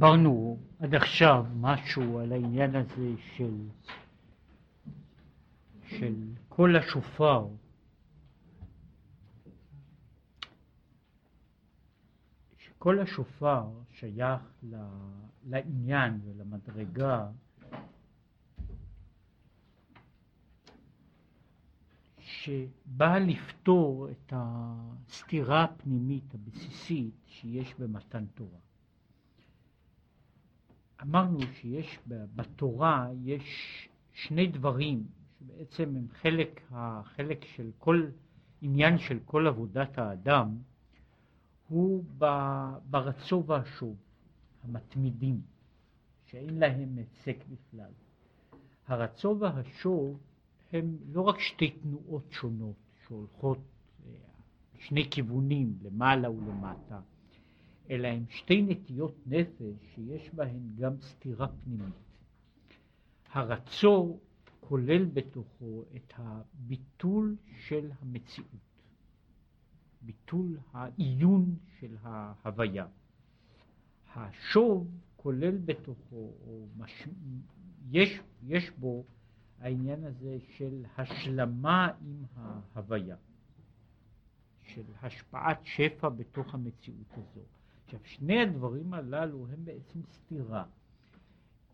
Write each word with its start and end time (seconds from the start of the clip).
דיברנו 0.00 0.58
עד 0.78 0.94
עכשיו 0.94 1.46
משהו 1.56 2.18
על 2.18 2.32
העניין 2.32 2.76
הזה 2.76 3.12
של, 3.36 3.68
של 5.82 6.14
קול 6.48 6.76
השופר. 6.76 7.48
שקול 12.58 13.00
השופר 13.00 13.68
שייך 13.90 14.42
לעניין 15.46 16.20
ולמדרגה 16.24 17.28
שבאה 22.18 23.18
לפתור 23.18 24.08
את 24.10 24.32
הסתירה 24.36 25.64
הפנימית 25.64 26.34
הבסיסית 26.34 27.14
שיש 27.26 27.74
במתן 27.74 28.26
תורה. 28.26 28.69
אמרנו 31.02 31.38
שיש 31.60 31.98
בתורה 32.08 33.08
יש 33.24 33.44
שני 34.12 34.46
דברים 34.46 35.06
שבעצם 35.38 35.96
הם 35.96 36.06
חלק, 36.22 36.60
החלק 36.70 37.44
של 37.44 37.70
כל 37.78 38.06
עניין 38.62 38.98
של 38.98 39.18
כל 39.24 39.46
עבודת 39.46 39.98
האדם 39.98 40.56
הוא 41.68 42.04
ברצו 42.90 43.44
והשוב, 43.46 43.96
המתמידים, 44.64 45.40
שאין 46.26 46.58
להם 46.58 46.98
הפסק 46.98 47.36
בכלל. 47.48 47.90
הרצו 48.86 49.36
והשוב 49.40 50.18
הם 50.72 50.96
לא 51.12 51.20
רק 51.20 51.40
שתי 51.40 51.70
תנועות 51.70 52.24
שונות 52.30 52.76
שהולכות 53.06 53.58
אה, 54.06 54.12
שני 54.78 55.10
כיוונים, 55.10 55.78
למעלה 55.82 56.30
ולמטה, 56.30 57.00
אלא 57.90 58.08
הם 58.08 58.24
שתי 58.28 58.62
נטיות 58.62 59.14
נפש 59.26 59.94
שיש 59.94 60.30
בהן 60.34 60.68
גם 60.78 61.00
סתירה 61.00 61.48
פנימית. 61.48 61.94
הרצור 63.32 64.20
כולל 64.60 65.04
בתוכו 65.04 65.84
את 65.96 66.12
הביטול 66.16 67.36
של 67.58 67.90
המציאות, 68.00 68.48
ביטול 70.02 70.58
העיון 70.72 71.56
של 71.78 71.96
ההוויה. 72.02 72.86
השוב 74.14 74.90
כולל 75.16 75.58
בתוכו, 75.58 76.32
או 76.46 76.66
מש... 76.76 77.08
יש, 77.90 78.20
יש 78.42 78.70
בו 78.70 79.04
העניין 79.58 80.04
הזה 80.04 80.38
של 80.56 80.84
השלמה 80.98 81.88
עם 82.00 82.24
ההוויה, 82.34 83.16
של 84.58 84.84
השפעת 85.02 85.58
שפע 85.64 86.08
בתוך 86.08 86.54
המציאות 86.54 87.12
הזו. 87.12 87.40
עכשיו, 87.94 88.00
שני 88.04 88.42
הדברים 88.42 88.94
הללו 88.94 89.46
הם 89.46 89.64
בעצם 89.64 90.00
סתירה. 90.12 90.64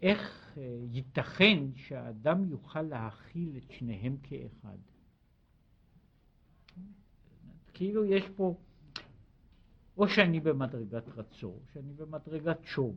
איך 0.03 0.53
אה, 0.59 0.79
ייתכן 0.93 1.59
שהאדם 1.75 2.45
יוכל 2.51 2.83
להכיל 2.83 3.57
את 3.57 3.71
שניהם 3.71 4.17
כאחד? 4.23 4.77
כאילו 7.75 8.05
יש 8.05 8.25
פה, 8.37 8.55
או 9.97 10.09
שאני 10.09 10.41
במדרגת 10.41 11.09
רצור, 11.09 11.61
שאני 11.73 11.93
במדרגת 11.93 12.59
שוב. 12.63 12.97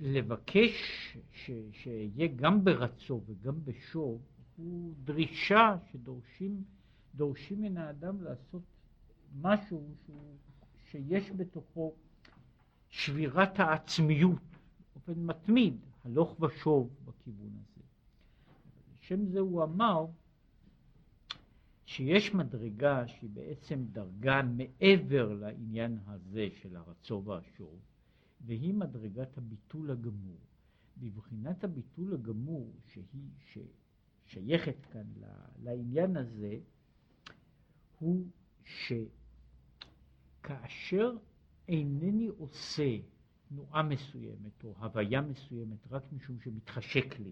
לבקש 0.00 0.72
שיהיה 1.72 2.28
גם 2.36 2.64
ברצו 2.64 3.20
וגם 3.26 3.64
בשוב 3.64 4.20
הוא 4.56 4.94
דרישה 5.04 5.76
שדורשים 5.92 6.64
דורשים 7.14 7.62
מן 7.62 7.76
האדם 7.76 8.22
לעשות 8.22 8.62
משהו 9.40 9.94
שיש 10.90 11.30
בתוכו 11.30 11.94
שבירת 12.96 13.60
העצמיות 13.60 14.42
באופן 14.94 15.24
מתמיד, 15.26 15.76
הלוך 16.04 16.40
ושוב 16.40 16.90
בכיוון 17.04 17.50
הזה. 17.50 17.82
לשם 18.94 19.26
זה 19.26 19.40
הוא 19.40 19.62
אמר 19.62 20.06
שיש 21.84 22.34
מדרגה 22.34 23.08
שהיא 23.08 23.30
בעצם 23.30 23.84
דרגה 23.92 24.42
מעבר 24.42 25.32
לעניין 25.32 25.98
הזה 26.06 26.48
של 26.62 26.76
הרצו 26.76 27.22
והשוב, 27.24 27.78
והיא 28.46 28.74
מדרגת 28.74 29.38
הביטול 29.38 29.90
הגמור. 29.90 30.40
בבחינת 30.96 31.64
הביטול 31.64 32.14
הגמור 32.14 32.72
שהיא 32.86 33.30
ששייכת 34.26 34.86
כאן 34.92 35.06
לעניין 35.62 36.16
הזה, 36.16 36.58
הוא 37.98 38.26
שכאשר 40.40 41.16
אינני 41.68 42.26
עושה 42.26 42.98
תנועה 43.48 43.82
מסוימת 43.82 44.64
או 44.64 44.74
הוויה 44.78 45.20
מסוימת 45.20 45.92
רק 45.92 46.02
משום 46.12 46.40
שמתחשק 46.40 47.18
לי, 47.18 47.30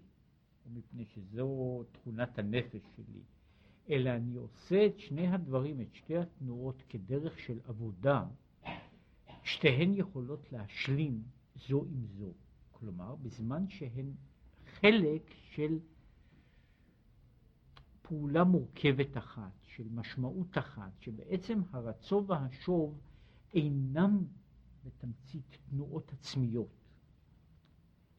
או 0.65 0.71
מפני 0.73 1.05
שזו 1.05 1.83
תכונת 1.91 2.39
הנפש 2.39 2.81
שלי, 2.95 3.21
אלא 3.89 4.09
אני 4.09 4.35
עושה 4.35 4.85
את 4.85 4.99
שני 4.99 5.27
הדברים, 5.27 5.81
את 5.81 5.93
שתי 5.93 6.17
התנועות 6.17 6.83
כדרך 6.89 7.39
של 7.39 7.59
עבודה, 7.67 8.25
שתיהן 9.43 9.93
יכולות 9.93 10.51
להשלים 10.51 11.23
זו 11.55 11.85
עם 11.89 12.05
זו. 12.05 12.33
כלומר, 12.71 13.15
בזמן 13.15 13.69
שהן 13.69 14.11
חלק 14.65 15.33
של 15.51 15.79
פעולה 18.01 18.43
מורכבת 18.43 19.17
אחת, 19.17 19.51
של 19.61 19.87
משמעות 19.91 20.57
אחת, 20.57 20.91
שבעצם 20.99 21.61
הרצו 21.71 22.25
והשוב 22.27 22.99
אינם 23.53 24.25
בתמצית 24.85 25.57
תנועות 25.69 26.13
עצמיות. 26.13 26.83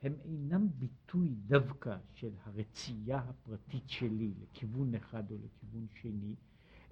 הם 0.03 0.15
אינם 0.25 0.69
ביטוי 0.79 1.35
דווקא 1.47 1.97
של 2.15 2.31
הרצייה 2.45 3.19
הפרטית 3.19 3.89
שלי 3.89 4.35
לכיוון 4.43 4.95
אחד 4.95 5.31
או 5.31 5.37
לכיוון 5.37 5.87
שני, 5.95 6.35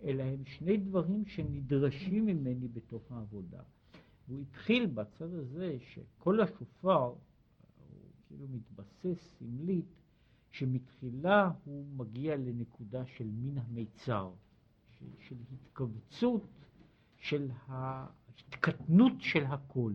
אלא 0.02 0.22
הם 0.22 0.44
שני 0.44 0.76
דברים 0.76 1.26
שנדרשים 1.26 2.26
ממני 2.26 2.68
בתוך 2.68 3.12
העבודה. 3.12 3.62
והוא 4.28 4.40
התחיל 4.40 4.86
בצד 4.86 5.32
הזה 5.34 5.76
שכל 5.80 6.40
השופר 6.40 7.04
הוא 7.04 7.16
כאילו 8.26 8.46
מתבסס 8.48 9.38
סמלית 9.38 9.86
שמתחילה 10.50 11.50
הוא 11.64 11.86
מגיע 11.96 12.36
לנקודה 12.36 13.06
של 13.06 13.26
מין 13.26 13.58
המיצר, 13.58 14.32
של, 14.90 15.06
של 15.18 15.36
התכווצות, 15.52 16.46
של 17.16 17.50
ההתקטנות 18.36 19.12
של 19.20 19.44
הכל, 19.44 19.92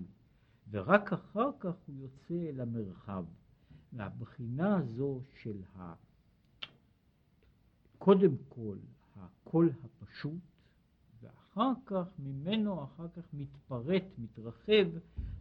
ורק 0.70 1.14
אחר 1.14 1.50
כך 1.60 1.74
הוא 1.88 1.96
יוצא 1.96 2.50
אל 2.50 2.60
המרחב. 2.62 3.26
מהבחינה 3.92 4.78
הזו 4.78 5.22
של 5.42 5.62
ה... 5.76 5.94
קודם 7.98 8.32
כל 8.50 8.78
הקול 9.16 9.72
הפשוט, 9.84 10.40
ואחר 11.22 11.72
כך 11.86 12.08
ממנו 12.20 12.84
אחר 12.84 13.08
כך 13.08 13.34
מתפרט, 13.34 14.04
מתרחב 14.18 14.88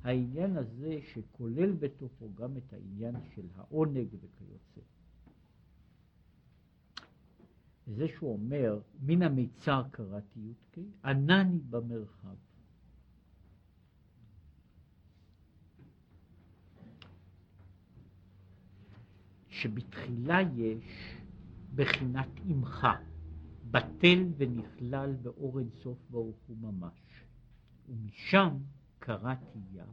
העניין 0.02 0.56
הזה 0.56 0.98
שכולל 1.12 1.72
בתוכו 1.72 2.34
גם 2.34 2.56
את 2.56 2.72
העניין 2.72 3.14
של 3.34 3.46
העונג 3.54 4.08
וכיוצא. 4.14 4.80
זה 7.86 8.08
שהוא 8.08 8.32
אומר, 8.32 8.80
מן 9.02 9.22
המיצר 9.22 9.82
קראתי 9.90 10.40
י"ק, 10.40 10.78
ענני 11.04 11.58
במרחב. 11.58 12.36
שבתחילה 19.60 20.40
יש 20.40 21.16
בחינת 21.74 22.28
עמך. 22.44 22.86
בטל 23.70 24.32
ונכלל 24.36 25.16
באור 25.22 25.58
אינסוף 25.58 25.98
ברוך 26.10 26.36
הוא 26.46 26.56
ממש. 26.56 27.24
ומשם 27.88 28.56
קראתי 28.98 29.58
יה, 29.72 29.84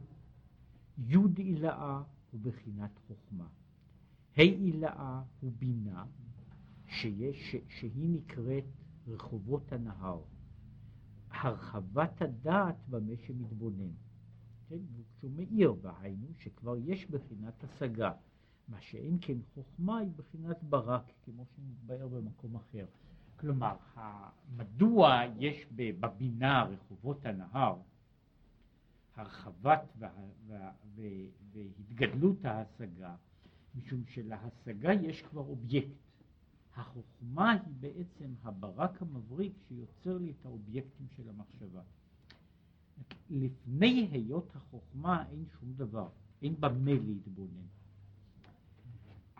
י' 0.98 1.16
עילאה 1.36 2.02
הוא 2.30 2.40
בחינת 2.40 2.90
חוכמה, 3.06 3.46
ה' 4.36 4.42
עילאה 4.42 5.22
הוא 5.40 5.52
בינה, 5.58 6.04
שיש, 6.86 7.56
שהיא 7.68 8.10
נקראת 8.10 8.64
רחובות 9.06 9.72
הנהר, 9.72 10.22
הרחבת 11.30 12.22
הדעת 12.22 12.76
במה 12.88 13.12
שמתבונן. 13.26 13.92
כן, 14.68 14.78
כשהוא 15.16 15.30
מאיר 15.36 15.74
והיינו 15.82 16.26
שכבר 16.38 16.76
יש 16.84 17.10
בחינת 17.10 17.64
השגה, 17.64 18.12
מה 18.68 18.80
שאין 18.80 19.18
כן 19.20 19.38
חוכמה 19.54 19.98
היא 19.98 20.10
בחינת 20.16 20.62
ברק, 20.62 21.12
כמו 21.24 21.44
שמתבאר 21.56 22.08
במקום 22.08 22.56
אחר. 22.56 22.86
כלומר, 23.36 23.76
מדוע 24.56 25.20
יש 25.38 25.66
בבינה 25.76 26.62
רחובות 26.64 27.26
הנהר 27.26 27.76
הרחבת 29.16 29.80
וה, 29.98 30.08
וה, 30.46 30.72
וה, 30.96 31.12
והתגדלות 31.52 32.44
ההשגה, 32.44 33.14
משום 33.74 34.04
שלהשגה 34.06 34.92
יש 34.92 35.22
כבר 35.22 35.40
אובייקט. 35.40 36.04
החוכמה 36.76 37.50
היא 37.50 37.74
בעצם 37.80 38.34
הברק 38.42 39.02
המבריק 39.02 39.52
שיוצר 39.68 40.18
לי 40.18 40.30
את 40.30 40.46
האובייקטים 40.46 41.06
של 41.16 41.28
המחשבה. 41.28 41.82
לפני 43.30 44.08
היות 44.12 44.56
החוכמה 44.56 45.28
אין 45.30 45.44
שום 45.60 45.72
דבר, 45.76 46.08
אין 46.42 46.60
במה 46.60 46.92
להתבונן. 46.92 47.66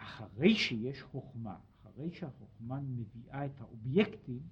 אחרי 0.05 0.55
שיש 0.55 1.03
חוכמה, 1.03 1.59
אחרי 1.83 2.11
שהחוכמה 2.13 2.81
מביאה 2.81 3.47
את 3.47 3.61
האובייקטים, 3.61 4.43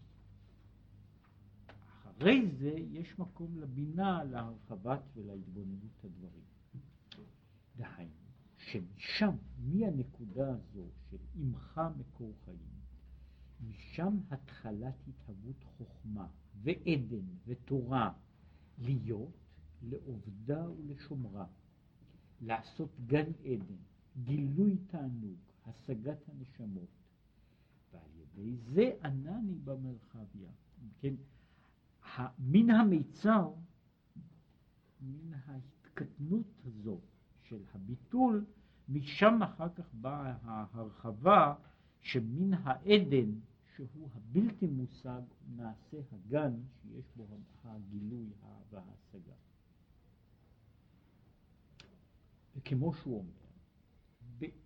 אחרי 1.67 2.47
זה 2.59 2.75
יש 2.91 3.19
מקום 3.19 3.59
לבינה, 3.59 4.25
להרחבת 4.25 5.01
ולהתבוננות 5.15 6.05
הדברים. 6.05 6.45
דהיינו, 7.77 8.13
שמשם, 8.57 9.37
מהנקודה 9.59 10.51
הזו 10.51 10.87
של 11.11 11.17
עמך 11.35 11.81
מקור 11.99 12.35
חיים, 12.45 12.73
משם 13.69 14.19
התחלת 14.31 14.95
התהוות 15.09 15.65
חוכמה 15.65 16.27
ועדן 16.63 17.27
ותורה 17.47 18.13
להיות 18.79 19.37
לעובדה 19.83 20.71
ולשומרה, 20.71 21.47
לעשות 22.41 22.91
גן 23.07 23.33
עדן, 23.45 23.77
גילוי 24.25 24.77
תענוג, 24.87 25.39
השגת 25.67 26.29
הנשמות, 26.29 26.89
ועל 27.93 28.11
ידי 28.17 28.57
זה 28.57 28.91
ענני 29.05 29.55
במרחביה. 29.65 30.51
כן, 31.01 31.15
מן 32.39 32.71
המיצר, 32.71 33.53
מן 35.01 35.35
ההתקטנות 35.47 36.47
הזו 36.65 37.01
של 37.43 37.63
הביטול, 37.75 38.45
משם 38.89 39.43
אחר 39.43 39.69
כך 39.69 39.95
באה 39.95 40.37
ההרחבה 40.43 41.55
שמן 42.01 42.55
העדן 42.55 43.31
שהוא 43.77 44.09
הבלתי 44.15 44.67
מושג 44.67 45.23
נעשה 45.57 46.01
הגן 46.13 46.53
שיש 46.83 47.05
בו 47.17 47.27
הגילוי 47.65 48.27
וההשגה. 48.71 49.35
וכמו 52.57 52.95
שהוא 52.95 53.19
אומר, 53.19 53.42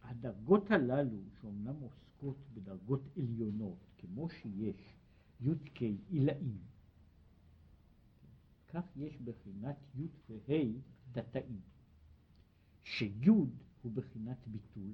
הדרגות 0.02 0.70
הללו 0.70 1.18
שאומנם 1.40 1.76
עוסקות 1.80 2.36
בדרגות 2.54 3.00
עליונות, 3.16 3.78
כמו 3.98 4.28
שיש 4.30 4.98
י"ק 5.40 5.80
עילאים, 6.10 6.58
כך 8.68 8.96
יש 8.96 9.16
בחינת 9.16 9.76
י' 9.94 10.06
וה' 10.28 10.80
תתאים, 11.12 11.60
שי' 12.82 13.12
הוא 13.82 13.92
בחינת 13.94 14.48
ביטול, 14.48 14.92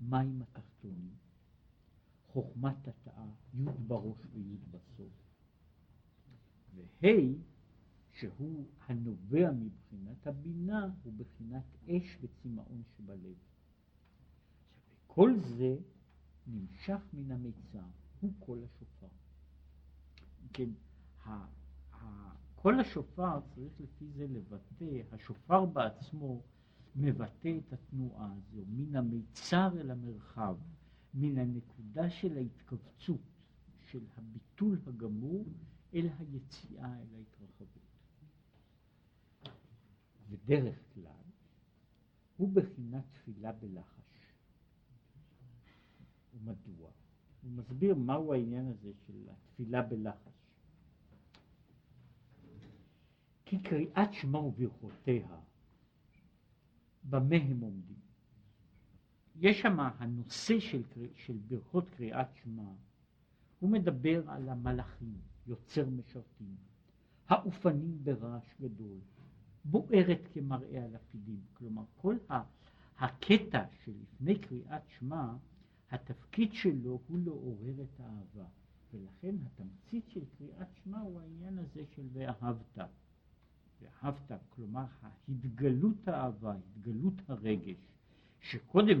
מים 0.00 0.42
התחתונים, 0.42 1.14
חוכמת 2.26 2.76
תתאה, 2.82 3.26
י' 3.54 3.64
בראש 3.86 4.26
וי' 4.34 4.56
בסוף, 4.70 5.12
וה' 6.74 7.52
שהוא 8.10 8.66
הנובע 8.86 9.50
מבחינת 9.52 10.26
הבינה 10.26 10.90
הוא 11.02 11.12
בחינת 11.16 11.64
אש 11.88 12.18
וצמאון 12.20 12.82
שבלב. 12.96 13.51
כל 15.14 15.34
זה 15.40 15.76
נמשך 16.46 17.00
מן 17.12 17.30
המיצר, 17.30 17.86
הוא 18.20 18.32
קול 18.38 18.64
השופר. 18.64 19.06
כן, 20.52 20.70
קול 22.54 22.80
השופר 22.80 23.40
צריך 23.54 23.72
לפי 23.80 24.08
זה 24.08 24.26
לבטא, 24.26 25.14
השופר 25.14 25.64
בעצמו 25.64 26.42
מבטא 26.96 27.58
את 27.58 27.72
התנועה 27.72 28.32
הזו, 28.32 28.64
מן 28.68 28.96
המיצר 28.96 29.80
אל 29.80 29.90
המרחב, 29.90 30.56
מן 31.14 31.38
הנקודה 31.38 32.10
של 32.10 32.36
ההתכווצות, 32.36 33.20
של 33.86 34.04
הביטול 34.16 34.78
הגמור, 34.86 35.44
אל 35.94 36.08
היציאה, 36.18 37.00
אל 37.00 37.14
ההתרחבות. 37.14 37.68
בדרך 40.30 40.76
כלל 40.94 41.24
הוא 42.36 42.52
בחינת 42.52 43.04
תפילה 43.12 43.52
בלחש. 43.52 44.01
ומדוע? 46.44 46.90
הוא 47.42 47.50
מסביר 47.52 47.94
מהו 47.94 48.32
העניין 48.32 48.66
הזה 48.66 48.90
של 49.06 49.28
התפילה 49.30 49.82
בלחש. 49.82 50.32
כי 53.44 53.58
קריאת 53.62 54.12
שמע 54.12 54.38
וברכותיה, 54.38 55.28
במה 57.04 57.36
הם 57.36 57.60
עומדים? 57.60 57.96
יש 59.36 59.60
שם 59.60 59.80
הנושא 59.80 60.60
של, 60.60 60.82
של 61.14 61.38
ברכות 61.48 61.90
קריאת 61.90 62.26
שמע, 62.42 62.70
הוא 63.60 63.70
מדבר 63.70 64.30
על 64.30 64.48
המלאכים, 64.48 65.14
יוצר 65.46 65.90
משרתים, 65.90 66.56
האופנים 67.28 67.98
ברעש 68.04 68.54
גדול, 68.60 68.98
בוערת 69.64 70.28
כמראה 70.32 70.84
הלפידים. 70.84 71.40
כלומר, 71.54 71.82
כל 71.96 72.16
הקטע 72.98 73.64
שלפני 73.84 74.38
קריאת 74.38 74.82
שמע, 74.98 75.32
התפקיד 75.92 76.52
שלו 76.52 77.00
הוא 77.08 77.18
לעורר 77.24 77.82
את 77.82 78.00
האהבה. 78.00 78.48
ולכן 78.92 79.34
התמצית 79.46 80.04
של 80.08 80.24
קריאת 80.38 80.68
שמע 80.84 81.00
הוא 81.00 81.20
העניין 81.20 81.58
הזה 81.58 81.84
של 81.94 82.02
ואהבת. 82.12 82.78
ואהבת, 83.80 84.40
כלומר 84.48 84.84
התגלות 85.28 86.08
האהבה, 86.08 86.54
התגלות 86.54 87.14
הרגש, 87.28 87.76
שקודם 88.40 89.00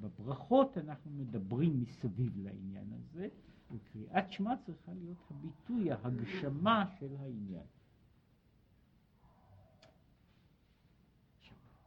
בברכות 0.00 0.78
אנחנו 0.78 1.10
מדברים 1.10 1.80
מסביב 1.80 2.38
לעניין 2.38 2.92
הזה, 2.92 3.28
וקריאת 3.72 4.32
שמע 4.32 4.54
צריכה 4.66 4.92
להיות 4.92 5.18
הביטוי, 5.30 5.92
ההגשמה 5.92 6.84
של 6.98 7.16
העניין. 7.16 7.66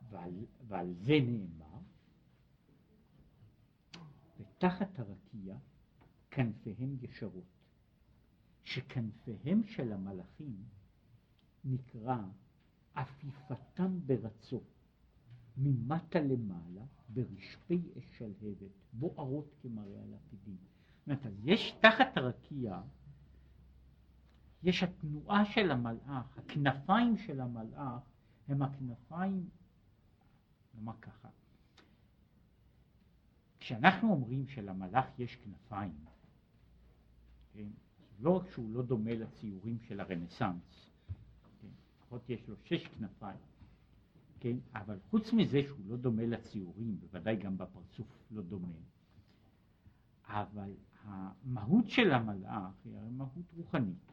ועל, 0.09 0.45
ועל 0.67 0.93
זה 0.93 1.19
נאמר, 1.21 1.62
ותחת 4.63 4.99
הרקיע 4.99 5.55
כנפיהם 6.31 6.97
ישרות, 7.01 7.43
שכנפיהם 8.63 9.63
של 9.63 9.93
המלאכים 9.93 10.63
נקרא 11.63 12.17
עפיפתם 12.95 13.99
ברצו, 14.05 14.61
ממטה 15.57 16.19
למעלה, 16.19 16.81
ברשפי 17.09 17.81
אש 17.97 18.17
שלהבת, 18.17 18.71
בוערות 18.93 19.55
כמראה 19.61 20.01
הלפידים. 20.03 20.57
זאת 21.05 21.07
אומרת, 21.07 21.37
יש 21.43 21.75
תחת 21.81 22.17
הרקיע, 22.17 22.81
יש 24.63 24.83
התנועה 24.83 25.45
של 25.45 25.71
המלאך, 25.71 26.37
הכנפיים 26.37 27.17
של 27.17 27.41
המלאך 27.41 28.01
הם 28.47 28.61
הכנפיים 28.61 29.49
נאמר 30.73 30.97
ככה, 31.01 31.29
כשאנחנו 33.63 34.09
אומרים 34.11 34.47
שלמלאך 34.47 35.05
יש 35.19 35.35
כנפיים, 35.35 35.95
כן, 37.53 37.67
לא 38.19 38.37
רק 38.37 38.49
שהוא 38.51 38.73
לא 38.73 38.83
דומה 38.83 39.13
לציורים 39.13 39.79
של 39.79 39.99
הרנסאנס, 39.99 40.91
כן, 41.61 41.67
לפחות 41.97 42.29
יש 42.29 42.47
לו 42.47 42.55
שש 42.63 42.87
כנפיים, 42.87 43.39
כן, 44.39 44.57
אבל 44.75 44.99
חוץ 45.09 45.33
מזה 45.33 45.61
שהוא 45.67 45.85
לא 45.87 45.97
דומה 45.97 46.25
לציורים, 46.25 46.99
בוודאי 46.99 47.35
גם 47.35 47.57
בפרצוף 47.57 48.07
לא 48.31 48.41
דומה, 48.41 48.73
אבל 50.25 50.73
המהות 51.03 51.89
של 51.89 52.11
המלאך 52.11 52.85
היא 52.85 52.97
הרי 52.97 53.09
מהות 53.09 53.53
רוחנית. 53.57 54.11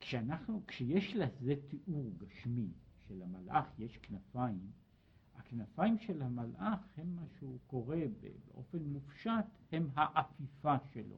כשאנחנו, 0.00 0.62
כשיש 0.66 1.16
לזה 1.16 1.54
תיאור 1.68 2.12
גשמי 2.18 2.68
שלמלאך 3.08 3.66
יש 3.78 3.96
כנפיים, 3.96 4.70
הכנפיים 5.38 5.98
של 5.98 6.22
המלאך 6.22 6.80
הם 6.96 7.16
מה 7.16 7.22
שהוא 7.38 7.58
קורא 7.66 7.96
באופן 8.20 8.78
מופשט, 8.78 9.46
הם 9.72 9.88
העפיפה 9.94 10.74
שלו. 10.92 11.16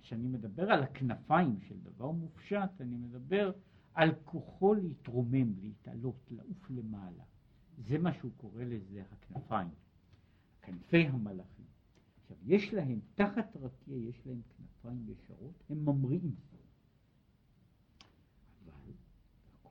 כשאני 0.00 0.28
מדבר 0.28 0.72
על 0.72 0.82
הכנפיים 0.82 1.60
של 1.60 1.80
דבר 1.80 2.10
מופשט, 2.10 2.80
אני 2.80 2.96
מדבר 2.96 3.52
על 3.94 4.14
כוחו 4.24 4.74
להתרומם, 4.74 5.58
להתעלות, 5.60 6.30
לעוף 6.30 6.70
למעלה. 6.70 7.24
זה 7.78 7.98
מה 7.98 8.12
שהוא 8.12 8.32
קורא 8.36 8.64
לזה 8.64 9.02
הכנפיים, 9.12 9.68
כנפי 10.62 11.06
המלאכים. 11.06 11.66
עכשיו, 12.22 12.36
יש 12.42 12.74
להם, 12.74 13.00
תחת 13.14 13.56
רקיע 13.56 13.96
יש 13.96 14.26
להם 14.26 14.40
כנפיים 14.56 15.08
ישרות, 15.08 15.64
הם 15.70 15.84
ממריאים. 15.84 16.34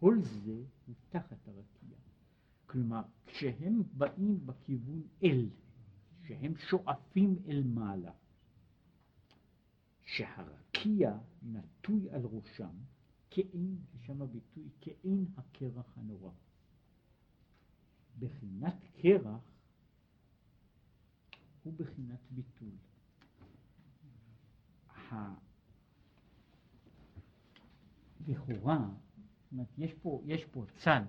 כל 0.01 0.17
זה 0.21 0.63
הוא 0.85 0.95
תחת 1.09 1.47
הרקיע. 1.47 1.97
כשהם 3.41 3.83
באים 3.93 4.45
בכיוון 4.45 5.01
אל, 5.23 5.49
שהם 6.27 6.53
שואפים 6.69 7.39
אל 7.47 7.63
מעלה, 7.63 8.11
שהרקיע 10.01 11.17
נטוי 11.43 12.09
על 12.09 12.21
ראשם, 12.25 12.75
כאין, 13.29 13.77
שם 14.05 14.21
הביטוי, 14.21 14.69
כאין 14.81 15.25
הקרח 15.37 15.97
הנורא. 15.97 16.31
בחינת 18.19 18.75
קרח 19.01 19.41
הוא 21.63 21.73
בחינת 21.77 22.19
ביטול. 22.31 22.75
לכאורה 28.27 28.89
זאת 29.43 29.51
אומרת, 29.51 29.67
יש 29.77 29.93
פה, 29.93 30.21
יש 30.25 30.45
פה 30.45 30.65
צד 30.83 31.01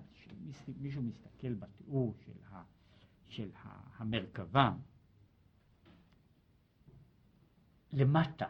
מישהו 0.77 1.03
מסתכל 1.03 1.53
בתיאור 1.53 2.13
של, 2.25 2.43
ה, 2.51 2.63
של 3.25 3.49
המרכבה, 3.97 4.75
למטה, 7.93 8.49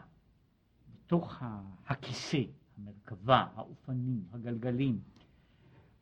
בתוך 0.92 1.42
הכיסא, 1.86 2.42
המרכבה, 2.76 3.46
האופנים, 3.54 4.24
הגלגלים, 4.32 5.00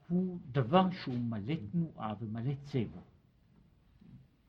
הוא 0.09 0.39
דבר 0.53 0.91
שהוא 0.91 1.19
מלא 1.19 1.55
תנועה 1.73 2.15
ומלא 2.21 2.53
צבע. 2.65 3.01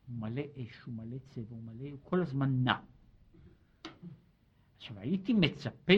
הוא 0.07 0.15
מלא 0.17 0.41
אש, 0.57 0.81
הוא 0.85 0.93
מלא 0.93 1.17
צבע, 1.29 1.55
הוא 1.55 1.63
מלא, 1.63 1.89
הוא 1.89 1.99
כל 2.03 2.21
הזמן 2.21 2.63
נע. 2.63 2.79
עכשיו 4.77 4.99
הייתי 4.99 5.33
מצפה, 5.33 5.93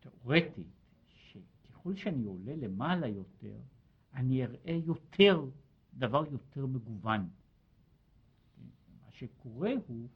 תאורטית, 0.00 0.66
שככל 1.08 1.96
שאני 1.96 2.24
עולה 2.24 2.56
למעלה 2.56 3.06
יותר, 3.06 3.58
אני 4.16 4.44
אראה 4.44 4.78
יותר, 4.84 5.44
דבר 5.94 6.24
יותר 6.30 6.66
מגוון. 6.66 7.28
מה 9.04 9.12
שקורה 9.12 9.72
הוא 9.86 10.08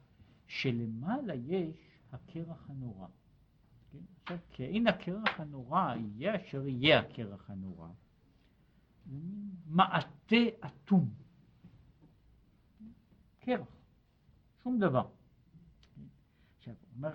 שלמעלה 0.47 1.35
יש 1.35 1.76
הקרח 2.12 2.71
הנורא. 2.71 3.07
כן? 3.92 3.99
עכשיו, 4.23 4.38
כאין 4.50 4.87
הקרח 4.87 5.40
הנורא, 5.40 5.95
יהיה 5.97 6.37
אשר 6.37 6.66
יהיה 6.66 7.00
הקרח 7.00 7.50
הנורא. 7.50 7.88
מעטה 9.66 10.37
אטום. 10.66 11.11
קרח, 13.40 13.69
שום 14.62 14.78
דבר. 14.78 15.09
עכשיו, 16.59 16.75
אומר, 16.97 17.11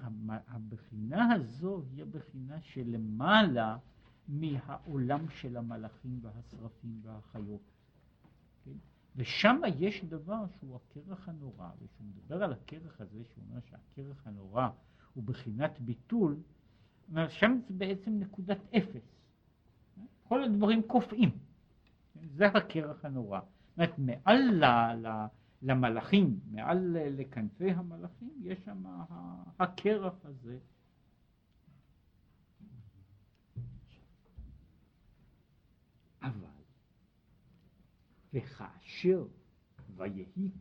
הבחינה 0.48 1.34
הזו 1.34 1.84
היא 1.92 2.04
הבחינה 2.04 2.62
שלמעלה 2.62 3.78
מהעולם 4.28 5.30
של 5.30 5.58
המלאכים 5.58 6.20
והשרפים 6.22 7.00
והחיות. 7.04 7.62
כן? 8.66 8.78
ושם 9.16 9.62
יש 9.78 10.06
דבר 10.06 10.46
שהוא 10.48 10.76
הקרח 10.76 11.30
הנורא, 11.30 11.70
וכשהוא 11.82 12.08
מדבר 12.08 12.44
על 12.44 12.54
הקרח 12.54 13.02
הזה, 13.02 13.24
שהוא 13.24 13.44
אומר 13.50 13.60
שהקרח 13.70 14.28
הנורא 14.28 14.70
הוא 15.14 15.24
בחינת 15.24 15.80
ביטול, 15.80 16.38
שם 17.30 17.60
זה 17.68 17.74
בעצם 17.74 18.20
נקודת 18.20 18.58
אפס. 18.78 19.16
כל 20.24 20.44
הדברים 20.44 20.82
קופאים. 20.88 21.30
זה 22.36 22.48
הקרח 22.48 23.06
הנורא. 23.06 23.40
זאת 23.40 23.78
אומרת, 23.78 24.00
מעל 24.00 24.38
ל, 24.38 24.66
ל, 25.08 25.26
למלאכים, 25.62 26.40
מעל 26.52 26.98
לכנפי 27.10 27.72
המלאכים, 27.72 28.34
יש 28.42 28.60
שם 28.66 28.84
הקרח 29.60 30.26
הזה. 30.26 30.58
אבל, 36.22 36.48
וכאשר 38.36 39.28
ויהי 39.96 40.52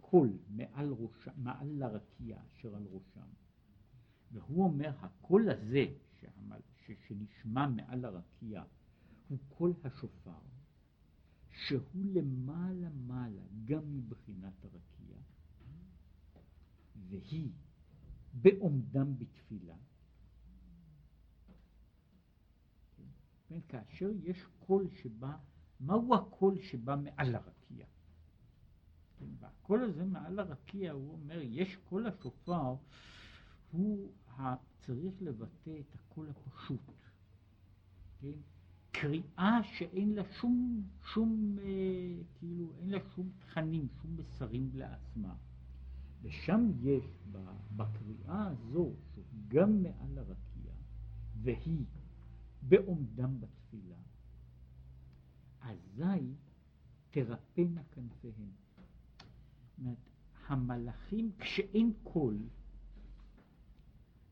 קול 0.00 0.38
מעל, 0.48 0.92
מעל 1.36 1.68
לרקיע 1.68 2.38
אשר 2.46 2.76
על 2.76 2.86
ראשם, 2.90 3.28
והוא 4.32 4.64
אומר, 4.64 4.90
הקול 5.00 5.50
הזה 5.50 5.84
שהמל, 6.20 6.60
שנשמע 7.06 7.68
מעל 7.68 8.04
הרקיע 8.04 8.62
הוא 9.28 9.38
קול 9.48 9.74
השופר, 9.84 10.40
שהוא 11.50 12.04
למעלה 12.14 12.88
מעלה 13.06 13.42
גם 13.64 13.96
מבחינת 13.96 14.64
הרקיע, 14.64 15.16
והיא 17.08 17.50
בעומדם 18.32 19.18
בתפילה. 19.18 19.76
כן, 23.48 23.60
כאשר 23.68 24.10
יש 24.22 24.44
קול 24.66 24.88
שבא, 24.90 25.36
מהו 25.80 26.14
הקול 26.14 26.60
שבא 26.60 26.96
מעל 26.96 27.34
הרקיע? 27.34 27.86
כן, 29.18 29.26
והקול 29.40 29.82
הזה 29.82 30.04
מעל 30.04 30.38
הרקיע, 30.38 30.92
הוא 30.92 31.12
אומר, 31.12 31.40
יש 31.42 31.76
קול 31.76 32.06
השופר, 32.06 32.74
הוא 33.70 34.12
צריך 34.80 35.22
לבטא 35.22 35.70
את 35.80 35.94
הקול 35.94 36.28
הפשוט. 36.30 36.80
כן? 38.20 38.38
קריאה 38.90 39.60
שאין 39.62 40.14
לה 40.14 40.22
שום, 40.24 40.82
שום, 41.12 41.56
אה, 41.58 42.22
כאילו, 42.38 42.72
אין 42.78 42.90
לה 42.90 42.98
שום 43.14 43.30
תכנים, 43.38 43.88
שום 44.02 44.16
מסרים 44.16 44.70
לעצמה. 44.74 45.34
ושם 46.22 46.70
יש, 46.80 47.04
בקריאה 47.76 48.46
הזו, 48.46 48.92
גם 49.48 49.82
מעל 49.82 50.18
הרקיע, 50.18 50.72
והיא 51.42 51.84
בעומדם 52.62 53.40
בתפילה, 53.40 53.96
אזי 55.68 56.34
תרפאנה 57.10 57.82
כנפיהם. 57.92 58.50
אומרת, 59.78 59.96
המלאכים, 60.46 61.32
כשאין 61.38 61.92
קול, 62.02 62.38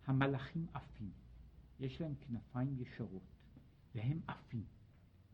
המלאכים 0.07 0.66
עפים. 0.75 1.11
יש 1.81 2.00
להם 2.00 2.14
כנפיים 2.21 2.76
ישרות. 2.78 3.37
והם 3.97 4.21
עפים, 4.28 4.64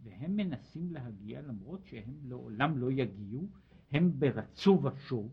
והם 0.02 0.36
מנסים 0.36 0.92
להגיע 0.92 1.42
למרות 1.42 1.86
שהם 1.86 2.14
לעולם 2.24 2.78
לא 2.78 2.90
יגיעו, 2.90 3.48
הם 3.92 4.18
ברצו 4.18 4.82
ושוב 4.82 5.32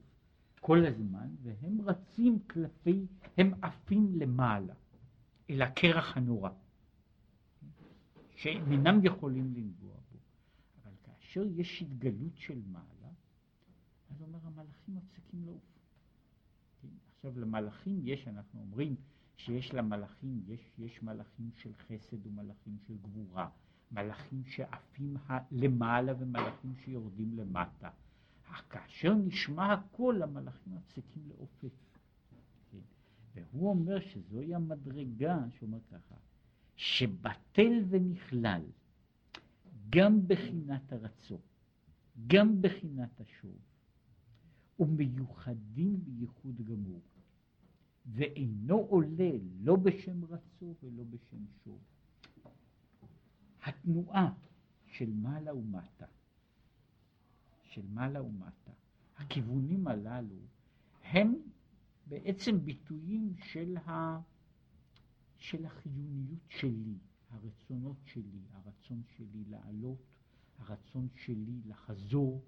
כל 0.61 0.85
הזמן, 0.85 1.35
והם 1.41 1.81
רצים 1.81 2.39
כלפי, 2.39 3.05
הם 3.37 3.51
עפים 3.61 4.15
למעלה, 4.15 4.73
אל 5.49 5.61
הקרח 5.61 6.17
הנורא, 6.17 6.49
שהם 8.35 8.71
אינם 8.71 8.99
יכולים 9.05 9.53
לנגוע 9.53 9.98
כאשר 11.29 11.45
יש 11.55 11.81
התגלות 11.81 12.37
של 12.37 12.61
מעלה, 12.71 13.11
אז 14.09 14.21
אומר 14.21 14.39
המלאכים 14.43 14.95
מפסיקים 14.95 15.45
לעוף. 15.45 15.63
כן? 16.81 16.87
עכשיו 17.15 17.39
למלאכים 17.39 17.99
יש, 18.03 18.27
אנחנו 18.27 18.59
אומרים, 18.59 18.95
שיש 19.37 19.73
למלאכים, 19.73 20.43
יש, 20.47 20.59
יש 20.77 21.03
מלאכים 21.03 21.49
של 21.55 21.73
חסד 21.73 22.27
ומלאכים 22.27 22.77
של 22.87 22.97
גבורה, 23.01 23.49
מלאכים 23.91 24.43
שעפים 24.45 25.17
למעלה 25.51 26.13
ומלאכים 26.19 26.75
שיורדים 26.75 27.33
למטה. 27.37 27.89
אך 28.43 28.63
כאשר 28.69 29.13
נשמע 29.13 29.73
הקול, 29.73 30.23
המלאכים 30.23 30.75
מפסיקים 30.75 31.23
לעופף. 31.27 31.73
כן? 33.33 33.43
והוא 33.51 33.69
אומר 33.69 33.99
שזוהי 33.99 34.55
המדרגה, 34.55 35.37
שאומר 35.59 35.79
ככה, 35.91 36.15
שבטל 36.75 37.83
ונכלל 37.89 38.61
גם 39.89 40.27
בחינת 40.27 40.93
הרצון, 40.93 41.41
גם 42.27 42.61
בחינת 42.61 43.21
השוב, 43.21 43.57
ומיוחדים 44.79 45.99
בייחוד 46.03 46.61
גמור. 46.61 47.01
ואינו 48.05 48.77
עולה 48.77 49.31
לא 49.61 49.75
בשם 49.75 50.25
רצו 50.25 50.75
ולא 50.83 51.03
בשם 51.03 51.45
שוב. 51.63 51.79
התנועה 53.63 54.33
של 54.85 55.13
מעלה 55.13 55.55
ומטה, 55.55 56.05
של 57.63 57.81
מעלה 57.93 58.23
ומטה, 58.23 58.71
הכיוונים 59.17 59.87
הללו 59.87 60.35
הם 61.03 61.35
בעצם 62.07 62.65
ביטויים 62.65 63.33
של, 63.43 63.77
ה, 63.77 64.19
של 65.37 65.65
החיוניות 65.65 66.39
שלי, 66.47 66.97
הרצונות 67.29 67.97
שלי, 68.05 68.41
הרצון 68.53 69.01
שלי 69.17 69.43
לעלות, 69.49 70.03
הרצון 70.57 71.07
שלי 71.15 71.61
לחזור, 71.65 72.43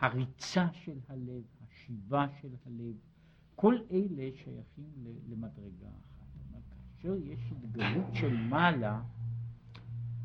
הריצה 0.00 0.72
של 0.72 0.98
הלב, 1.08 1.42
השיבה 1.60 2.26
של 2.40 2.54
הלב, 2.66 2.96
כל 3.54 3.76
אלה 3.90 4.30
שייכים 4.36 4.92
למדרגה 5.28 5.88
אחת. 5.88 6.24
כאשר 7.04 7.16
יש 7.16 7.52
התגלות 7.52 8.14
של 8.14 8.36
מעלה, 8.36 9.02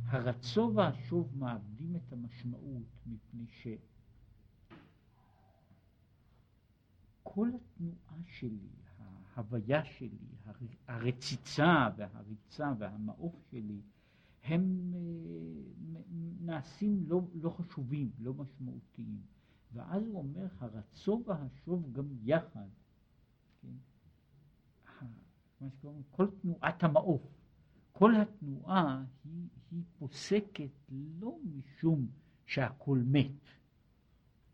הרצו 0.06 0.72
והשוב 0.76 1.38
מאבדים 1.38 1.96
את 1.96 2.14
המשמעות 2.14 2.84
מפני 3.06 3.46
שכל 7.24 7.50
התנועה 7.56 8.18
שלי, 8.26 8.70
ההוויה 9.40 9.86
שלי, 9.86 10.18
הרציצה 10.88 11.90
והריצה 11.98 12.74
והמעוף 12.80 13.36
שלי, 13.52 13.82
הם 14.44 14.94
אה, 14.96 16.00
נעשים 16.42 17.04
לא, 17.08 17.22
לא 17.42 17.50
חשובים, 17.50 18.12
לא 18.20 18.34
משמעותיים. 18.34 19.22
ואז 19.74 20.08
הוא 20.08 20.18
אומר, 20.18 20.48
הרצו 20.60 21.24
והשוב 21.26 21.92
גם 21.92 22.06
יחד 22.24 22.68
כן? 23.62 23.68
מה 25.62 25.70
שקוראים, 25.70 26.04
כל 26.12 26.28
תנועת 26.42 26.84
המעוף, 26.84 27.22
כל 27.92 28.16
התנועה 28.16 29.06
היא, 29.24 29.48
היא 29.72 29.84
פוסקת 29.98 30.72
לא 30.90 31.38
משום 31.44 32.08
שהכל 32.46 33.02
מת, 33.06 33.32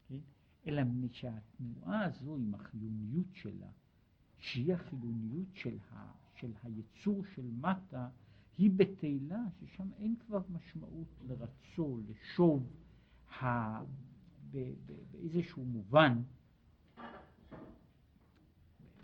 כן? 0.08 0.20
אלא 0.68 0.82
שהתנועה 1.12 2.06
הזו 2.06 2.36
עם 2.36 2.56
החיוניות 2.56 3.28
שלה, 3.34 3.68
שהיא 4.46 4.74
החיוניות 4.74 5.48
של, 5.54 5.78
ה, 5.92 6.12
של 6.36 6.52
היצור 6.64 7.24
של 7.36 7.46
מטה, 7.52 8.10
היא 8.58 8.72
בתהילה 8.76 9.44
ששם 9.60 9.94
אין 9.98 10.16
כבר 10.20 10.42
משמעות 10.50 11.08
לרצו, 11.28 12.00
לשוב, 12.08 12.70
ה... 13.42 13.80
באיזשהו 15.12 15.66
מובן, 15.66 16.22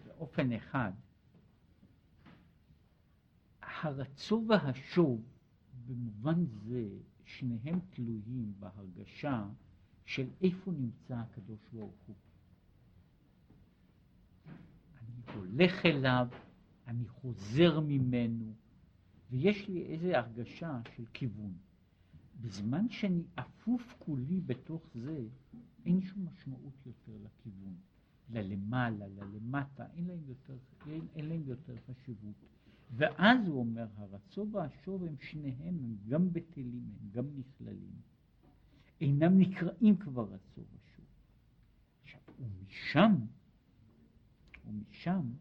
באופן 0.05 0.51
אחד, 0.51 0.91
הרצו 3.61 4.45
והשוב 4.49 5.21
במובן 5.87 6.45
זה 6.45 6.89
שניהם 7.25 7.79
תלויים 7.89 8.53
בהרגשה 8.59 9.45
של 10.05 10.29
איפה 10.41 10.71
נמצא 10.71 11.15
הקדוש 11.15 11.59
ברוך 11.73 11.95
הוא. 12.07 12.15
אני 15.27 15.37
הולך 15.37 15.85
אליו, 15.85 16.27
אני 16.87 17.07
חוזר 17.07 17.79
ממנו, 17.79 18.53
ויש 19.29 19.69
לי 19.69 19.85
איזו 19.85 20.07
הרגשה 20.07 20.79
של 20.95 21.03
כיוון. 21.13 21.53
בזמן 22.41 22.89
שאני 22.89 23.23
אפוף 23.35 23.95
כולי 23.99 24.41
בתוך 24.41 24.83
זה, 24.95 25.25
אין 25.85 26.01
שום 26.01 26.25
משמעות 26.25 26.73
יותר 26.85 27.11
לכיוון. 27.23 27.75
ללמעלה, 28.29 29.07
ללמטה, 29.07 29.85
אין 29.93 30.07
להם 30.07 30.19
יותר, 30.27 30.57
אין, 30.87 31.01
אין 31.15 31.25
להם 31.25 31.43
יותר 31.45 31.73
חשיבות. 31.87 32.35
ואז 32.95 33.47
הוא 33.47 33.59
אומר, 33.59 33.87
הרצו 33.95 34.47
והשוב 34.51 35.03
הם 35.03 35.15
שניהם, 35.19 35.75
הם 35.83 35.95
גם 36.07 36.33
בטלים, 36.33 36.83
הם 37.01 37.09
גם 37.11 37.25
נכללים. 37.37 37.95
אינם 39.01 39.39
נקראים 39.39 39.97
כבר 39.97 40.23
רצו 40.23 40.61
ושוב. 40.61 41.05
עכשיו, 42.03 42.21
ומשם, 42.39 43.15
ומשם, 44.71 45.31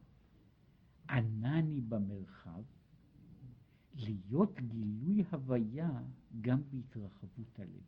ענני 1.09 1.81
במרחב, 1.81 2.63
להיות 3.95 4.61
גילוי 4.61 5.25
הוויה 5.31 6.03
גם 6.41 6.63
בהתרחבות 6.71 7.59
הלב. 7.59 7.83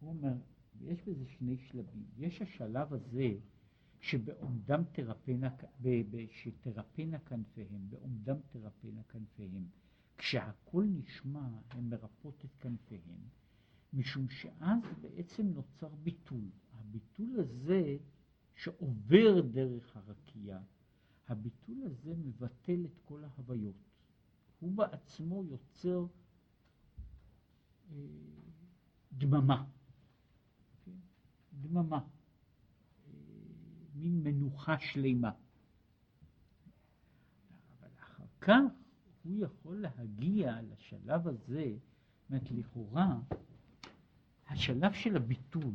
הוא 0.00 0.10
אומר, 0.10 0.34
יש 0.80 1.02
בזה 1.02 1.24
שני 1.26 1.56
שלבים. 1.56 2.04
יש 2.16 2.42
השלב 2.42 2.94
הזה 2.94 3.34
שבעומדם 4.00 4.82
תרפנה, 4.92 5.48
שתרפנה 6.30 7.18
כנפיהם, 7.18 7.90
בעומדם 7.90 8.36
תרפנה 8.52 9.02
כנפיהם. 9.02 9.66
כשהכול 10.18 10.84
נשמע, 10.84 11.48
הן 11.70 11.88
מרפות 11.88 12.44
את 12.44 12.50
כנפיהם, 12.60 13.20
משום 13.92 14.28
שאז 14.28 14.80
בעצם 15.00 15.46
נוצר 15.46 15.94
ביטול. 15.94 16.44
הביטול 16.72 17.40
הזה 17.40 17.96
שעובר 18.56 19.40
דרך 19.40 19.96
הרקייה, 19.96 20.60
הביטול 21.28 21.82
הזה 21.84 22.14
מבטל 22.16 22.84
את 22.84 22.98
כל 23.04 23.24
ההוויות. 23.24 23.74
הוא 24.60 24.72
בעצמו 24.72 25.44
יוצר 25.44 26.06
אה, 27.90 27.96
דממה. 29.12 29.64
כן? 30.84 30.92
דממה. 31.52 31.98
אה, 31.98 33.12
מין 33.94 34.22
מנוחה 34.22 34.78
שלמה. 34.78 35.30
אבל 37.78 37.88
אחר 37.98 38.24
כך 38.40 38.60
הוא 39.24 39.44
יכול 39.44 39.80
להגיע 39.80 40.62
לשלב 40.62 41.28
הזה, 41.28 41.76
זאת 42.18 42.30
אומרת 42.30 42.50
לכאורה, 42.50 43.18
השלב 44.48 44.92
של 44.92 45.16
הביטול, 45.16 45.74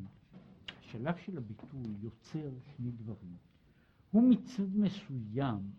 השלב 0.92 1.16
של 1.18 1.38
הביטול 1.38 1.96
יוצר 2.02 2.50
שני 2.76 2.92
דברים. 2.92 3.38
הוא 4.12 4.30
מצד 4.30 4.76
מסוים 4.76 5.72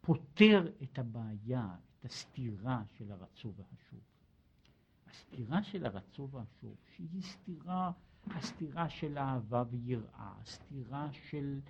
פותר 0.00 0.72
את 0.82 0.98
הבעיה, 0.98 1.74
את 2.00 2.04
הסתירה 2.04 2.82
של 2.98 3.12
הרצו 3.12 3.52
והשוב. 3.56 4.00
הסתירה 5.06 5.62
של 5.62 5.86
הרצו 5.86 6.28
והשוב, 6.30 6.76
שהיא 6.96 7.22
סתירה, 7.22 7.92
הסתירה 8.26 8.88
של 8.88 9.18
אהבה 9.18 9.64
ויראה, 9.70 10.32
הסתירה 10.42 11.08
של, 11.12 11.60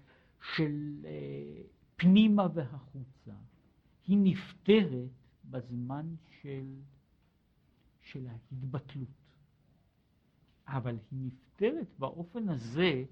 של 0.54 1.04
אה, 1.04 1.62
פנימה 1.96 2.46
והחוצה, 2.54 3.36
היא 4.06 4.18
נפתרת 4.20 5.10
בזמן 5.44 6.14
של, 6.42 6.74
של 8.00 8.26
ההתבטלות. 8.26 9.08
אבל 10.66 10.98
היא 11.10 11.18
נפתרת 11.26 11.45
באופן 11.98 12.48
הזה 12.48 13.04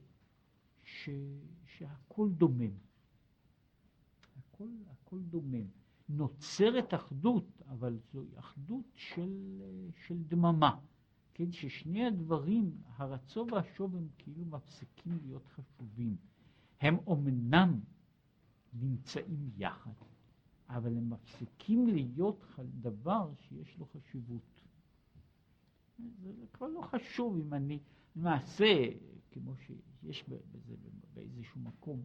ש, 0.84 1.10
שהכל 1.66 2.28
דומם. 2.30 2.70
הכל, 4.36 4.68
הכל 4.90 5.18
דומם. 5.20 5.66
נוצרת 6.08 6.94
אחדות, 6.94 7.62
אבל 7.68 7.98
זוהי 8.12 8.38
אחדות 8.38 8.84
של, 8.94 9.62
של 10.06 10.22
דממה. 10.22 10.78
כן, 11.34 11.52
ששני 11.52 12.06
הדברים, 12.06 12.76
הרצו 12.96 13.46
והשוב, 13.52 13.96
הם 13.96 14.08
כאילו 14.18 14.44
מפסיקים 14.44 15.18
להיות 15.22 15.46
חשובים. 15.46 16.16
הם 16.80 16.96
אומנם 17.06 17.80
נמצאים 18.72 19.50
יחד, 19.56 19.90
אבל 20.68 20.96
הם 20.96 21.10
מפסיקים 21.10 21.86
להיות 21.86 22.44
דבר 22.58 23.32
שיש 23.36 23.78
לו 23.78 23.86
חשיבות. 23.86 24.53
זה 25.98 26.46
כבר 26.52 26.66
לא 26.66 26.80
חשוב 26.80 27.36
אם 27.36 27.54
אני, 27.54 27.78
למעשה, 28.16 28.74
כמו 29.30 29.52
שיש 29.56 30.24
בזה 30.28 30.74
באיזשהו 31.14 31.60
מקום, 31.60 32.02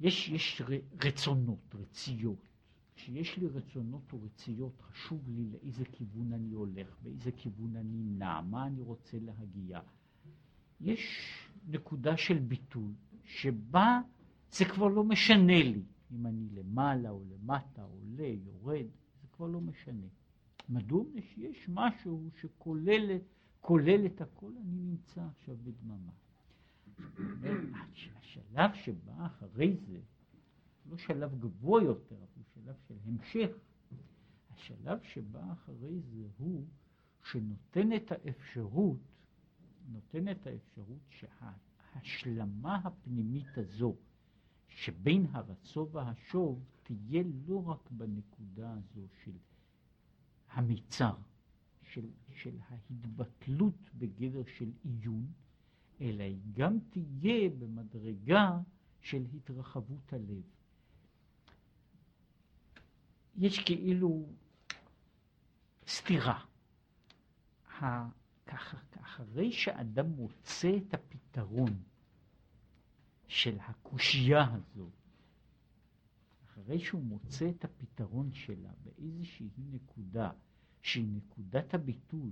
יש, 0.00 0.28
יש 0.28 0.62
רצונות, 1.04 1.74
רציות. 1.74 2.48
כשיש 2.94 3.36
לי 3.36 3.46
רצונות 3.46 4.12
או 4.12 4.22
רציות, 4.22 4.80
חשוב 4.80 5.28
לי 5.28 5.44
לאיזה 5.44 5.84
כיוון 5.84 6.32
אני 6.32 6.52
הולך, 6.52 6.96
באיזה 7.02 7.32
כיוון 7.32 7.76
אני 7.76 8.02
נע, 8.02 8.40
מה 8.40 8.66
אני 8.66 8.82
רוצה 8.82 9.18
להגיע. 9.20 9.80
יש 10.80 11.18
נקודה 11.68 12.16
של 12.16 12.38
ביטול, 12.38 12.92
שבה 13.24 14.00
זה 14.50 14.64
כבר 14.64 14.88
לא 14.88 15.04
משנה 15.04 15.62
לי 15.62 15.82
אם 16.12 16.26
אני 16.26 16.48
למעלה 16.50 17.10
או 17.10 17.22
למטה, 17.24 17.82
עולה, 17.82 18.26
יורד, 18.26 18.86
כבר 19.32 19.46
לא 19.46 19.60
משנה. 19.60 20.06
מדוע? 20.68 21.04
שיש 21.20 21.68
משהו 21.68 22.28
שכולל 22.40 24.06
את 24.06 24.20
הכל, 24.20 24.52
אני 24.56 24.80
נמצא 24.80 25.26
עכשיו 25.36 25.56
בדממה. 25.64 26.12
השלב 28.16 28.70
שבא 28.74 29.26
אחרי 29.26 29.76
זה, 29.76 30.00
לא 30.90 30.96
שלב 30.96 31.40
גבוה 31.40 31.82
יותר, 31.82 32.16
אבל 32.16 32.42
שלב 32.54 32.74
של 32.88 32.94
המשך. 33.04 33.50
השלב 34.50 34.98
שבא 35.02 35.52
אחרי 35.52 36.00
זה 36.00 36.26
הוא 36.36 36.66
שנותן 37.22 37.92
את 37.92 38.12
האפשרות, 38.12 39.00
נותן 39.88 40.28
את 40.28 40.46
האפשרות 40.46 41.02
שההשלמה 41.08 42.76
הפנימית 42.76 43.58
הזו 43.58 43.96
שבין 44.76 45.26
הרצו 45.32 45.88
והשוב 45.92 46.64
תהיה 46.82 47.22
לא 47.46 47.64
רק 47.68 47.90
בנקודה 47.90 48.72
הזו 48.72 49.06
של 49.24 49.32
המיצר, 50.50 51.14
של, 51.82 52.06
של 52.34 52.58
ההתבטלות 52.68 53.90
בגדר 53.98 54.42
של 54.58 54.70
עיון, 54.84 55.26
אלא 56.00 56.22
היא 56.22 56.40
גם 56.52 56.78
תהיה 56.90 57.50
במדרגה 57.50 58.58
של 59.00 59.24
התרחבות 59.34 60.12
הלב. 60.12 60.42
יש 63.36 63.58
כאילו 63.58 64.26
סתירה. 65.88 66.44
אחרי 69.02 69.52
שאדם 69.52 70.06
מוצא 70.10 70.76
את 70.76 70.94
הפתרון 70.94 71.82
של 73.32 73.58
הקושייה 73.60 74.44
הזו, 74.52 74.90
אחרי 76.44 76.78
שהוא 76.78 77.02
מוצא 77.02 77.50
את 77.50 77.64
הפתרון 77.64 78.32
שלה 78.32 78.70
באיזושהי 78.84 79.48
נקודה, 79.70 80.30
שהיא 80.82 81.08
נקודת 81.12 81.74
הביטול, 81.74 82.30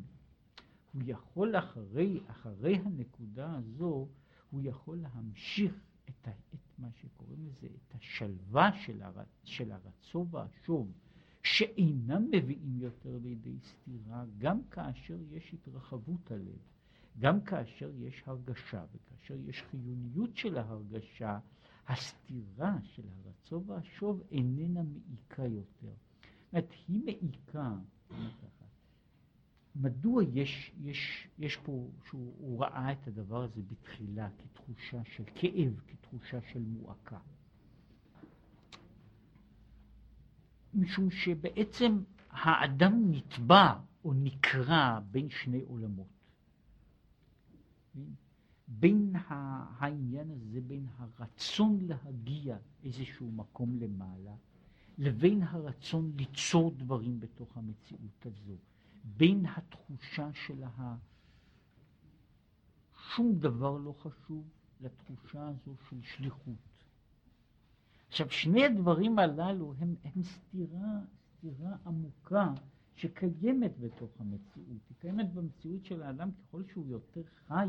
הוא 0.92 1.02
יכול 1.06 1.58
אחרי, 1.58 2.20
אחרי 2.26 2.76
הנקודה 2.76 3.56
הזו, 3.56 4.08
הוא 4.50 4.60
יכול 4.64 4.98
להמשיך 4.98 5.72
את, 6.04 6.28
ה, 6.28 6.30
את 6.30 6.78
מה 6.78 6.88
שקוראים 6.92 7.46
לזה, 7.46 7.66
את 7.66 7.94
השלווה 7.94 8.70
של, 8.72 9.02
הר, 9.02 9.22
של 9.44 9.72
הרצו 9.72 10.26
והשוב, 10.30 10.92
שאינם 11.42 12.24
מביאים 12.30 12.78
יותר 12.78 13.18
לידי 13.22 13.58
סתירה, 13.60 14.24
גם 14.38 14.62
כאשר 14.70 15.18
יש 15.30 15.54
התרחבות 15.54 16.30
הלב, 16.30 16.58
גם 17.18 17.40
כאשר 17.40 17.90
יש 17.94 18.22
הרגשה 18.26 18.84
וכאשר 18.92 19.34
יש 19.46 19.62
חיוניות 19.70 20.36
של 20.36 20.58
ההרגשה, 20.58 21.38
הסתירה 21.88 22.76
של 22.82 23.02
הרצו 23.08 23.64
והשוב 23.66 24.22
איננה 24.30 24.82
מעיקה 24.82 25.46
יותר. 25.46 25.92
זאת 26.50 26.52
אומרת, 26.52 26.72
היא 26.88 27.00
מעיקה, 27.04 27.74
מדוע 29.76 30.22
יש, 30.32 30.72
יש, 30.80 31.28
יש 31.38 31.56
פה, 31.56 31.88
שהוא 32.08 32.60
ראה 32.60 32.92
את 32.92 33.06
הדבר 33.06 33.42
הזה 33.42 33.62
בתחילה 33.62 34.28
כתחושה 34.38 35.04
של 35.04 35.24
כאב, 35.34 35.80
כתחושה 35.86 36.38
של 36.52 36.62
מועקה. 36.62 37.18
משום 40.74 41.10
שבעצם 41.10 42.02
האדם 42.30 43.10
נתבע 43.10 43.72
או 44.04 44.12
נקרע 44.14 45.00
בין 45.10 45.30
שני 45.30 45.60
עולמות. 45.60 46.19
בין 48.68 49.12
העניין 49.78 50.30
הזה, 50.30 50.60
בין 50.60 50.86
הרצון 50.98 51.78
להגיע 51.80 52.56
איזשהו 52.84 53.30
מקום 53.32 53.76
למעלה, 53.76 54.34
לבין 54.98 55.42
הרצון 55.42 56.12
ליצור 56.16 56.70
דברים 56.76 57.20
בתוך 57.20 57.56
המציאות 57.56 58.26
הזו, 58.26 58.56
בין 59.04 59.46
התחושה 59.46 60.28
של 60.32 60.64
ה... 60.64 60.96
שום 63.14 63.34
דבר 63.38 63.76
לא 63.76 63.92
חשוב 63.92 64.44
לתחושה 64.80 65.48
הזו 65.48 65.76
של 65.88 66.02
שליחות. 66.02 66.84
עכשיו, 68.08 68.30
שני 68.30 68.64
הדברים 68.64 69.18
הללו 69.18 69.74
הם, 69.78 69.94
הם 70.04 70.22
סתירה, 70.22 71.00
סתירה 71.36 71.76
עמוקה 71.86 72.52
שקיימת 72.96 73.78
בתוך 73.80 74.20
המציאות. 74.20 74.80
היא 74.88 74.96
קיימת 74.98 75.32
במציאות 75.32 75.84
של 75.84 76.02
האדם 76.02 76.30
ככל 76.32 76.62
שהוא 76.72 76.88
יותר 76.88 77.22
חי, 77.46 77.68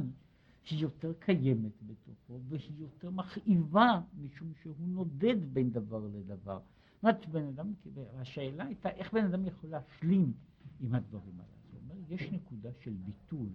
היא 0.69 0.79
יותר 0.79 1.13
קיימת 1.19 1.71
בתוכו, 1.81 2.39
והיא 2.49 2.79
יותר 2.79 3.09
מכאיבה, 3.09 4.01
משום 4.21 4.53
שהוא 4.61 4.87
נודד 4.87 5.53
בין 5.53 5.71
דבר 5.71 6.07
לדבר. 6.07 6.59
זאת 7.01 7.03
אומרת, 7.03 7.49
אדם, 7.49 7.73
השאלה 8.13 8.65
הייתה 8.65 8.89
איך 8.89 9.13
בן 9.13 9.25
אדם 9.25 9.45
יכול 9.45 9.69
להשלים 9.69 10.33
עם 10.79 10.95
הדברים 10.95 11.39
האלה. 11.39 11.51
זאת 11.71 11.81
אומרת, 11.81 12.09
יש 12.09 12.31
נקודה 12.31 12.69
של 12.79 12.93
ביטול, 12.93 13.49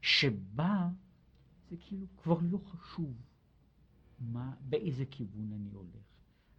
שבה 0.00 0.88
זה 1.70 1.76
כאילו 1.76 2.06
כבר 2.16 2.38
לא 2.50 2.58
חשוב 2.58 3.14
מה, 4.20 4.54
באיזה 4.68 5.04
כיוון 5.06 5.52
אני 5.52 5.70
הולך. 5.72 6.08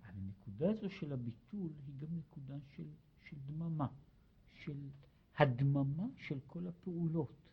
הנקודה 0.04 0.70
הזו 0.72 0.90
של 0.90 1.14
הביטול 1.14 1.70
היא 1.88 1.96
גם 1.98 2.08
נקודה 2.18 2.56
של, 2.76 2.84
של 3.30 3.38
דממה, 3.46 3.88
של 4.70 4.90
הדממה 5.38 6.08
של 6.18 6.40
כל 6.48 6.68
הפעולות. 6.68 7.50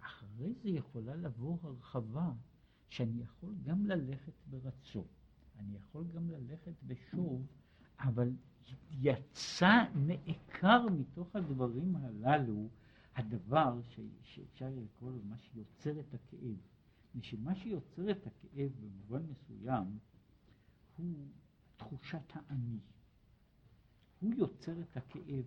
אחרי 0.00 0.54
זה 0.62 0.68
יכולה 0.68 1.16
לבוא 1.16 1.58
הרחבה 1.62 2.32
שאני 2.88 3.22
יכול 3.22 3.54
גם 3.62 3.86
ללכת 3.86 4.32
ברצון, 4.50 5.06
אני 5.58 5.76
יכול 5.76 6.04
גם 6.14 6.30
ללכת 6.30 6.72
בשוב, 6.86 7.46
אבל 8.00 8.32
יצא, 8.90 9.84
נעקר 9.94 10.86
מתוך 10.88 11.36
הדברים 11.36 11.96
הללו 11.96 12.68
הדבר 13.14 13.80
ש, 13.82 14.00
שאפשר 14.22 14.70
לקרוא 14.76 15.10
לו 15.10 15.22
מה 15.24 15.38
שיוצר 15.38 16.00
את 16.00 16.14
הכאב. 16.14 16.56
ושמה 17.14 17.54
שיוצר 17.54 18.10
את 18.10 18.26
הכאב 18.26 18.72
במובן 18.80 19.22
מסוים 19.26 19.98
הוא 20.96 21.26
תחושת 21.76 22.32
האני. 22.34 22.78
הוא 24.20 24.34
יוצר 24.34 24.80
את 24.80 24.96
הכאב 24.96 25.44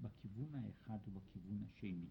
בכיוון 0.00 0.54
האחד 0.54 0.98
ובכיוון 1.08 1.64
השני. 1.68 2.06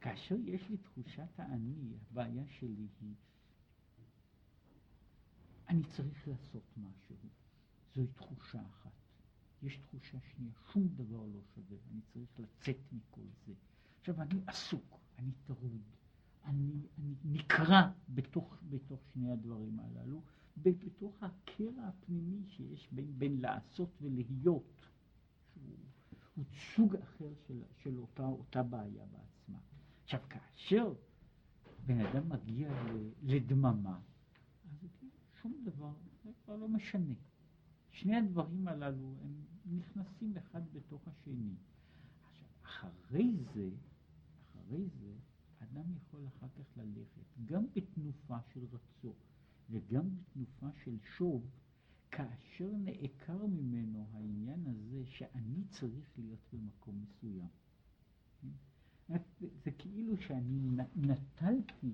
כאשר 0.00 0.36
יש 0.44 0.70
לי 0.70 0.76
תחושת 0.76 1.38
האני, 1.38 1.94
הבעיה 2.10 2.44
שלי 2.46 2.88
היא, 3.00 3.14
אני 5.68 5.82
צריך 5.84 6.28
לעשות 6.28 6.62
משהו. 6.76 7.16
זוהי 7.94 8.06
תחושה 8.06 8.60
אחת. 8.66 8.90
יש 9.62 9.76
תחושה 9.76 10.18
שנייה, 10.20 10.52
שום 10.72 10.88
דבר 10.88 11.26
לא 11.26 11.40
שווה, 11.54 11.76
אני 11.90 12.00
צריך 12.12 12.40
לצאת 12.40 12.92
מכל 12.92 13.26
זה. 13.46 13.52
עכשיו, 14.00 14.22
אני 14.22 14.40
עסוק, 14.46 15.00
אני 15.18 15.30
טרוד, 15.46 15.82
אני, 16.44 16.86
אני 16.98 17.14
נקרע 17.24 17.90
בתוך, 18.08 18.58
בתוך 18.70 19.00
שני 19.12 19.32
הדברים 19.32 19.80
הללו, 19.80 20.22
בתוך 20.56 21.22
הקרע 21.22 21.82
הפנימי 21.88 22.42
שיש 22.46 22.88
בין, 22.92 23.18
בין 23.18 23.40
לעשות 23.40 23.98
ולהיות, 24.00 24.91
שהוא 25.62 25.82
הוא 26.34 26.44
סוג 26.74 26.96
אחר 26.96 27.32
של, 27.46 27.62
של 27.82 27.98
אותה, 27.98 28.26
אותה 28.26 28.62
בעיה 28.62 29.04
בעצמה. 29.06 29.58
עכשיו, 30.04 30.20
כאשר 30.28 30.94
בן 31.86 32.00
אדם 32.00 32.28
מגיע 32.28 32.70
לדממה, 33.22 34.00
אז 34.70 34.88
שום 35.42 35.54
דבר, 35.64 35.92
זה 36.24 36.30
כבר 36.44 36.56
לא 36.56 36.68
משנה. 36.68 37.14
שני 37.90 38.16
הדברים 38.16 38.68
הללו 38.68 39.14
הם 39.22 39.44
נכנסים 39.76 40.36
אחד 40.36 40.62
בתוך 40.72 41.08
השני. 41.08 41.54
עכשיו, 42.24 42.48
אחרי 42.62 43.36
זה, 43.54 43.70
אחרי 44.50 44.88
זה, 45.00 45.12
אדם 45.58 45.92
יכול 45.96 46.26
אחר 46.26 46.46
כך 46.48 46.76
ללכת 46.76 47.44
גם 47.44 47.64
בתנופה 47.76 48.36
של 48.54 48.64
רצון 48.72 49.14
וגם 49.70 50.08
בתנופה 50.14 50.66
של 50.84 50.98
שוב, 51.16 51.46
כאשר 52.12 52.70
נעקר 52.78 53.46
ממנו 53.46 54.06
העניין 54.12 54.66
הזה 54.66 55.06
שאני 55.06 55.64
צריך 55.70 56.18
להיות 56.18 56.40
במקום 56.52 57.02
מסוים. 57.02 57.48
זה 59.64 59.70
כאילו 59.78 60.16
שאני 60.16 60.60
נטלתי 60.96 61.92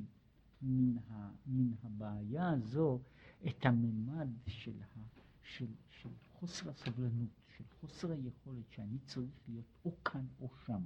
מן, 0.62 0.98
ה, 0.98 1.30
מן 1.46 1.72
הבעיה 1.82 2.50
הזו 2.50 3.00
את 3.46 3.66
הממד 3.66 4.28
של, 4.46 4.82
ה, 4.82 5.00
של, 5.42 5.66
של 5.90 6.08
חוסר 6.32 6.70
הסבלנות, 6.70 7.30
של 7.56 7.64
חוסר 7.80 8.10
היכולת 8.10 8.70
שאני 8.70 8.98
צריך 8.98 9.48
להיות 9.48 9.66
או 9.84 10.04
כאן 10.04 10.26
או 10.40 10.48
שם. 10.66 10.82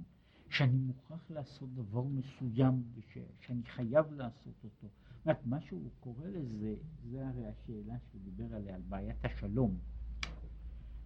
שאני 0.49 0.77
מוכרח 0.77 1.31
לעשות 1.31 1.73
דבר 1.73 2.03
מסוים, 2.03 2.83
שאני 3.39 3.63
חייב 3.63 4.13
לעשות 4.13 4.63
אותו. 4.63 4.87
זאת 5.23 5.27
אומרת, 5.27 5.45
מה 5.45 5.61
שהוא 5.61 5.89
קורא 5.99 6.27
לזה, 6.27 6.75
זה 7.03 7.27
הרי 7.27 7.45
השאלה 7.47 7.95
שהוא 7.99 8.21
דיבר 8.23 8.55
עליה, 8.55 8.75
על 8.75 8.81
בעיית 8.81 9.25
השלום. 9.25 9.79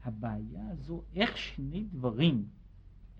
הבעיה 0.03 0.69
הזו, 0.69 1.03
איך 1.13 1.37
שני 1.37 1.83
דברים 1.83 2.49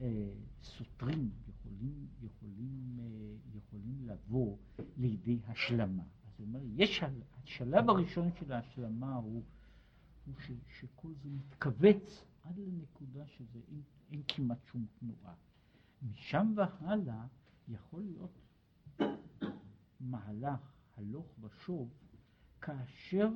אה, 0.02 0.34
סותרים 0.62 1.30
יכולים, 1.48 2.08
יכולים, 2.22 3.00
אה, 3.00 3.58
יכולים 3.58 4.08
לבוא 4.08 4.58
לידי 4.98 5.40
השלמה. 5.48 6.04
אז 6.04 6.40
הוא 6.40 6.48
אומר, 6.48 6.60
יש, 6.76 7.04
השלב 7.44 7.90
הראשון 7.90 8.30
של 8.40 8.52
ההשלמה 8.52 9.16
הוא, 9.16 9.44
הוא 10.26 10.36
ש, 10.40 10.52
שכל 10.80 11.14
זה 11.24 11.30
מתכווץ 11.30 12.26
עד 12.44 12.58
לנקודה 12.58 13.28
שזה 13.28 13.60
אין, 13.72 13.82
אין 14.12 14.22
כמעט 14.28 14.66
שום 14.66 14.86
תנועה. 15.00 15.34
משם 16.12 16.54
והלאה 16.56 17.26
יכול 17.68 18.02
להיות 18.02 18.32
מהלך 20.00 20.77
הלוך 20.98 21.26
ושוב 21.42 21.90
כאשר 22.62 23.30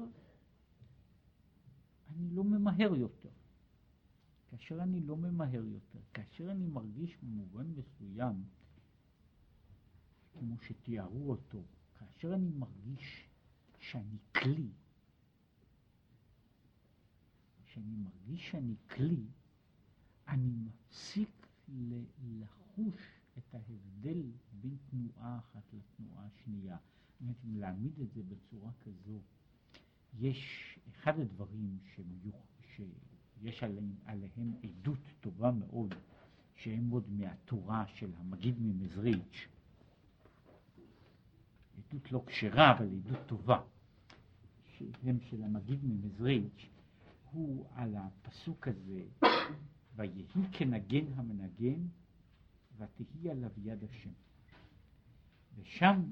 אני 2.07 2.29
לא 2.29 2.43
ממהר 2.43 2.95
יותר. 2.95 3.29
כאשר 4.51 4.83
אני 4.83 5.01
לא 5.01 5.17
ממהר 5.17 5.63
יותר, 5.65 5.99
כאשר 6.13 6.51
אני 6.51 6.67
מרגיש 6.67 7.17
במובן 7.23 7.67
מסוים, 7.67 8.43
כמו 10.33 10.55
שתיארו 10.61 11.29
אותו, 11.29 11.63
כאשר 11.99 12.33
אני 12.33 12.49
מרגיש 12.49 13.29
שאני 13.79 14.17
כלי, 14.35 14.69
כשאני 17.65 17.95
מרגיש 17.95 18.51
שאני 18.51 18.75
כלי, 18.89 19.25
אני 20.27 20.51
מפסיק 20.51 21.47
לחוש 22.39 23.21
את 23.37 23.55
ההבדל 23.55 24.31
בין 24.61 24.77
תנועה 24.89 25.39
אחת 25.39 25.73
לתנועה 25.73 26.25
השנייה. 26.25 26.77
אם 27.21 27.57
להעמיד 27.59 27.99
את 27.99 28.13
זה 28.13 28.21
בצורה 28.23 28.71
כזו, 28.81 29.19
יש 30.19 30.79
אחד 30.89 31.19
הדברים 31.19 31.77
שמיוח, 31.95 32.35
שיש 32.75 33.63
עליהם, 33.63 33.95
עליהם 34.05 34.53
עדות 34.63 34.99
טובה 35.21 35.51
מאוד, 35.51 35.93
שהם 36.55 36.89
עוד 36.89 37.09
מהתורה 37.09 37.85
של 37.87 38.11
המגיד 38.17 38.55
ממזריץ', 38.59 39.47
עדות 41.77 42.11
לא 42.11 42.23
כשרה, 42.25 42.71
אבל 42.77 42.87
עדות 42.87 43.19
טובה, 43.25 43.61
שהם 44.77 45.19
של 45.19 45.43
המגיד 45.43 45.79
ממזריץ', 45.83 46.69
הוא 47.31 47.65
על 47.75 47.95
הפסוק 47.95 48.67
הזה 48.67 49.03
ויהי 49.95 50.25
כנגן 50.51 51.13
המנגן, 51.15 51.87
ותהי 52.77 53.29
עליו 53.29 53.51
יד 53.57 53.83
השם. 53.83 54.11
ושם 55.55 56.03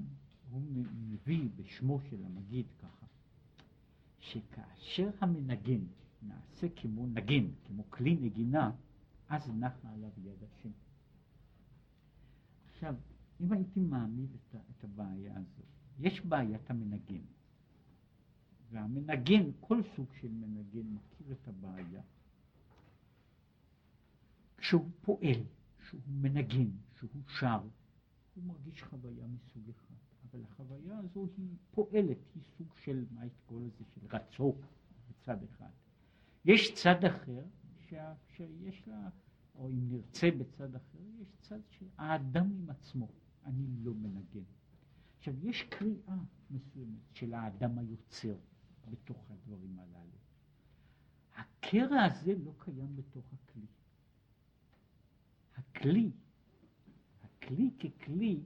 הוא 0.50 0.62
מביא 1.08 1.48
בשמו 1.56 2.00
של 2.00 2.24
המגיד 2.24 2.66
ככה, 2.78 3.06
שכאשר 4.18 5.10
המנגן 5.20 5.80
נעשה 6.22 6.66
כמו 6.76 7.06
נגן, 7.06 7.46
כמו 7.64 7.90
כלי 7.90 8.14
נגינה, 8.14 8.70
אז 9.28 9.50
נחה 9.50 9.92
עליו 9.92 10.10
יד 10.16 10.42
השם. 10.42 10.70
עכשיו, 12.64 12.94
אם 13.40 13.52
הייתי 13.52 13.80
מעמיד 13.80 14.28
את, 14.34 14.56
את 14.70 14.84
הבעיה 14.84 15.36
הזו, 15.36 15.62
יש 15.98 16.20
בעיית 16.20 16.70
המנגן, 16.70 17.24
והמנגן, 18.70 19.50
כל 19.60 19.82
סוג 19.96 20.06
של 20.20 20.28
מנגן 20.28 20.86
מכיר 20.86 21.32
את 21.32 21.48
הבעיה, 21.48 22.02
כשהוא 24.56 24.90
פועל, 25.00 25.42
שהוא 25.88 26.00
מנגן, 26.06 26.70
שהוא 26.98 27.22
שר, 27.28 27.60
הוא 28.34 28.44
מרגיש 28.44 28.82
חוויה 28.82 29.26
מסוג 29.26 29.70
אחד. 29.70 30.09
אבל 30.30 30.44
החוויה 30.44 30.98
הזו 30.98 31.28
היא 31.36 31.56
פועלת, 31.70 32.18
היא 32.34 32.42
סוג 32.58 32.68
של, 32.76 33.04
מה 33.10 33.20
הייתי 33.20 33.40
קורא 33.46 33.60
לזה, 33.60 33.84
של 33.94 34.16
רצון 34.16 34.52
בצד 35.08 35.42
אחד. 35.42 35.70
יש 36.44 36.74
צד 36.74 37.04
אחר 37.04 37.44
שה, 37.88 38.14
שיש 38.36 38.88
לה, 38.88 39.08
או 39.54 39.68
אם 39.68 39.88
נרצה 39.88 40.30
בצד 40.30 40.74
אחר, 40.74 40.98
יש 41.20 41.28
צד 41.40 41.60
של 41.70 41.86
האדם 41.98 42.50
עם 42.50 42.70
עצמו, 42.70 43.08
אני 43.44 43.66
לא 43.82 43.94
מנגן. 43.94 44.44
עכשיו, 45.18 45.34
יש 45.46 45.62
קריאה 45.62 46.16
מסוימת 46.50 47.14
של 47.14 47.34
האדם 47.34 47.78
היוצר 47.78 48.36
בתוך 48.90 49.30
הדברים 49.30 49.78
הללו. 49.78 50.18
הקרע 51.36 52.02
הזה 52.02 52.34
לא 52.44 52.54
קיים 52.58 52.96
בתוך 52.96 53.24
הכלי. 53.32 53.66
הכלי, 55.56 56.10
הכלי 57.22 57.70
ככלי, 57.78 58.40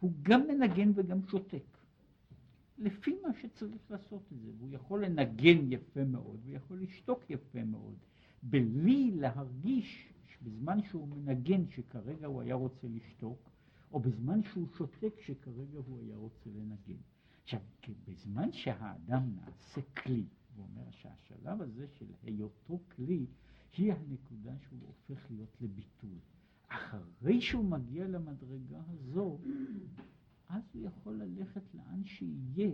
הוא 0.00 0.12
גם 0.22 0.46
מנגן 0.48 0.92
וגם 0.94 1.22
שותק. 1.22 1.78
לפי 2.78 3.16
מה 3.22 3.28
שצריך 3.40 3.90
לעשות 3.90 4.22
את 4.32 4.40
זה, 4.40 4.50
והוא 4.58 4.70
יכול 4.72 5.04
לנגן 5.04 5.72
יפה 5.72 6.04
מאוד, 6.04 6.40
והוא 6.44 6.56
יכול 6.56 6.82
לשתוק 6.82 7.30
יפה 7.30 7.64
מאוד, 7.64 7.94
בלי 8.42 9.10
להרגיש 9.14 10.08
שבזמן 10.26 10.82
שהוא 10.82 11.08
מנגן 11.08 11.70
שכרגע 11.70 12.26
הוא 12.26 12.42
היה 12.42 12.54
רוצה 12.54 12.88
לשתוק, 12.88 13.50
או 13.92 14.00
בזמן 14.00 14.42
שהוא 14.42 14.66
שותק 14.78 15.14
שכרגע 15.20 15.78
הוא 15.86 16.00
היה 16.00 16.16
רוצה 16.16 16.50
לנגן. 16.50 17.00
עכשיו, 17.42 17.60
בזמן 18.08 18.52
שהאדם 18.52 19.22
נעשה 19.36 19.80
כלי, 19.96 20.24
הוא 20.56 20.66
אומר 20.66 20.90
שהשלב 20.90 21.62
הזה 21.62 21.86
של 21.98 22.06
היותו 22.22 22.78
כלי, 22.96 23.26
היא 23.76 23.92
הנקודה 23.92 24.52
שהוא 24.68 24.80
הופך 24.86 25.30
להיות 25.30 25.56
לביטול. 25.60 26.18
אחרי 26.68 27.40
שהוא 27.40 27.64
מגיע 27.64 28.08
למדרגה 28.08 28.80
הזו, 28.88 29.38
אז 30.48 30.62
הוא 30.72 30.82
יכול 30.86 31.14
ללכת 31.14 31.74
לאן 31.74 32.04
שיהיה, 32.04 32.70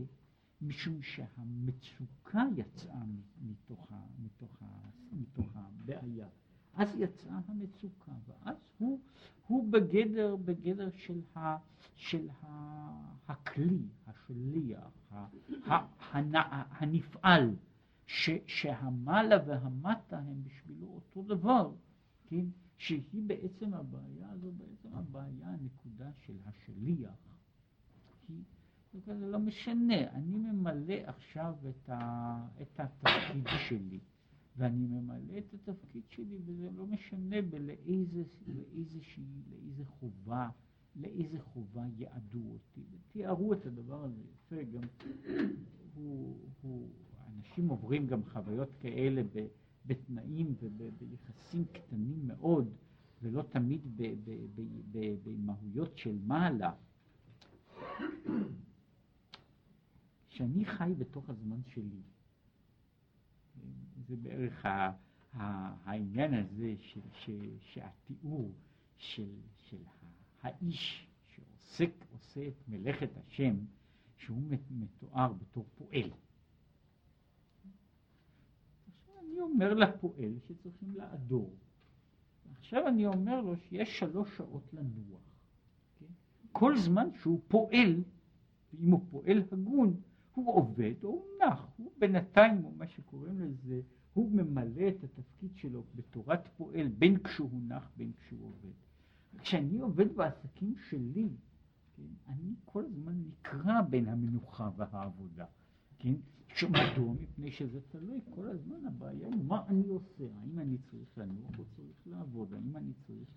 משום 0.63 1.03
שהמצוקה 1.03 2.43
יצאה 2.57 3.03
מתוך, 3.43 3.93
ה, 3.93 4.01
מתוך, 4.19 4.63
ה, 4.63 4.67
מתוך 5.13 5.47
הבעיה. 5.55 6.29
אז 6.75 6.89
יצאה 6.99 7.41
המצוקה, 7.49 8.13
ואז 8.27 8.57
הוא, 8.79 9.01
הוא 9.47 9.73
בגדר, 9.73 10.37
בגדר 10.37 10.91
של, 10.91 11.21
ה, 11.37 11.57
של 11.97 12.29
ה, 12.43 12.47
הכלי, 13.29 13.83
השליח, 14.07 14.91
ה, 15.11 15.27
ה, 15.67 15.87
הנ, 16.13 16.33
הנפעל, 16.71 17.57
ש, 18.07 18.31
שהמעלה 18.47 19.37
והמטה 19.47 20.19
הם 20.19 20.43
בשבילו 20.45 20.87
אותו 20.87 21.23
דבר, 21.23 21.73
כן? 22.27 22.45
שהיא 22.83 23.23
בעצם 23.27 23.75
הבעיה 23.75 24.31
הזו, 24.31 24.53
בעצם 24.53 24.95
הבעיה 24.95 25.49
הנקודה 25.49 26.11
של 26.27 26.37
השליח. 26.45 27.39
היא, 28.29 28.43
זה 29.07 29.15
לא 29.15 29.39
משנה, 29.39 30.11
אני 30.11 30.37
ממלא 30.37 30.95
עכשיו 31.07 31.55
את, 31.69 31.89
ה, 31.89 32.47
את 32.63 32.81
התפקיד 32.81 33.45
שלי. 33.69 34.01
ואני 34.57 34.87
ממלא 34.87 35.39
את 35.39 35.55
התפקיד 35.55 36.03
שלי, 36.09 36.39
וזה 36.45 36.71
לא 36.77 36.87
משנה 36.87 37.37
לאיזה, 37.41 38.23
לאיזושהי, 38.47 39.43
לאיזה 39.51 39.85
חובה, 39.85 40.49
לאיזה 40.97 41.41
חובה 41.41 41.85
יעדו 41.99 42.53
אותי. 42.53 42.81
ותיארו 42.91 43.53
את 43.53 43.67
הדבר 43.67 44.05
הזה 44.05 44.23
יפה, 44.33 44.63
גם 44.63 44.83
הוא, 45.95 46.37
הוא, 46.63 46.89
אנשים 47.37 47.69
עוברים 47.69 48.07
גם 48.07 48.25
חוויות 48.25 48.69
כאלה 48.81 49.23
ב, 49.23 49.47
בתנאים 49.87 50.55
וביחסים 50.61 51.65
קטנים 51.65 52.27
מאוד, 52.27 52.75
ולא 53.23 53.43
תמיד 53.43 53.81
במהויות 55.25 55.99
של 55.99 56.19
מעלה. 56.27 56.73
שאני 60.29 60.65
חי 60.65 60.95
בתוך 60.99 61.31
הזמן 61.31 61.61
שלי, 61.67 62.03
זה 64.09 64.17
בערך 64.17 64.67
ה, 64.67 64.91
ה, 65.33 65.43
העניין 65.85 66.35
הזה 66.35 66.75
של, 66.79 67.01
ש, 67.13 67.31
שהתיאור 67.61 68.53
של, 68.97 69.31
של 69.57 69.77
האיש 70.43 71.07
שעוסק, 71.27 71.91
עושה 72.13 72.49
את 72.49 72.69
מלאכת 72.69 73.11
השם, 73.17 73.57
שהוא 74.17 74.43
מתואר 74.71 75.33
בתור 75.33 75.67
פועל. 75.79 76.11
עכשיו 78.87 79.22
אני 79.33 79.41
אומר 79.41 79.75
לפועל 79.75 80.39
שצריכים 80.49 80.95
לאדור. 80.95 81.57
עכשיו 82.59 82.89
אני 82.89 83.07
אומר 83.07 83.41
לו 83.41 83.57
שיש 83.57 83.99
שלוש 83.99 84.37
שעות 84.37 84.63
לנוח. 84.73 85.21
כן? 85.99 86.07
כל 86.53 86.77
זמן 86.77 87.09
שהוא 87.21 87.41
פועל, 87.49 88.03
ואם 88.75 88.91
הוא 88.91 89.01
פועל 89.11 89.43
הגון, 89.53 90.01
הוא 90.35 90.55
עובד 90.55 90.95
או 91.05 91.09
הוא 91.09 91.25
נח, 91.43 91.67
הוא 91.77 91.93
בינתיים, 91.99 92.65
או 92.65 92.71
מה 92.71 92.89
שקוראים 92.89 93.41
לזה, 93.41 93.81
הוא 94.15 94.31
ממלא 94.31 94.89
את 94.89 95.05
התפקיד 95.05 95.57
שלו 95.57 95.85
בתורת 95.95 96.49
פועל, 96.57 96.89
בין 96.89 97.19
כשהוא 97.23 97.63
נח, 97.69 97.91
בין 97.97 98.13
כשהוא 98.19 98.47
עובד. 98.47 98.73
כשאני 99.39 99.79
עובד 99.79 100.17
בעסקים 100.17 100.75
שלי, 100.77 101.29
כן, 101.97 102.03
אני 102.29 102.55
כל 102.65 102.85
הזמן 102.85 103.23
נקרע 103.29 103.83
בין 103.83 104.09
המנוחה 104.09 104.71
והעבודה. 104.77 105.47
כן? 106.03 106.15
מדוע? 106.69 107.15
מפני 107.21 107.51
שזה 107.51 107.81
תלוי 107.89 108.21
כל 108.35 108.49
הזמן, 108.49 108.87
הבעיה 108.87 109.29
היא 109.29 109.43
מה 109.47 109.63
אני 109.69 109.87
עושה, 109.89 110.25
האם 110.41 110.59
אני 110.59 110.79
צריך 110.79 111.19
לנוח 111.19 111.59
או 111.59 111.65
צריך 111.77 112.07
לעבוד, 112.07 112.55
האם 112.55 112.77
אני 112.77 112.93
צריך 113.07 113.29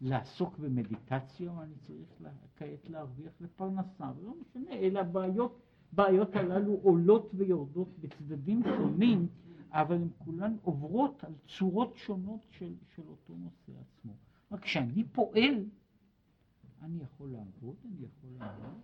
לעסוק 0.00 0.58
במדיטציה 0.58 1.50
או 1.50 1.62
אני 1.62 1.74
צריך 1.86 2.22
כעת 2.56 2.90
להרוויח 2.90 3.32
לפרנסה, 3.40 4.12
ולא 4.18 4.34
משנה, 4.40 4.72
אלה 4.72 5.00
הבעיות 5.00 5.60
הבעיות 5.92 6.36
הללו 6.36 6.72
עולות 6.72 7.30
ויורדות 7.34 7.98
בצדדים 7.98 8.62
שונים, 8.62 9.26
אבל 9.70 9.94
הן 9.94 10.08
כולן 10.18 10.56
עוברות 10.62 11.24
על 11.24 11.32
צורות 11.58 11.96
שונות 11.96 12.40
של, 12.48 12.74
של 12.94 13.02
אותו 13.08 13.34
נושא 13.36 13.72
עצמו. 13.80 14.12
רק 14.52 14.60
כשאני 14.60 15.04
פועל, 15.04 15.64
אני 16.82 17.02
יכול 17.02 17.30
לעבוד, 17.30 17.76
אני 17.84 18.04
יכול 18.04 18.30
לעבוד, 18.38 18.80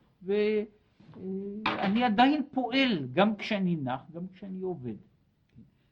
ואני 1.65 2.05
עדיין 2.05 2.43
פועל, 2.53 3.09
גם 3.13 3.37
כשאני 3.37 3.77
נח, 3.77 4.11
גם 4.13 4.29
כשאני 4.29 4.61
עובד. 4.61 4.97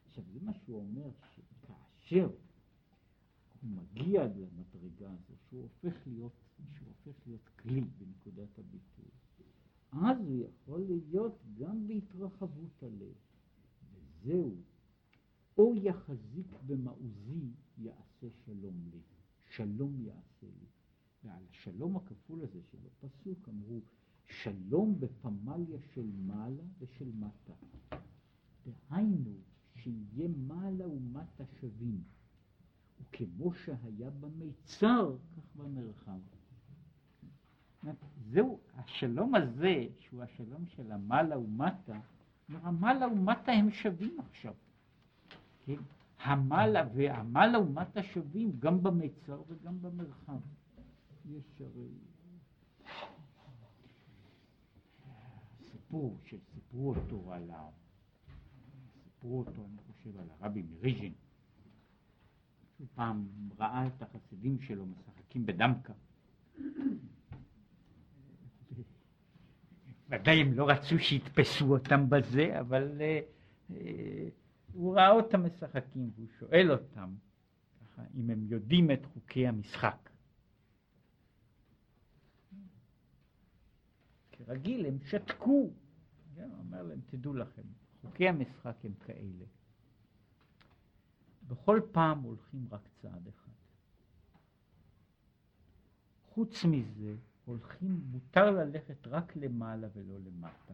עכשיו, 0.09 0.23
זה 0.33 0.39
מה 0.41 0.53
שהוא 0.53 0.79
אומר, 0.79 1.09
שכאשר 1.35 2.29
הוא 3.61 3.71
מגיע 3.71 4.23
למדרגה 4.23 5.11
הזו, 5.11 5.33
שהוא 5.49 5.61
הופך 5.61 6.07
להיות, 6.07 6.33
שהוא 6.69 6.87
הופך 6.87 7.27
להיות 7.27 7.49
כלי 7.59 7.81
בנקודת 7.81 8.59
הביטוי, 8.59 9.11
אז 9.91 10.17
הוא 10.19 10.37
יכול 10.37 10.81
להיות 10.81 11.39
גם 11.53 11.87
בהתרחבות 11.87 12.83
הלב. 12.83 13.13
וזהו, 13.91 14.55
או 15.57 15.75
יחזיק 15.75 16.47
במעוזי 16.65 17.51
יעשה 17.77 18.27
שלום 18.45 18.89
לי, 18.91 19.01
שלום 19.49 20.01
יעשה 20.01 20.47
לי. 20.47 20.67
ועל 21.23 21.43
השלום 21.49 21.95
הכפול 21.95 22.41
הזה 22.41 22.59
שבפסוק 22.71 23.49
אמרו, 23.49 23.81
שלום 24.27 24.99
בפמליה 24.99 25.77
של 25.93 26.09
מעלה 26.25 26.63
ושל 26.79 27.11
מטה. 27.19 27.53
דהיינו, 28.65 29.31
שיהיה 29.75 30.29
מעלה 30.37 30.87
ומטה 30.87 31.43
שווים, 31.59 32.03
וכמו 33.01 33.53
שהיה 33.53 34.09
במיצר, 34.09 35.15
כך 35.35 35.55
במרחב. 35.55 36.19
זהו, 38.31 38.59
השלום 38.75 39.35
הזה, 39.35 39.85
שהוא 39.99 40.23
השלום 40.23 40.65
של 40.65 40.91
המעלה 40.91 41.39
ומטה, 41.39 41.99
המעלה 42.49 43.07
ומטה 43.07 43.51
הם 43.51 43.71
שווים 43.71 44.17
עכשיו. 44.19 44.53
כן? 45.65 45.75
המעלה 46.23 46.87
והמעלה 46.95 47.59
ומטה 47.59 48.03
שווים 48.03 48.51
גם 48.59 48.83
במיצר 48.83 49.41
וגם 49.47 49.81
במרחב. 49.81 50.39
יש 51.25 51.61
הרי 51.61 51.87
סיפור 55.93 56.17
שסיפרו 56.25 56.89
אותו 56.89 57.33
על 57.33 57.51
ה... 57.51 57.69
סיפרו 59.03 59.39
אותו, 59.39 59.65
אני 59.65 59.77
חושב, 59.87 60.19
על 60.19 60.27
הרבי 60.29 60.63
מריז'ין. 60.63 61.13
הוא 62.77 62.87
פעם 62.95 63.27
ראה 63.59 63.87
את 63.87 64.01
החסידים 64.01 64.61
שלו 64.61 64.85
משחקים 64.85 65.45
בדמקה. 65.45 65.93
ודאי 70.09 70.41
הם 70.41 70.53
לא 70.53 70.69
רצו 70.69 70.99
שיתפסו 70.99 71.65
אותם 71.65 72.09
בזה, 72.09 72.59
אבל 72.59 73.01
uh, 73.01 73.71
uh, 73.71 73.73
הוא 74.73 74.95
ראה 74.95 75.11
אותם 75.11 75.45
משחקים 75.45 76.09
והוא 76.15 76.27
שואל 76.39 76.71
אותם 76.71 77.15
ככה, 77.81 78.01
אם 78.15 78.29
הם 78.29 78.43
יודעים 78.47 78.91
את 78.91 79.05
חוקי 79.05 79.47
המשחק. 79.47 80.09
כרגיל 84.31 84.85
הם 84.85 84.97
שתקו, 85.05 85.69
כן, 86.35 86.49
הוא 86.49 86.59
אומר 86.59 86.83
להם 86.83 86.99
תדעו 87.05 87.33
לכם, 87.33 87.61
חוקי 88.01 88.27
המשחק 88.29 88.75
הם 88.83 88.93
כאלה. 89.05 89.45
בכל 91.47 91.81
פעם 91.91 92.21
הולכים 92.21 92.67
רק 92.71 92.81
צעד 93.01 93.27
אחד. 93.27 93.51
חוץ 96.33 96.65
מזה, 96.65 97.15
הולכים, 97.45 98.01
מותר 98.11 98.51
ללכת 98.51 99.07
רק 99.07 99.35
למעלה 99.35 99.87
ולא 99.95 100.19
למטה. 100.19 100.73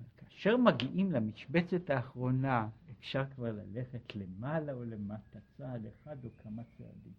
אבל 0.00 0.08
כאשר 0.16 0.56
מגיעים 0.56 1.12
למשבצת 1.12 1.90
האחרונה, 1.90 2.68
אפשר 2.90 3.24
כבר 3.34 3.52
ללכת 3.52 4.16
למעלה 4.16 4.72
או 4.72 4.84
למטה, 4.84 5.38
צעד 5.56 5.86
אחד 5.86 6.24
או 6.24 6.30
כמה 6.42 6.62
צעדים. 6.64 7.12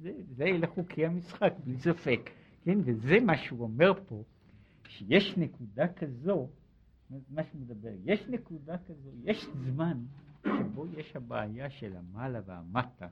זה, 0.00 0.12
זה 0.36 0.44
אלה 0.44 0.66
חוקי 0.66 1.06
המשחק, 1.06 1.52
בלי 1.64 1.78
ספק. 1.78 2.30
כן, 2.64 2.78
וזה 2.84 3.20
מה 3.20 3.36
שהוא 3.36 3.62
אומר 3.62 3.92
פה, 4.06 4.24
שיש 4.98 5.36
נקודה 5.36 5.92
כזו, 5.92 6.48
מה 7.30 7.44
שהוא 7.44 7.60
מדבר, 7.60 7.92
יש 8.04 8.20
נקודה 8.28 8.78
כזו, 8.78 9.10
יש 9.22 9.46
זמן 9.64 10.04
שבו 10.44 10.86
יש 10.86 11.16
הבעיה 11.16 11.70
של 11.70 11.96
המעלה 11.96 12.40
והמטה, 12.46 13.08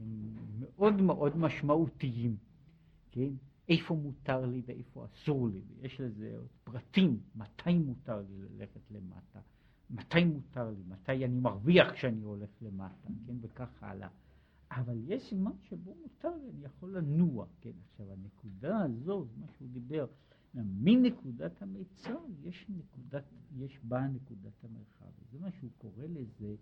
הם 0.00 0.36
מאוד 0.60 1.02
מאוד 1.02 1.36
משמעותיים, 1.36 2.36
כן? 3.10 3.30
איפה 3.68 3.94
מותר 3.94 4.46
לי 4.46 4.62
ואיפה 4.66 5.04
אסור 5.04 5.48
לי, 5.48 5.60
ויש 5.68 6.00
לזה 6.00 6.36
עוד 6.36 6.48
פרטים, 6.64 7.20
מתי 7.34 7.78
מותר 7.78 8.20
לי 8.20 8.36
ללכת 8.38 8.90
למטה, 8.90 9.40
מתי 9.90 10.24
מותר 10.24 10.70
לי, 10.70 10.82
מתי 10.88 11.24
אני 11.24 11.40
מרוויח 11.40 11.92
כשאני 11.92 12.22
הולך 12.22 12.50
למטה, 12.62 13.08
כן, 13.26 13.36
וכך 13.40 13.82
הלאה. 13.82 14.08
אבל 14.70 14.98
יש 15.06 15.34
זמן 15.34 15.50
שבו 15.62 15.94
מותר 16.02 16.36
לי, 16.36 16.50
אני 16.50 16.64
יכול 16.64 16.96
לנוע, 16.96 17.46
כן, 17.60 17.70
עכשיו 17.90 18.06
הנקודה 18.12 18.78
הזו, 18.78 19.26
מה 19.36 19.46
שהוא 19.56 19.68
דיבר, 19.72 20.06
מנקודת 20.62 21.62
המיצר 21.62 22.18
יש 22.42 22.66
נקודת, 22.68 23.24
יש 23.56 23.78
בה 23.82 24.00
נקודת 24.00 24.64
המרחב, 24.64 25.10
זה 25.32 25.38
מה 25.38 25.50
שהוא 25.50 25.70
קורא 25.78 26.04
לזה, 26.06 26.54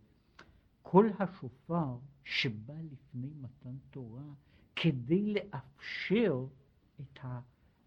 כל 0.83 1.09
השופר 1.19 1.99
שבא 2.25 2.75
לפני 2.93 3.31
מתן 3.41 3.77
תורה 3.91 4.35
כדי 4.77 5.35
לאפשר 5.35 6.47
את, 7.01 7.19
ה, 7.23 7.41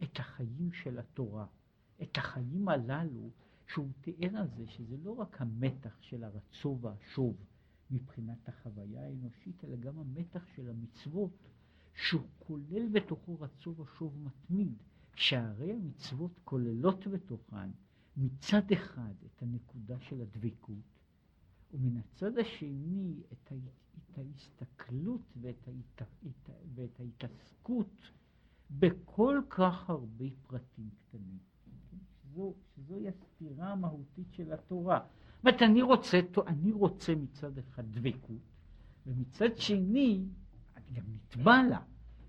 את 0.04 0.20
החיים 0.20 0.72
של 0.72 1.00
התורה, 1.00 1.46
את 2.02 2.18
החיים 2.18 2.68
הללו 2.68 3.30
שהוא 3.68 3.90
תיאר 4.02 4.38
על 4.38 4.48
זה 4.58 4.68
שזה 4.68 4.98
לא 5.04 5.12
רק 5.12 5.42
המתח 5.42 5.98
של 6.02 6.24
הרצו 6.24 6.78
והשוב 6.82 7.36
מבחינת 7.92 8.50
החוויה 8.50 9.06
האנושית, 9.06 9.64
אלא 9.64 9.76
גם 9.76 10.00
המתח 10.00 10.46
של 10.56 10.70
המצוות, 10.70 11.32
שהוא 11.94 12.28
כולל 12.40 12.88
בתוכו 12.92 13.40
רצו 13.40 13.76
ושוב 13.78 14.18
מתמיד, 14.24 14.74
שהרי 15.16 15.74
המצוות 15.74 16.40
כוללות 16.44 17.08
בתוכן 17.08 17.70
מצד 18.18 18.72
אחד 18.74 19.14
את 19.26 19.42
הנקודה 19.42 20.00
של 20.00 20.22
הדבקות, 20.22 21.00
ומן 21.74 21.98
הצד 21.98 22.38
השני 22.38 23.14
את, 23.34 23.52
ה, 23.52 23.56
את 23.98 24.18
ההסתכלות 24.18 25.22
ואת, 25.42 25.68
ההת, 25.68 26.10
ואת 26.76 27.00
ההתעסקות 27.00 28.12
בכל 28.72 29.42
כך 29.50 29.90
הרבה 29.90 30.26
פרטים 30.48 30.90
קטנים. 31.00 31.38
שזו, 32.36 32.54
שזוהי 32.76 33.08
הסתירה 33.08 33.72
המהותית 33.72 34.28
של 34.32 34.54
התורה. 34.54 35.00
זאת 35.36 35.46
אומרת, 35.46 35.62
אני 35.62 35.82
רוצה, 35.82 36.20
אני 36.48 36.72
רוצה 36.72 37.16
מצד 37.16 37.58
אחד 37.58 37.84
דבקות, 37.92 38.42
ומצד 39.08 39.58
שני, 39.58 40.26
אני 40.76 40.92
גם 40.94 41.04
נתבע 41.14 41.64
לה, 41.70 41.80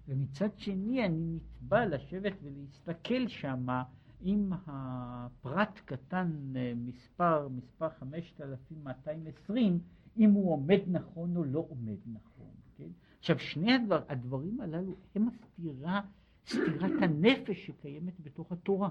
ומצד 0.09 0.49
שני 0.57 1.05
אני 1.05 1.37
נתבע 1.37 1.87
לשבת 1.87 2.33
ולהסתכל 2.43 3.29
שמה 3.29 3.83
אם 4.23 4.53
הפרט 4.67 5.81
קטן 5.85 6.53
אה, 6.57 6.73
מספר, 6.77 7.49
מספר 7.49 7.89
5220, 7.89 9.79
אם 10.17 10.31
הוא 10.31 10.53
עומד 10.53 10.81
נכון 10.87 11.37
או 11.37 11.45
לא 11.45 11.67
עומד 11.69 11.99
נכון. 12.07 12.51
כן? 12.77 12.89
עכשיו, 13.19 13.39
שני 13.39 13.73
הדבר, 13.75 14.03
הדברים 14.09 14.61
הללו 14.61 14.95
הם 15.15 15.29
הסתירה 15.29 16.01
סתירת 16.47 17.03
הנפש 17.03 17.67
שקיימת 17.67 18.21
בתוך 18.21 18.53
התורה, 18.53 18.91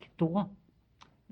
כתורה. 0.00 0.44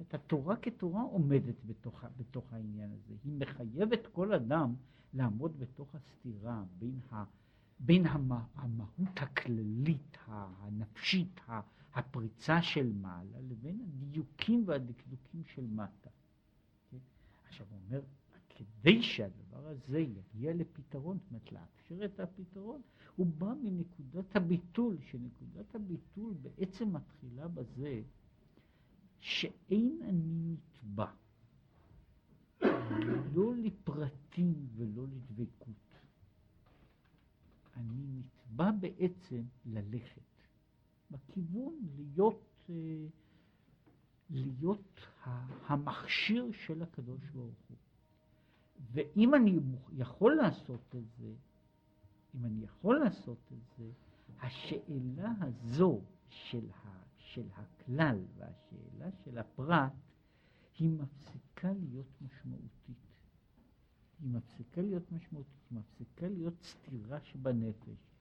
את 0.00 0.14
התורה 0.14 0.56
כתורה 0.56 1.02
עומדת 1.02 1.64
בתוך, 1.66 2.04
בתוך 2.16 2.52
העניין 2.52 2.90
הזה. 2.92 3.14
היא 3.24 3.32
מחייבת 3.38 4.06
כל 4.06 4.34
אדם 4.34 4.74
לעמוד 5.14 5.58
בתוך 5.58 5.94
הסתירה 5.94 6.62
בין, 6.78 7.00
ה, 7.12 7.24
בין 7.80 8.06
המה, 8.06 8.44
המהות 8.54 9.16
הכללית, 9.16 10.18
הנפשית, 10.26 11.40
הפריצה 11.94 12.62
של 12.62 12.92
מעלה, 12.92 13.40
לבין 13.50 13.80
הדיוקים 13.80 14.64
והדקדוקים 14.66 15.42
של 15.44 15.66
מטה. 15.66 16.10
כן? 16.90 16.96
עכשיו 17.48 17.66
הוא 17.70 17.78
אומר, 17.86 18.00
כדי 18.48 19.02
שהדבר 19.02 19.66
הזה 19.66 19.98
יגיע 19.98 20.54
לפתרון, 20.54 21.18
זאת 21.18 21.28
אומרת 21.30 21.52
לאפשר 21.52 22.04
את 22.04 22.20
הפתרון, 22.20 22.80
הוא 23.16 23.26
בא 23.26 23.52
מנקודת 23.62 24.36
הביטול, 24.36 24.96
שנקודת 25.10 25.74
הביטול 25.74 26.34
בעצם 26.42 26.96
מתחילה 26.96 27.48
בזה 27.48 28.02
שאין 29.18 29.98
אני 30.02 30.54
נתבע, 30.54 31.10
לא 33.34 33.54
לפרטים 33.56 34.66
ולא 34.76 35.06
לדבקות. 35.06 35.91
אני 37.76 38.06
נתבע 38.18 38.70
בעצם 38.70 39.42
ללכת 39.66 40.20
בכיוון 41.10 41.74
להיות, 41.96 42.70
אה, 42.70 43.06
להיות 44.30 45.00
המכשיר 45.66 46.50
של 46.52 46.82
הקדוש 46.82 47.30
ברוך 47.34 47.60
הוא. 47.68 47.76
ואם 48.92 49.34
אני 49.34 49.58
יכול 49.96 50.34
לעשות 50.34 50.94
את 50.96 51.04
זה, 51.18 51.34
אם 52.34 52.44
אני 52.44 52.64
יכול 52.64 52.98
לעשות 52.98 53.52
את 53.52 53.78
זה, 53.78 53.90
השאלה 54.40 55.32
הזו 55.40 56.00
של, 56.28 56.70
ה, 56.70 56.88
של 57.18 57.46
הכלל 57.54 58.18
והשאלה 58.36 59.10
של 59.24 59.38
הפרט, 59.38 59.92
היא 60.78 60.90
מפסיקה 60.90 61.72
להיות 61.72 62.22
משמעותית. 62.22 63.11
היא 64.22 64.30
מפסיקה 64.30 64.82
להיות 64.82 65.12
משמעותית, 65.12 65.52
היא 65.70 65.78
מפסיקה 65.78 66.28
להיות 66.28 66.62
סתירה 66.62 67.20
שבנפש. 67.20 68.12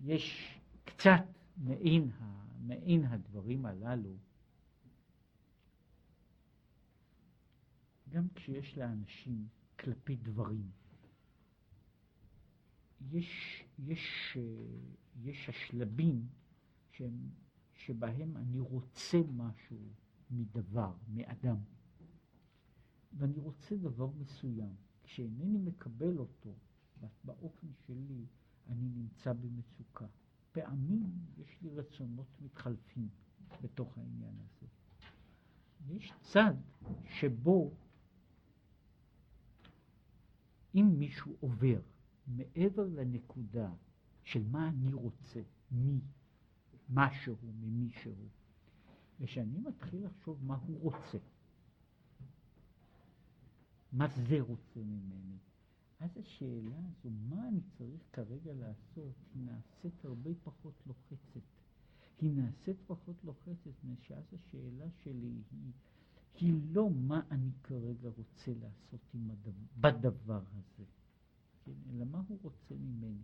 יש 0.00 0.58
קצת 0.84 1.24
מעין, 1.56 2.10
ה, 2.10 2.44
מעין 2.60 3.04
הדברים 3.04 3.66
הללו, 3.66 4.16
גם 8.08 8.28
כשיש 8.34 8.78
לאנשים 8.78 9.48
כלפי 9.78 10.16
דברים. 10.16 10.70
יש, 13.10 13.64
יש, 13.78 14.36
יש 15.22 15.48
השלבים 15.48 16.28
שהם, 16.90 17.30
שבהם 17.74 18.36
אני 18.36 18.60
רוצה 18.60 19.18
משהו 19.36 19.78
מדבר, 20.30 20.92
מאדם, 21.08 21.56
ואני 23.12 23.38
רוצה 23.38 23.76
דבר 23.76 24.10
מסוים. 24.10 24.74
כשאינני 25.02 25.58
מקבל 25.58 26.18
אותו 26.18 26.54
באופן 27.24 27.66
שלי, 27.86 28.24
אני 28.68 28.88
נמצא 28.88 29.32
במצוקה. 29.32 30.06
פעמים 30.52 31.12
יש 31.38 31.62
לי 31.62 31.70
רצונות 31.70 32.26
מתחלפים 32.40 33.08
בתוך 33.62 33.98
העניין 33.98 34.34
הזה. 34.40 34.66
יש 35.88 36.12
צד 36.20 36.54
שבו 37.04 37.74
אם 40.74 40.94
מישהו 40.98 41.36
עובר 41.40 41.80
מעבר 42.26 42.86
לנקודה 42.86 43.72
של 44.22 44.42
מה 44.50 44.68
אני 44.68 44.92
רוצה, 44.92 45.40
מי, 45.70 46.00
משהו, 46.88 47.36
ממישהו, 47.42 48.14
ושאני 49.20 49.58
מתחיל 49.58 50.06
לחשוב 50.06 50.44
מה 50.44 50.56
הוא 50.56 50.80
רוצה, 50.80 51.18
מה 53.92 54.08
זה 54.08 54.40
רוצה 54.40 54.80
ממני, 54.80 55.36
אז 56.00 56.10
השאלה 56.16 56.76
הזו, 56.78 57.10
מה 57.28 57.48
אני 57.48 57.60
צריך 57.78 58.00
כרגע 58.12 58.52
לעשות, 58.52 59.14
היא 59.34 59.42
נעשית 59.42 60.04
הרבה 60.04 60.30
פחות 60.44 60.74
לוחצת. 60.86 61.40
היא 62.20 62.30
נעשית 62.32 62.76
פחות 62.86 63.16
לוחצת, 63.24 63.66
מפני 63.66 63.94
שאז 64.02 64.24
השאלה 64.34 64.86
שלי 65.02 65.42
היא, 65.52 65.72
היא 66.34 66.54
לא 66.72 66.90
מה 66.90 67.20
אני 67.30 67.50
כרגע 67.62 68.08
רוצה 68.08 68.52
לעשות 68.60 69.00
עם 69.14 69.30
הדבר, 69.30 69.50
בדבר 69.80 70.42
הזה. 70.52 70.84
כן? 71.64 71.72
אלא 71.90 72.04
מה 72.04 72.22
הוא 72.28 72.38
רוצה 72.42 72.74
ממני. 72.74 73.22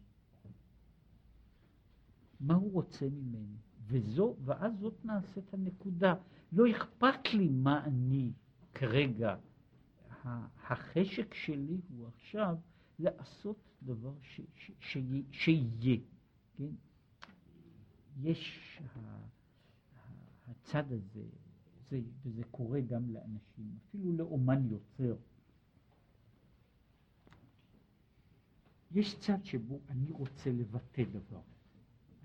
מה 2.40 2.54
הוא 2.54 2.72
רוצה 2.72 3.08
ממני. 3.08 3.56
וזו, 3.86 4.36
ואז 4.44 4.72
זאת 4.78 5.04
נעשית 5.04 5.54
הנקודה. 5.54 6.14
לא 6.52 6.70
אכפת 6.70 7.34
לי 7.34 7.48
מה 7.48 7.84
אני 7.84 8.32
כרגע. 8.74 9.36
החשק 10.26 11.34
שלי 11.34 11.80
הוא 11.88 12.08
עכשיו 12.08 12.56
לעשות 12.98 13.56
דבר 13.82 14.14
שיהיה. 15.30 15.98
כן? 16.56 16.70
יש 18.20 18.80
הצד 20.46 20.92
הזה, 20.92 21.24
זה, 21.88 22.00
וזה 22.22 22.42
קורה 22.50 22.80
גם 22.80 23.10
לאנשים, 23.10 23.78
אפילו 23.88 24.12
לאומן 24.12 24.68
יוצר. 24.70 25.16
יש 28.90 29.18
צד 29.18 29.44
שבו 29.44 29.80
אני 29.88 30.10
רוצה 30.10 30.52
לבטא 30.52 31.02
דבר, 31.04 31.42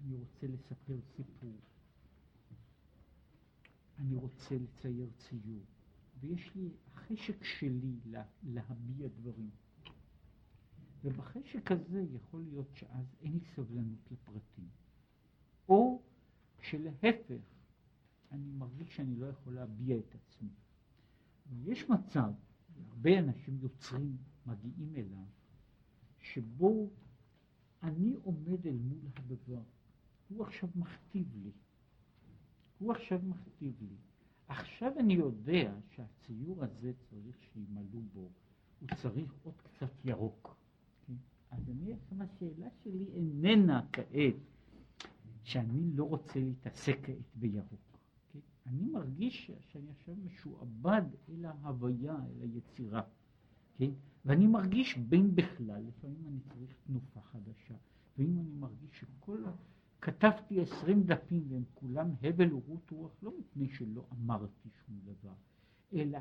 אני 0.04 0.16
רוצה 0.16 0.48
לספר 0.48 1.00
סיפור, 1.16 1.56
אני 4.00 4.16
רוצה 4.16 4.56
לצייר 4.56 5.10
ציור, 5.18 5.66
ויש 6.22 6.56
לי 6.56 6.70
החשק 6.88 7.44
שלי 7.44 8.00
לה, 8.06 8.24
להביע 8.44 9.08
דברים. 9.08 9.50
ובחשק 11.04 11.72
הזה 11.72 12.06
יכול 12.12 12.42
להיות 12.42 12.68
שאז 12.74 13.16
אין 13.22 13.34
לי 13.34 13.40
סבלנות 13.56 14.12
לפרטים. 14.12 14.70
או 15.70 16.02
שלהפך, 16.60 17.44
אני 18.32 18.52
מרגיש 18.52 18.96
שאני 18.96 19.16
לא 19.16 19.26
יכול 19.26 19.54
להביע 19.54 19.98
את 19.98 20.16
עצמי. 20.16 20.50
יש 21.64 21.90
מצב, 21.90 22.32
הרבה 22.88 23.20
אנשים 23.20 23.60
יוצרים 23.62 24.18
מגיעים 24.46 24.96
אליו, 24.96 25.26
שבו 26.20 26.90
אני 27.84 28.16
עומד 28.24 28.68
אל 28.68 28.78
מול 28.78 29.00
הדבר. 29.16 29.64
הוא 30.30 30.44
עכשיו 30.44 30.70
מכתיב 30.76 31.36
לי. 31.44 31.52
הוא 32.80 32.92
עכשיו 32.92 33.20
מכתיב 33.24 33.74
לי. 33.82 33.96
עכשיו 34.52 34.92
אני 35.00 35.14
יודע 35.14 35.74
שהציור 35.90 36.64
הזה 36.64 36.92
צריך 37.10 37.36
שימלאו 37.54 38.02
בו, 38.14 38.30
הוא 38.80 38.90
צריך 38.96 39.34
עוד 39.44 39.54
קצת 39.62 39.92
ירוק. 40.06 40.56
כן? 41.08 41.14
אז 41.52 41.70
אני, 41.70 41.94
השאלה 42.20 42.68
שלי 42.84 43.06
איננה 43.14 43.82
כעת 43.92 44.36
שאני 45.44 45.92
לא 45.96 46.04
רוצה 46.04 46.40
להתעסק 46.40 46.98
כעת 47.04 47.36
בירוק. 47.36 47.98
כן? 48.34 48.40
אני 48.66 48.86
מרגיש 48.86 49.52
שאני 49.60 49.92
עכשיו 49.92 50.16
משועבד 50.24 51.02
אל 51.30 51.46
ההוויה, 51.46 52.16
אל 52.16 52.42
היצירה. 52.42 53.02
כן? 53.78 53.92
ואני 54.26 54.48
מרגיש 54.48 54.98
בין 54.98 55.36
בכלל, 55.36 55.84
לפעמים 55.88 56.28
אני 56.28 56.40
צריך 56.40 56.76
תנופה 56.88 57.22
חדשה, 57.22 57.76
ואם 58.18 58.40
אני 58.40 58.54
מרגיש 58.54 59.00
שכל 59.00 59.46
כתבתי 60.02 60.62
עשרים 60.62 61.04
דפים 61.04 61.44
והם 61.50 61.64
כולם 61.74 62.10
הבל 62.24 62.54
ורות 62.54 62.92
רוח, 62.92 63.12
לא 63.24 63.32
מפני 63.40 63.70
שלא 63.70 64.06
אמרתי 64.14 64.70
שום 64.86 65.00
דבר, 65.04 65.34
אלא 65.94 66.20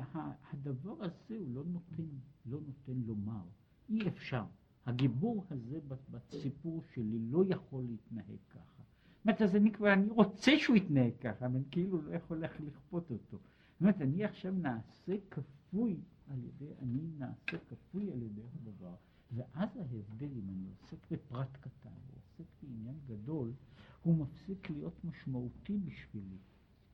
הדבר 0.51 1.03
הזה 1.03 1.37
הוא 1.37 1.55
לא 1.55 1.63
נותן, 1.65 2.03
לא 2.45 2.59
נותן 2.67 3.01
לומר, 3.05 3.43
אי 3.89 4.07
אפשר. 4.07 4.43
הגיבור 4.85 5.45
הזה 5.49 5.79
בסיפור 6.11 6.83
שלי 6.93 7.19
לא 7.19 7.43
יכול 7.49 7.83
להתנהג 7.83 8.37
ככה. 8.49 8.83
זאת 9.25 9.41
אז 9.41 9.55
אני 9.55 9.71
כבר, 9.71 9.93
אני 9.93 10.09
רוצה 10.09 10.51
שהוא 10.57 10.75
יתנהג 10.75 11.13
ככה, 11.21 11.45
אבל 11.45 11.61
כאילו 11.71 12.01
לא 12.01 12.11
יכול 12.11 12.43
איך 12.43 12.61
לכפות 12.61 13.11
אותו. 13.11 13.37
זאת 13.37 13.81
אומרת, 13.81 14.01
אני 14.01 14.23
עכשיו 14.23 14.53
נעשה 14.53 15.15
כפוי 15.31 15.99
על 16.27 16.43
ידי, 16.43 16.73
אני 16.81 17.01
נעשה 17.17 17.57
כפוי 17.67 18.11
על 18.11 18.21
ידי 18.21 18.41
הדבר. 18.55 18.95
ואז 19.31 19.69
ההבדל, 19.77 20.29
אם 20.37 20.49
אני 20.49 20.67
עוסק 20.69 21.11
בפרט 21.11 21.57
קטן 21.61 21.89
ועוסק 22.09 22.51
בעניין 22.63 22.95
גדול, 23.07 23.53
הוא 24.03 24.17
מפסיק 24.17 24.69
להיות 24.69 25.03
משמעותי 25.03 25.77
בשבילי. 25.77 26.37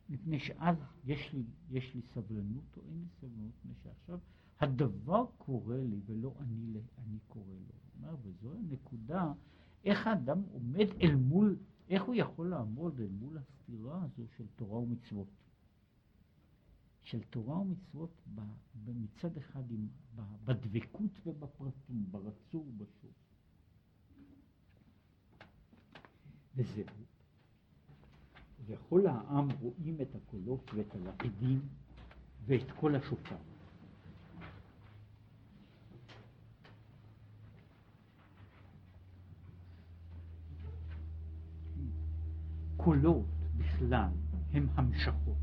מפני 0.10 0.40
שאז 0.40 0.78
יש 1.06 1.34
לי, 1.34 1.44
יש 1.70 1.96
לי 1.96 2.02
סבלנות 2.02 2.78
או 2.78 2.82
אין 2.90 3.00
לי 3.00 3.08
סבלנות, 3.22 3.54
מפני 3.66 3.74
שעכשיו 3.84 4.20
הדבר 4.60 5.26
קורה 5.38 5.84
לי 5.84 6.00
ולא 6.06 6.36
אני, 6.40 6.74
אני 6.98 7.18
קורא 7.28 7.54
לו. 7.54 8.18
וזו 8.22 8.54
הנקודה, 8.54 9.34
איך 9.86 10.08
האדם 10.08 10.42
עומד 10.52 10.88
אל 11.02 11.16
מול, 11.16 11.58
איך 11.90 12.04
הוא 12.04 12.16
יכול 12.16 12.50
לעמוד 12.50 13.00
אל 13.00 13.10
מול 13.20 13.38
הסתירה 13.38 14.04
הזו 14.04 14.24
של 14.38 14.46
תורה 14.56 14.80
ומצוות. 14.80 15.28
של 17.02 17.24
תורה 17.24 17.62
ומצוות 17.62 18.22
מצד 18.86 19.38
אחד 19.38 19.72
עם, 19.72 19.88
בדבקות 20.46 21.12
ובפרטים, 21.26 22.06
ברצור 22.12 22.68
ובשור. 22.68 23.12
וזהו. 26.58 26.86
וכל 28.66 29.08
העם 29.08 29.48
רואים 29.62 30.02
את 30.02 30.16
הקולות 30.16 30.72
ואת 30.74 30.96
הלפידים 30.96 31.62
ואת 32.46 32.72
כל 32.80 32.96
השופר. 32.96 33.36
קולות 42.78 43.26
בכלל 43.58 44.10
הם 44.54 44.68
המשכות. 44.76 45.38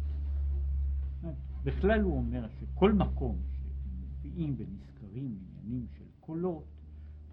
בכלל 1.64 2.00
הוא 2.00 2.16
אומר 2.16 2.48
שכל 2.48 2.92
מקום 2.92 3.38
שמופיעים 3.52 4.54
ונזכרים 4.58 5.38
עניינים 5.40 5.86
של 5.98 6.04
קולות, 6.20 6.64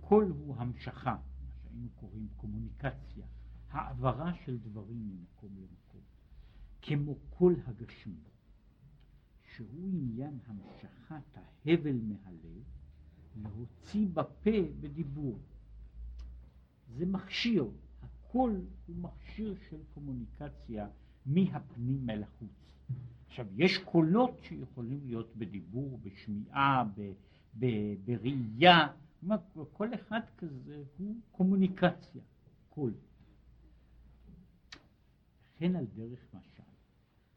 קול 0.01 0.34
הוא 0.39 0.55
המשכה, 0.57 1.15
מה 1.45 1.51
שהיינו 1.63 1.88
קוראים 1.95 2.27
קומוניקציה, 2.38 3.25
העברה 3.72 4.34
של 4.45 4.57
דברים 4.57 5.09
ממקום 5.09 5.49
למקום, 5.57 6.01
כמו 6.82 7.15
קול 7.30 7.55
הגשמי, 7.65 8.30
שהוא 9.55 9.89
עניין 9.93 10.39
המשכת 10.45 11.38
ההבל 11.65 11.97
מהלב, 12.01 12.63
להוציא 13.36 14.07
בפה 14.13 14.61
בדיבור. 14.80 15.39
זה 16.88 17.05
מכשיר, 17.05 17.65
הקול 18.01 18.61
הוא 18.88 18.95
מכשיר 18.95 19.55
של 19.69 19.78
קומוניקציה 19.93 20.88
מהפנים 21.26 22.09
אל 22.09 22.24
החוץ. 22.24 22.76
עכשיו, 23.28 23.45
יש 23.55 23.78
קולות 23.78 24.32
שיכולים 24.41 24.99
להיות 25.05 25.36
בדיבור, 25.36 25.99
בשמיעה, 26.03 26.84
ב, 26.95 27.11
ב, 27.59 27.65
בראייה, 28.05 28.88
כל 29.74 29.93
אחד 29.93 30.19
כזה 30.38 30.84
הוא 30.97 31.15
קומוניקציה, 31.32 32.22
קול. 32.69 32.93
וכן 35.62 35.76
על 35.76 35.86
דרך 35.86 36.20
משל, 36.34 36.64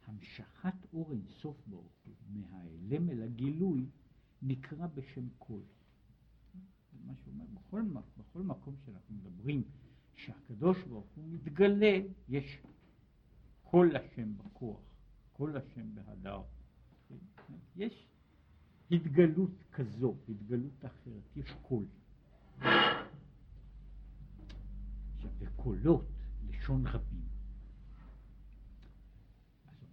המשכת 0.07 0.75
אור 0.93 1.13
אינסוף 1.13 1.57
ברוך 1.67 1.93
הוא 2.05 2.15
מההעלם 2.31 3.11
אל 3.11 3.23
הגילוי 3.23 3.87
נקרא 4.43 4.87
בשם 4.87 5.29
קול. 5.39 5.63
מה 7.07 7.13
שאומר, 7.25 7.45
בכל, 7.55 7.83
בכל 8.17 8.43
מקום 8.43 8.77
שאנחנו 8.85 9.15
מדברים 9.15 9.63
שהקדוש 10.17 10.83
ברוך 10.83 11.07
הוא 11.15 11.25
מתגלה, 11.29 12.01
יש 12.29 12.59
קול 13.63 13.97
השם 13.97 14.39
בכוח. 14.39 14.81
כל 15.33 15.57
השם 15.57 15.95
בהדר. 15.95 16.43
יש 17.77 18.09
התגלות 18.91 19.65
כזו, 19.73 20.17
התגלות 20.29 20.85
אחרת, 20.85 21.37
יש 21.37 21.51
קול. 21.63 21.87
עכשיו, 25.17 25.31
וקולות, 25.39 26.05
לשון 26.49 26.87
רבים. 26.87 27.24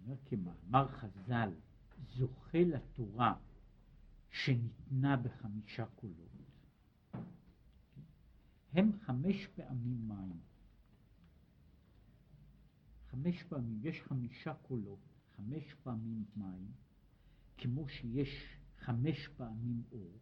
אומר 0.06 0.16
כמאמר 0.24 0.88
חז"ל, 0.88 1.50
זוכה 2.16 2.58
לתורה 2.58 3.34
שניתנה 4.30 5.16
בחמישה 5.16 5.86
קולות. 5.86 6.32
הם 8.72 8.92
חמש 8.92 9.46
פעמים 9.46 10.08
מים. 10.08 10.40
חמש 13.10 13.42
פעמים, 13.42 13.80
יש 13.82 14.02
חמישה 14.02 14.54
קולות. 14.54 14.98
חמש 15.36 15.74
פעמים 15.82 16.24
מים, 16.36 16.72
כמו 17.58 17.88
שיש 17.88 18.56
חמש 18.78 19.28
פעמים 19.28 19.82
אור, 19.92 20.18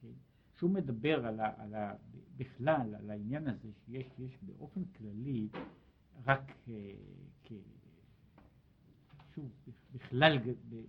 כן? 0.00 0.12
שהוא 0.54 0.70
מדבר 0.70 1.26
על 1.26 1.40
ה, 1.40 1.62
על 1.62 1.74
ה, 1.74 1.94
בכלל 2.36 2.94
על 2.94 3.10
העניין 3.10 3.48
הזה 3.48 3.72
שיש 3.72 4.06
יש 4.18 4.38
באופן 4.42 4.84
כללי 4.84 5.48
רק 6.24 6.50
uh, 6.50 6.70
כ... 7.44 7.52
שוב, 9.38 9.52
בכלל, 9.92 10.38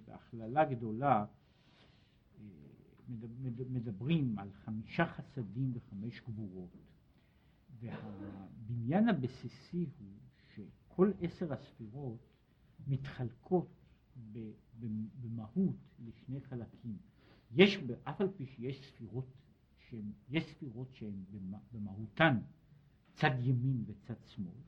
בהכללה 0.06 0.66
גדולה, 0.66 1.26
אה, 2.40 2.46
מדברים 3.70 4.40
על 4.40 4.52
חמישה 4.52 5.06
חסדים 5.06 5.72
וחמש 5.74 6.22
גבורות, 6.22 6.70
והבניין 7.80 9.10
הבסיסי 9.10 9.90
הוא 10.00 10.08
שכל 10.56 11.12
עשר 11.22 11.54
הספירות 11.54 12.20
מתחלקות 12.88 13.68
במהות 15.22 15.76
לשני 16.00 16.42
חלקים. 16.42 16.98
יש, 17.52 17.78
אף 18.04 18.22
על 18.22 18.28
פי 18.38 18.46
שיש 18.46 18.82
ספירות 18.90 19.26
שהן, 19.78 20.12
יש 20.30 20.44
ספירות 20.44 20.94
שהן 20.94 21.24
במהותן 21.72 22.40
צד 23.14 23.32
ימין 23.42 23.84
וצד 23.88 24.16
שמאל, 24.26 24.62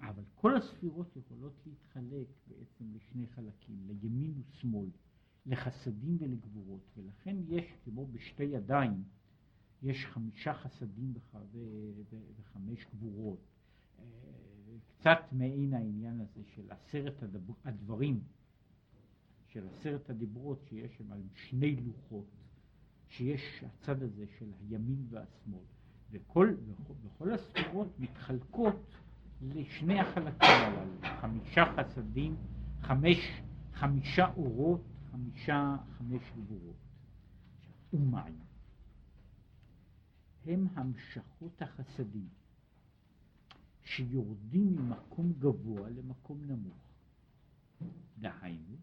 אבל 0.00 0.22
כל 0.34 0.56
הספירות 0.56 1.16
יכולות 1.16 1.52
להתחלק 1.66 2.26
בעצם 2.46 2.84
לשני 2.94 3.26
חלקים, 3.26 3.76
לימין 4.02 4.34
ושמאל, 4.50 4.88
לחסדים 5.46 6.16
ולגבורות, 6.20 6.82
ולכן 6.96 7.36
יש, 7.48 7.64
כמו 7.84 8.06
בשתי 8.06 8.44
ידיים, 8.44 9.04
יש 9.82 10.06
חמישה 10.06 10.54
חסדים 10.54 11.14
וחמש 12.36 12.86
גבורות. 12.94 13.40
קצת 14.98 15.18
מעין 15.32 15.74
העניין 15.74 16.20
הזה 16.20 16.42
של 16.54 16.70
עשרת 16.70 17.22
הדבר, 17.22 17.54
הדברים, 17.64 18.20
של 19.46 19.66
עשרת 19.68 20.10
הדיברות 20.10 20.64
שיש 20.68 20.96
שם 20.96 21.10
שני 21.34 21.76
לוחות, 21.76 22.26
שיש 23.08 23.64
הצד 23.64 24.02
הזה 24.02 24.26
של 24.38 24.52
הימין 24.60 25.06
והשמאל, 25.10 25.64
וכל, 26.10 26.54
וכל 27.02 27.32
הספירות 27.32 27.88
מתחלקות 27.98 28.96
לשני 29.42 30.00
החלקים 30.00 30.48
הללו, 30.48 30.92
חמישה 31.20 31.64
חסדים, 31.76 32.36
חמש, 32.80 33.18
חמישה 33.74 34.26
אורות, 34.36 34.80
חמישה, 35.10 35.76
חמש 35.98 36.22
גבורות. 36.36 36.76
ומים 37.92 38.38
הם 40.46 40.66
המשכות 40.74 41.62
החסדים 41.62 42.28
שיורדים 43.82 44.76
ממקום 44.76 45.32
גבוה 45.38 45.90
למקום 45.90 46.44
נמוך. 46.44 46.86
דהיינו, 48.18 48.76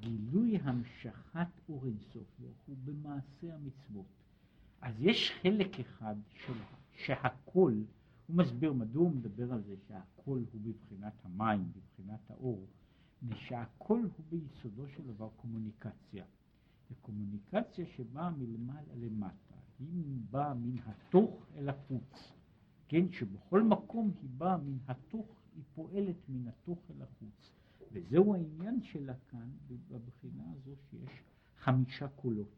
גילוי 0.00 0.56
המשכת 0.56 1.48
אור 1.68 1.86
אינסוף 1.86 2.40
הוא 2.66 2.76
במעשה 2.84 3.54
המצוות. 3.54 4.06
אז 4.80 4.94
יש 4.98 5.32
חלק 5.42 5.80
אחד 5.80 6.14
של, 6.34 6.52
שהכל, 6.92 7.72
הוא 8.32 8.38
מסביר 8.38 8.72
מדוע 8.72 9.02
הוא 9.02 9.10
מדבר 9.10 9.52
על 9.52 9.62
זה 9.62 9.74
שהכל 9.88 10.42
הוא 10.52 10.60
בבחינת 10.62 11.12
המים, 11.24 11.72
בבחינת 11.72 12.30
האור, 12.30 12.66
ושהכל 13.28 14.00
הוא 14.16 14.24
ביסודו 14.30 14.88
של 14.88 15.06
דבר 15.06 15.28
קומוניקציה. 15.36 16.24
וקומוניקציה 16.90 17.86
שבאה 17.86 18.30
מלמעלה 18.30 18.94
למטה, 18.96 19.54
היא 19.78 20.20
באה 20.30 20.54
מן 20.54 20.76
התוך 20.86 21.46
אל 21.56 21.68
החוץ, 21.68 22.32
כן, 22.88 23.12
שבכל 23.12 23.62
מקום 23.62 24.12
היא 24.22 24.30
באה 24.38 24.56
מן 24.56 24.78
התוך, 24.86 25.26
היא 25.54 25.64
פועלת 25.74 26.28
מן 26.28 26.48
התוך 26.48 26.78
אל 26.90 27.02
החוץ. 27.02 27.52
וזהו 27.92 28.34
העניין 28.34 28.82
שלה 28.82 29.14
כאן, 29.28 29.50
בבחינה 29.88 30.44
הזו 30.52 30.70
שיש 30.90 31.22
חמישה 31.58 32.08
קולות. 32.08 32.54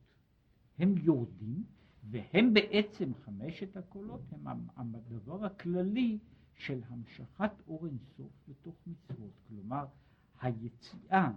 הם 0.78 0.94
יורדים, 0.98 1.64
והם 2.10 2.54
בעצם, 2.54 3.14
חמשת 3.24 3.76
הקולות, 3.76 4.20
הם 4.32 4.46
הדבר 4.76 5.44
הכללי 5.44 6.18
של 6.54 6.80
המשכת 6.88 7.50
אור 7.68 7.86
אינסוף 7.86 8.32
לתוך 8.48 8.74
מצוות. 8.86 9.32
כלומר, 9.48 9.86
היציאה 10.40 11.30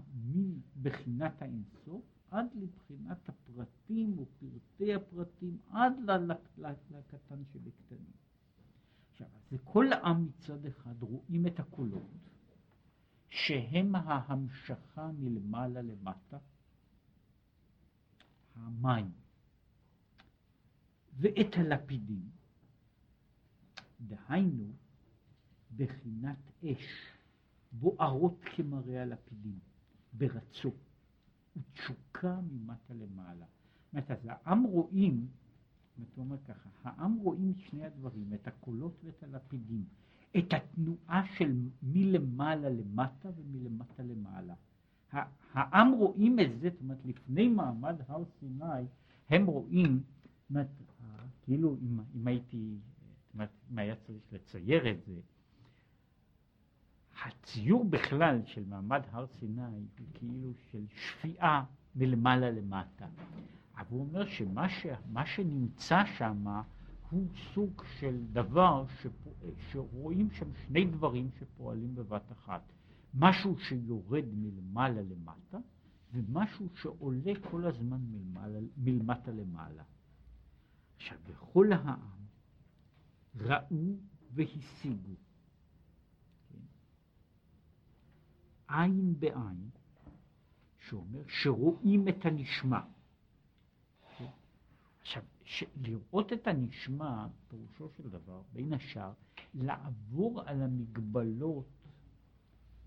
מבחינת 0.77 1.41
האינסוף 1.41 2.01
עד 2.31 2.45
לבחינת 2.55 3.29
הפרטים 3.29 4.19
ופרטי 4.19 4.93
הפרטים, 4.93 5.57
עד 5.69 5.93
לקטן 6.89 7.43
שבקטנים. 7.53 8.11
עכשיו, 9.11 9.27
זה 9.51 9.57
כל 9.63 9.93
העם 9.93 10.25
מצד 10.25 10.65
אחד 10.65 11.03
רואים 11.03 11.47
את 11.47 11.59
הקולות, 11.59 12.11
שהם 13.29 13.95
ההמשכה 13.95 15.11
מלמעלה 15.11 15.81
למטה, 15.81 16.37
המים, 18.55 19.11
ואת 21.17 21.55
הלפידים, 21.57 22.29
דהיינו, 24.01 24.71
בחינת 25.75 26.51
אש, 26.63 27.11
בוערות 27.71 28.39
כמראה 28.55 29.01
הלפידים, 29.01 29.59
ברצו, 30.13 30.71
ותשוקה 31.57 32.39
ממטה 32.51 32.93
למעלה. 32.93 33.45
זאת 33.45 33.93
אומרת, 33.93 34.11
אז 34.11 34.17
העם 34.23 34.63
רואים, 34.63 35.27
אתה 36.13 36.21
אומר 36.21 36.37
ככה, 36.43 36.69
העם 36.83 37.15
רואים 37.15 37.53
שני 37.55 37.85
הדברים, 37.85 38.33
את 38.33 38.47
הקולות 38.47 38.93
ואת 39.03 39.23
הלפידים. 39.23 39.85
את 40.37 40.53
התנועה 40.53 41.23
של 41.37 41.69
מלמעלה 41.83 42.69
למטה 42.69 43.29
ומלמטה 43.37 44.03
למעלה. 44.03 44.53
העם 45.53 45.91
רואים 45.91 46.39
את 46.39 46.59
זה, 46.59 46.69
זאת 46.69 46.81
אומרת, 46.81 47.05
לפני 47.05 47.47
מעמד 47.47 47.95
הר 48.07 48.23
סיני, 48.39 48.85
הם 49.29 49.45
רואים, 49.45 50.03
זאת 50.03 50.49
אומרת, 50.49 50.67
כאילו 51.47 51.77
אם, 51.81 51.99
אם 52.15 52.27
הייתי, 52.27 52.77
אם 53.71 53.79
היה 53.79 53.95
צריך 53.95 54.23
לצייר 54.31 54.91
את 54.91 55.03
זה, 55.05 55.19
הציור 57.23 57.85
בכלל 57.85 58.41
של 58.45 58.63
מעמד 58.65 59.01
הר 59.11 59.27
סיני 59.27 59.61
הוא 59.65 60.07
כאילו 60.13 60.53
של 60.71 60.85
שפיעה 60.89 61.63
מלמעלה 61.95 62.51
למטה. 62.51 63.07
אבל 63.77 63.85
הוא 63.89 64.01
אומר 64.01 64.25
שמה 64.25 64.69
ש, 64.69 64.85
שנמצא 65.25 66.05
שם 66.17 66.45
הוא 67.09 67.27
סוג 67.53 67.83
של 67.99 68.23
דבר 68.33 68.85
שפוע... 69.01 69.33
שרואים 69.71 70.31
שם 70.31 70.53
שני 70.65 70.85
דברים 70.85 71.29
שפועלים 71.39 71.95
בבת 71.95 72.31
אחת. 72.31 72.61
משהו 73.13 73.57
שיורד 73.59 74.25
מלמעלה 74.33 75.01
למטה, 75.01 75.57
ומשהו 76.13 76.67
שעולה 76.75 77.33
כל 77.51 77.65
הזמן 77.65 77.99
מלמעלה, 78.11 78.59
מלמטה 78.77 79.31
למעלה. 79.31 79.83
עכשיו, 80.97 81.17
בכל 81.29 81.71
העם 81.71 82.17
ראו 83.35 83.95
והשיגו 84.33 85.15
כן? 86.49 86.59
עין 88.67 89.19
בעין, 89.19 89.69
שאומר 90.79 91.21
שרואים 91.27 92.07
את 92.07 92.25
הנשמע. 92.25 92.79
עכשיו, 95.01 95.23
לראות 95.81 96.33
את 96.33 96.47
הנשמע, 96.47 97.27
פירושו 97.47 97.89
של 97.89 98.09
דבר, 98.09 98.41
בין 98.53 98.73
השאר, 98.73 99.13
לעבור 99.53 100.41
על 100.45 100.61
המגבלות, 100.61 101.69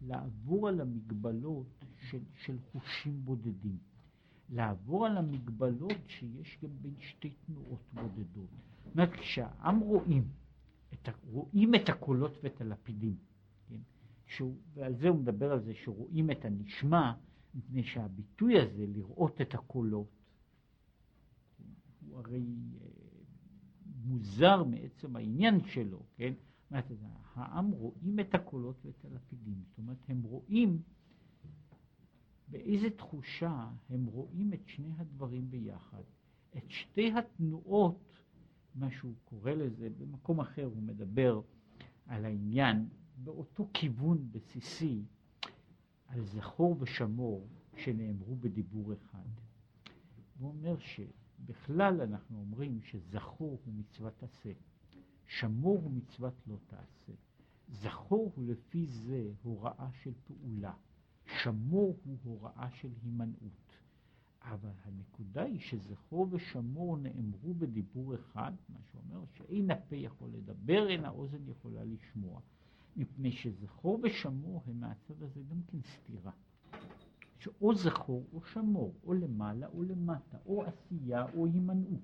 לעבור 0.03 0.69
על 0.69 0.81
המגבלות 0.81 1.85
של, 1.97 2.23
של 2.35 2.59
חושים 2.73 3.25
בודדים. 3.25 3.79
לעבור 4.51 5.07
על 5.07 5.17
המגבלות 5.17 5.99
שיש 6.07 6.59
גם 6.63 6.71
בין 6.83 6.95
שתי 6.99 7.31
תנועות 7.47 7.81
בודדות. 7.93 8.49
זאת 8.85 8.95
אומרת, 8.95 9.13
כשהעם 9.13 9.81
רואים, 9.81 10.29
את, 10.93 11.09
רואים 11.25 11.75
את 11.75 11.89
הקולות 11.89 12.39
ואת 12.43 12.61
הלפידים, 12.61 13.17
כן? 13.69 13.81
שהוא, 14.27 14.55
ועל 14.75 14.95
זה 14.95 15.09
הוא 15.09 15.19
מדבר 15.19 15.53
על 15.53 15.61
זה 15.61 15.75
שרואים 15.75 16.31
את 16.31 16.45
הנשמע, 16.45 17.13
מפני 17.55 17.85
שהביטוי 17.85 18.61
הזה, 18.61 18.87
לראות 18.87 19.41
את 19.41 19.55
הקולות, 19.55 20.09
הוא 22.07 22.19
הרי 22.19 22.45
אה, 22.83 22.87
מוזר 24.05 24.65
מעצם 24.65 25.17
העניין 25.17 25.61
שלו, 25.65 26.03
כן? 26.17 26.33
העם 27.35 27.71
רואים 27.71 28.21
את 28.21 28.35
הקולות 28.35 28.77
ואת 28.85 29.05
הלפידים, 29.05 29.63
זאת 29.69 29.79
אומרת, 29.79 29.97
הם 30.09 30.23
רואים 30.23 30.83
באיזה 32.51 32.91
תחושה 32.91 33.69
הם 33.91 34.07
רואים 34.07 34.53
את 34.53 34.61
שני 34.67 34.93
הדברים 34.99 35.51
ביחד, 35.51 36.03
את 36.57 36.65
שתי 36.69 37.13
התנועות, 37.13 38.23
מה 38.75 38.91
שהוא 38.91 39.15
קורא 39.25 39.51
לזה, 39.51 39.89
במקום 39.99 40.41
אחר 40.41 40.65
הוא 40.65 40.83
מדבר 40.83 41.41
על 42.07 42.25
העניין 42.25 42.89
באותו 43.17 43.69
כיוון 43.75 44.29
בסיסי, 44.33 45.03
על 46.07 46.25
זכור 46.25 46.77
ושמור 46.81 47.47
שנאמרו 47.77 48.37
בדיבור 48.37 48.93
אחד. 48.93 49.29
הוא 50.39 50.49
אומר 50.49 50.79
ש... 50.79 51.01
בכלל 51.47 52.01
אנחנו 52.01 52.39
אומרים 52.39 52.81
שזכור 52.83 53.61
הוא 53.65 53.75
מצוות 53.75 54.23
עשה, 54.23 54.53
שמור 55.27 55.79
הוא 55.79 55.91
מצוות 55.91 56.35
לא 56.47 56.57
תעשה. 56.67 57.13
זכור 57.69 58.33
הוא 58.37 58.45
לפי 58.45 58.87
זה 58.87 59.31
הוראה 59.43 59.89
של 60.03 60.13
פעולה, 60.25 60.75
שמור 61.39 61.97
הוא 62.05 62.17
הוראה 62.25 62.71
של 62.71 62.89
הימנעות. 63.03 63.71
אבל 64.43 64.71
הנקודה 64.85 65.43
היא 65.43 65.61
שזכור 65.61 66.27
ושמור 66.31 66.97
נאמרו 66.97 67.55
בדיבור 67.55 68.15
אחד, 68.15 68.53
מה 68.69 68.79
שאומר 68.93 69.25
שאין 69.35 69.71
הפה 69.71 69.97
יכול 69.97 70.29
לדבר, 70.33 70.89
אין 70.89 71.05
האוזן 71.05 71.49
יכולה 71.49 71.85
לשמוע. 71.85 72.41
מפני 72.97 73.33
שזכור 73.33 74.01
ושמור 74.03 74.63
הם 74.67 74.81
מהצד 74.81 75.23
הזה 75.23 75.41
גם 75.51 75.61
כן 75.67 75.79
סתירה. 75.83 76.33
שאו 77.39 77.75
זכור 77.75 78.25
או 78.33 78.43
שמור, 78.45 78.95
או 79.05 79.15
למעלה 79.15 79.67
או 79.67 79.83
למטה, 79.83 80.39
או 80.47 80.65
עשייה 80.65 81.27
או 81.35 81.47
הימנעות. 81.47 82.01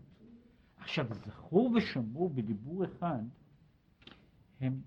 עכשיו, 0.76 1.06
זכור 1.26 1.72
ושמור 1.76 2.30
בדיבור 2.30 2.84
אחד, 2.84 3.22
הם 4.60 4.80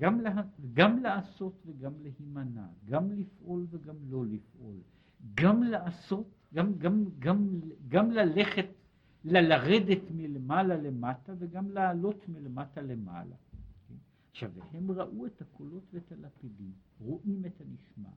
גם, 0.00 0.20
לה, 0.20 0.42
גם 0.72 0.98
לעשות 0.98 1.62
וגם 1.66 1.92
להימנע, 2.02 2.66
גם 2.84 3.12
לפעול 3.12 3.66
וגם 3.70 3.96
לא 4.08 4.26
לפעול, 4.26 4.76
גם 5.34 5.62
לעשות, 5.62 6.26
גם, 6.54 6.78
גם, 6.78 7.04
גם, 7.18 7.60
גם 7.88 8.10
ללכת, 8.10 8.66
ללרדת 9.24 10.02
מלמעלה 10.10 10.76
למטה 10.76 11.32
וגם 11.38 11.70
לעלות 11.70 12.28
מלמטה 12.28 12.82
למעלה. 12.82 13.36
עכשיו, 14.30 14.50
הם 14.72 14.90
ראו 14.90 15.26
את 15.26 15.42
הקולות 15.42 15.82
ואת 15.92 16.12
הלפידים, 16.12 16.72
רואים 17.00 17.44
את 17.46 17.60
הנשמע, 17.60 18.10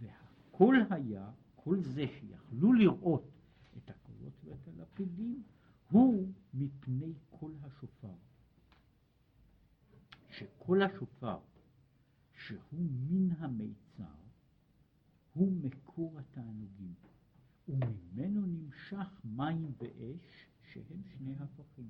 וה... 0.00 0.12
כל 0.50 0.76
היה, 0.90 1.30
כל 1.54 1.82
זה 1.82 2.04
שיכלו 2.06 2.72
לראות 2.72 3.30
את 3.76 3.90
הקולות 3.90 4.32
ואת 4.44 4.68
הלפידים, 4.68 5.42
הוא 5.90 6.28
מפני 6.54 7.12
קול 7.30 7.52
השופר. 7.62 8.14
שקול 10.32 10.82
השופר, 10.82 11.38
שהוא 12.32 12.86
מן 13.10 13.32
המיצר, 13.38 14.14
הוא 15.34 15.52
מקור 15.62 16.18
התענוגים, 16.18 16.94
וממנו 17.68 18.46
נמשך 18.46 19.20
מים 19.24 19.72
ואש, 19.78 20.46
שהם 20.72 21.02
שני 21.12 21.34
הפכים. 21.38 21.88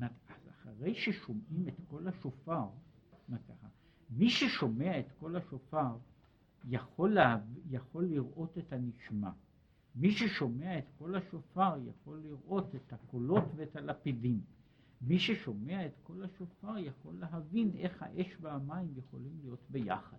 אז 0.00 0.48
אחרי 0.48 0.94
ששומעים 0.94 1.68
את 1.68 1.74
קול 1.88 2.08
השופר, 2.08 2.68
מי 4.10 4.30
ששומע 4.30 4.98
את 5.00 5.12
קול 5.18 5.36
השופר, 5.36 5.96
יכול, 6.64 7.14
לה, 7.14 7.38
יכול 7.70 8.04
לראות 8.04 8.58
את 8.58 8.72
הנשמע. 8.72 9.30
מי 9.94 10.12
ששומע 10.12 10.78
את 10.78 10.84
קול 10.98 11.16
השופר 11.16 11.74
יכול 11.86 12.18
לראות 12.18 12.74
את 12.74 12.92
הקולות 12.92 13.44
ואת 13.56 13.76
הלפידים. 13.76 14.40
מי 15.00 15.18
ששומע 15.18 15.86
את 15.86 15.92
קול 16.02 16.24
השופר 16.24 16.78
יכול 16.78 17.14
להבין 17.18 17.70
איך 17.76 18.02
האש 18.02 18.36
והמים 18.40 18.94
יכולים 18.96 19.38
להיות 19.42 19.60
ביחד. 19.70 20.16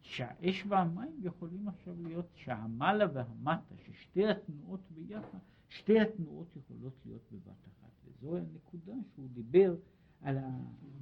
שהאש 0.00 0.64
והמים 0.68 1.16
יכולים 1.22 1.68
עכשיו 1.68 1.94
להיות, 2.02 2.26
שהמעלה 2.34 3.04
והמטה, 3.14 3.74
ששתי 3.76 4.26
התנועות 4.26 4.80
ביחד, 4.90 5.38
שתי 5.68 6.00
התנועות 6.00 6.56
יכולות 6.56 6.92
להיות 7.04 7.22
בבת 7.32 7.68
אחת. 7.68 7.90
וזו 8.04 8.36
הנקודה 8.36 8.92
שהוא 9.14 9.28
דיבר 9.28 9.74
על 10.20 10.38
ה, 10.38 10.50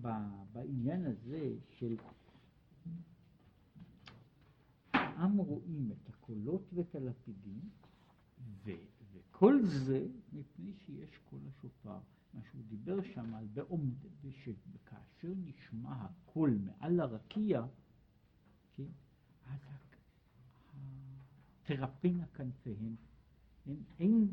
ב, 0.01 0.09
בעניין 0.53 1.05
הזה 1.07 1.55
של 1.68 1.97
העם 4.93 5.37
רואים 5.37 5.91
את 5.93 6.09
הקולות 6.09 6.62
ואת 6.75 6.95
הלפידים, 6.95 7.61
ו, 8.64 8.70
וכל 9.43 9.62
זה 9.66 10.07
מפני 10.32 10.72
שיש 10.86 11.18
קול 11.30 11.40
השופר. 11.49 11.99
מה 12.34 12.40
שהוא 12.51 12.62
דיבר 12.68 13.03
שם 13.03 13.34
על 13.34 13.47
בעומד, 13.55 13.95
שכאשר 14.30 15.32
נשמע 15.45 15.95
הקול 15.95 16.59
מעל 16.64 17.01
הרקיע, 17.01 17.62
כן, 18.76 18.86
אז 19.47 19.59
תרפינה 21.62 22.26
כנפיהן, 22.26 22.95
אין, 23.66 23.82
אין, 23.99 24.32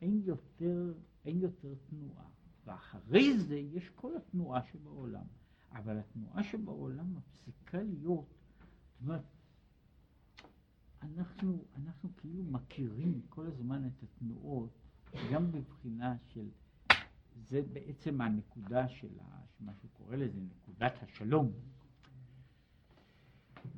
אין, 0.00 0.22
יותר, 0.24 0.94
אין 1.24 1.40
יותר 1.40 1.74
תנועה. 1.90 2.28
ואחרי 2.64 3.38
זה 3.38 3.56
יש 3.56 3.88
כל 3.88 4.16
התנועה 4.16 4.60
שבעולם. 4.72 5.26
אבל 5.72 5.98
התנועה 5.98 6.42
שבעולם 6.44 7.14
מפסיקה 7.14 7.82
להיות, 7.82 8.34
זאת 8.92 9.02
אומרת, 9.02 9.24
אנחנו, 11.02 11.64
אנחנו 11.76 12.08
כאילו 12.16 12.44
מכירים 12.44 13.20
כל 13.28 13.46
הזמן 13.46 13.86
את 13.86 14.02
התנועות, 14.02 14.70
גם 15.32 15.52
בבחינה 15.52 16.16
של, 16.26 16.48
זה 17.48 17.62
בעצם 17.72 18.20
הנקודה 18.20 18.88
של 18.88 19.08
מה 19.60 19.72
שהוא 19.74 19.90
קורא 19.92 20.16
לזה 20.16 20.40
נקודת 20.40 21.02
השלום. 21.02 21.52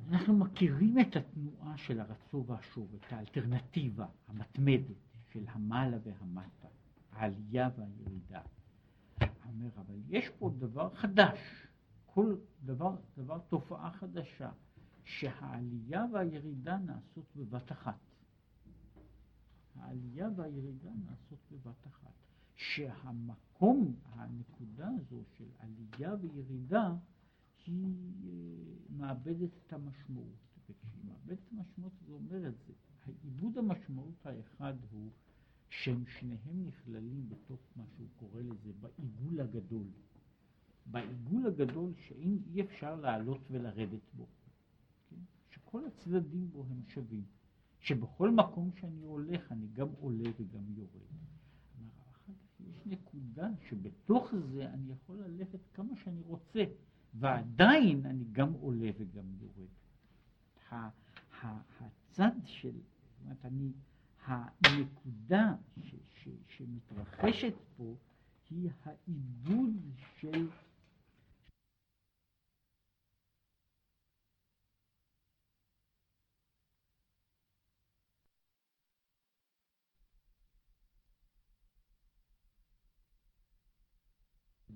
אנחנו 0.08 0.36
מכירים 0.36 1.00
את 1.00 1.16
התנועה 1.16 1.76
של 1.76 2.00
הרצו 2.00 2.44
והשוב, 2.46 2.94
את 2.94 3.12
האלטרנטיבה 3.12 4.06
המתמדת 4.28 4.96
של 5.32 5.44
המעלה 5.48 5.96
והמטה, 6.04 6.68
העלייה 7.12 7.70
והירידה. 7.76 8.40
אומר, 9.60 9.70
אבל 9.76 9.94
יש 10.08 10.28
פה 10.38 10.50
דבר 10.58 10.94
חדש, 10.94 11.38
כל 12.06 12.36
דבר, 12.64 12.96
דבר, 13.18 13.38
תופעה 13.38 13.90
חדשה, 13.92 14.50
שהעלייה 15.04 16.04
והירידה 16.12 16.78
נעשות 16.78 17.24
בבת 17.36 17.72
אחת. 17.72 17.98
העלייה 19.76 20.28
והירידה 20.36 20.90
נעשות 21.04 21.38
בבת 21.52 21.86
אחת. 21.86 22.10
שהמקום, 22.56 23.94
הנקודה 24.04 24.88
הזו 24.88 25.22
של 25.38 25.44
עלייה 25.58 26.14
וירידה, 26.20 26.94
היא 27.66 28.12
אה, 28.24 28.96
מאבדת 28.96 29.50
את 29.66 29.72
המשמעות. 29.72 30.50
וכשהיא 30.70 31.04
מאבדת 31.04 31.38
את 31.38 31.52
המשמעות, 31.52 31.92
זה 32.06 32.12
אומר 32.12 32.48
את 32.48 32.54
זה. 32.66 32.72
העיבוד 33.06 33.58
המשמעות 33.58 34.26
האחד 34.26 34.74
הוא 34.90 35.10
שהם 35.70 36.04
שניהם 36.06 36.66
נכללים 36.66 37.28
בתוך 37.28 37.60
מה 37.76 37.84
שהוא 37.96 38.08
קורא 38.16 38.40
לזה 38.40 38.72
בעיגול 38.80 39.40
הגדול. 39.40 39.86
בעיגול 40.86 41.46
הגדול 41.46 41.92
שאי 42.08 42.60
אפשר 42.60 42.96
לעלות 42.96 43.40
ולרדת 43.50 44.00
בו. 44.16 44.26
שכל 45.70 45.86
הצדדים 45.86 46.50
בו 46.50 46.64
הם 46.70 46.82
שווים. 46.86 47.24
שבכל 47.80 48.30
מקום 48.30 48.70
שאני 48.80 49.02
הולך 49.02 49.52
אני 49.52 49.66
גם 49.72 49.88
עולה 50.00 50.30
וגם 50.40 50.62
יורד. 50.76 51.10
יש 52.60 52.86
נקודה 52.86 53.48
שבתוך 53.68 54.34
זה 54.52 54.70
אני 54.70 54.92
יכול 54.92 55.16
ללכת 55.16 55.58
כמה 55.74 55.96
שאני 55.96 56.22
רוצה, 56.22 56.64
ועדיין 57.14 58.06
אני 58.06 58.24
גם 58.32 58.52
עולה 58.52 58.90
וגם 58.98 59.24
יורד. 59.40 59.68
הצד 61.80 62.30
של, 62.44 62.70
זאת 62.70 63.20
אומרת, 63.22 63.44
אני, 63.44 63.72
הנקודה 64.26 65.54
ש, 65.82 65.94
ש, 66.08 66.28
שמתרחשת 66.46 67.54
פה 67.76 67.94
היא 68.50 68.70
העיבוד 68.84 69.76
של 70.18 70.48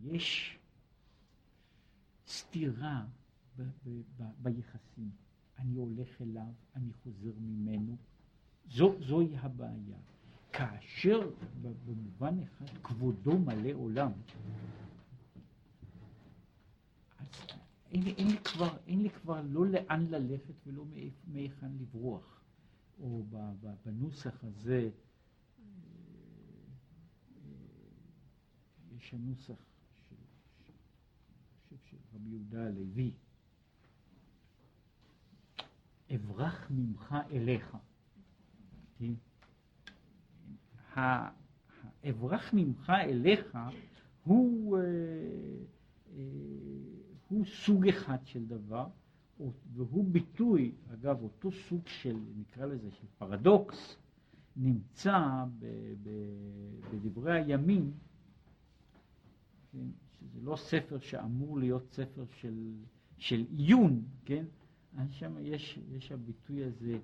יש 0.05 0.59
סתירה 2.26 3.07
ב- 3.57 3.62
ב- 3.62 4.02
ב- 4.16 4.32
ביחסים. 4.42 5.11
אני 5.59 5.76
הולך 5.76 6.22
אליו, 6.22 6.52
אני 6.76 6.92
חוזר 6.92 7.32
ממנו. 7.40 7.96
זו, 8.70 8.96
זוהי 9.00 9.36
הבעיה. 9.36 9.98
כאשר 10.52 11.30
במובן 11.86 12.38
אחד 12.42 12.78
כבודו 12.82 13.38
מלא 13.38 13.70
עולם, 13.72 14.12
אז 17.18 17.26
אין, 17.90 18.07
אין, 18.07 18.28
לי 18.28 18.38
כבר, 18.44 18.76
אין 18.86 19.02
לי 19.02 19.11
כבר 19.11 19.42
לא 19.42 19.66
לאן 19.66 20.07
ללכת 20.11 20.55
ולא 20.66 20.84
מהיכן 21.26 21.72
לברוח. 21.80 22.40
או 23.00 23.24
בנוסח 23.84 24.44
הזה, 24.44 24.78
אה, 24.78 25.64
אה, 27.36 27.52
יש 28.96 29.14
הנוסח 29.14 29.74
רבי 32.14 32.30
יהודה 32.30 32.66
הלוי, 32.66 33.12
אברח 36.14 36.70
ממך 36.70 37.14
אליך. 37.30 37.76
האברח 40.94 42.50
ממך 42.52 42.90
אליך 42.90 43.58
הוא, 44.24 44.78
אה, 44.78 44.82
אה, 46.16 46.22
הוא 47.28 47.44
סוג 47.46 47.88
אחד 47.88 48.18
של 48.24 48.46
דבר, 48.46 48.86
והוא 49.74 50.04
ביטוי, 50.04 50.72
אגב, 50.92 51.22
אותו 51.22 51.52
סוג 51.52 51.86
של, 51.86 52.16
נקרא 52.36 52.66
לזה, 52.66 52.90
של 52.90 53.06
פרדוקס, 53.18 53.96
נמצא 54.56 55.44
ב, 55.58 55.66
ב, 56.02 56.10
בדברי 56.92 57.32
הימים, 57.32 57.92
כן, 59.72 60.03
שזה 60.25 60.41
לא 60.41 60.57
ספר 60.57 60.99
שאמור 60.99 61.59
להיות 61.59 61.91
ספר 61.93 62.25
של, 62.41 62.72
של 63.18 63.45
עיון, 63.57 64.05
כן? 64.25 64.45
אז 64.97 65.11
שם 65.11 65.35
יש, 65.41 65.79
יש 65.89 66.12
הביטוי 66.12 66.64
הזה, 66.64 66.99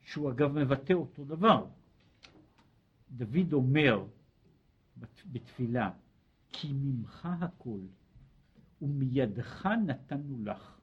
שהוא 0.00 0.30
אגב 0.30 0.52
מבטא 0.52 0.92
אותו 0.92 1.24
דבר. 1.24 1.66
דוד 3.10 3.52
אומר 3.52 4.06
בתפילה, 5.32 5.90
כי 6.52 6.72
ממך 6.72 7.28
הכל 7.40 7.80
ומידך 8.82 9.66
נתנו 9.86 10.44
לך. 10.44 10.80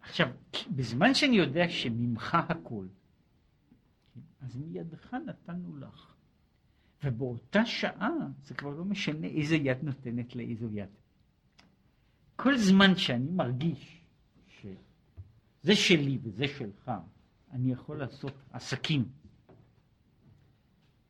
עכשיו, 0.00 0.28
בזמן 0.76 1.14
שאני 1.14 1.36
יודע 1.36 1.68
שממך 1.68 2.34
הכל, 2.34 2.86
אז 4.40 4.56
מידך 4.56 5.14
נתנו 5.14 5.76
לך. 5.76 6.15
ובאותה 7.04 7.66
שעה 7.66 8.10
זה 8.42 8.54
כבר 8.54 8.70
לא 8.70 8.84
משנה 8.84 9.26
איזה 9.26 9.56
יד 9.56 9.78
נותנת 9.82 10.36
לאיזו 10.36 10.68
יד. 10.72 10.88
כל 12.36 12.56
זמן 12.56 12.96
שאני 12.96 13.30
מרגיש 13.30 14.04
שזה 14.48 15.74
שלי 15.74 16.18
וזה 16.22 16.48
שלך, 16.48 16.90
אני 17.52 17.72
יכול 17.72 17.98
לעשות 17.98 18.32
עסקים. 18.52 19.08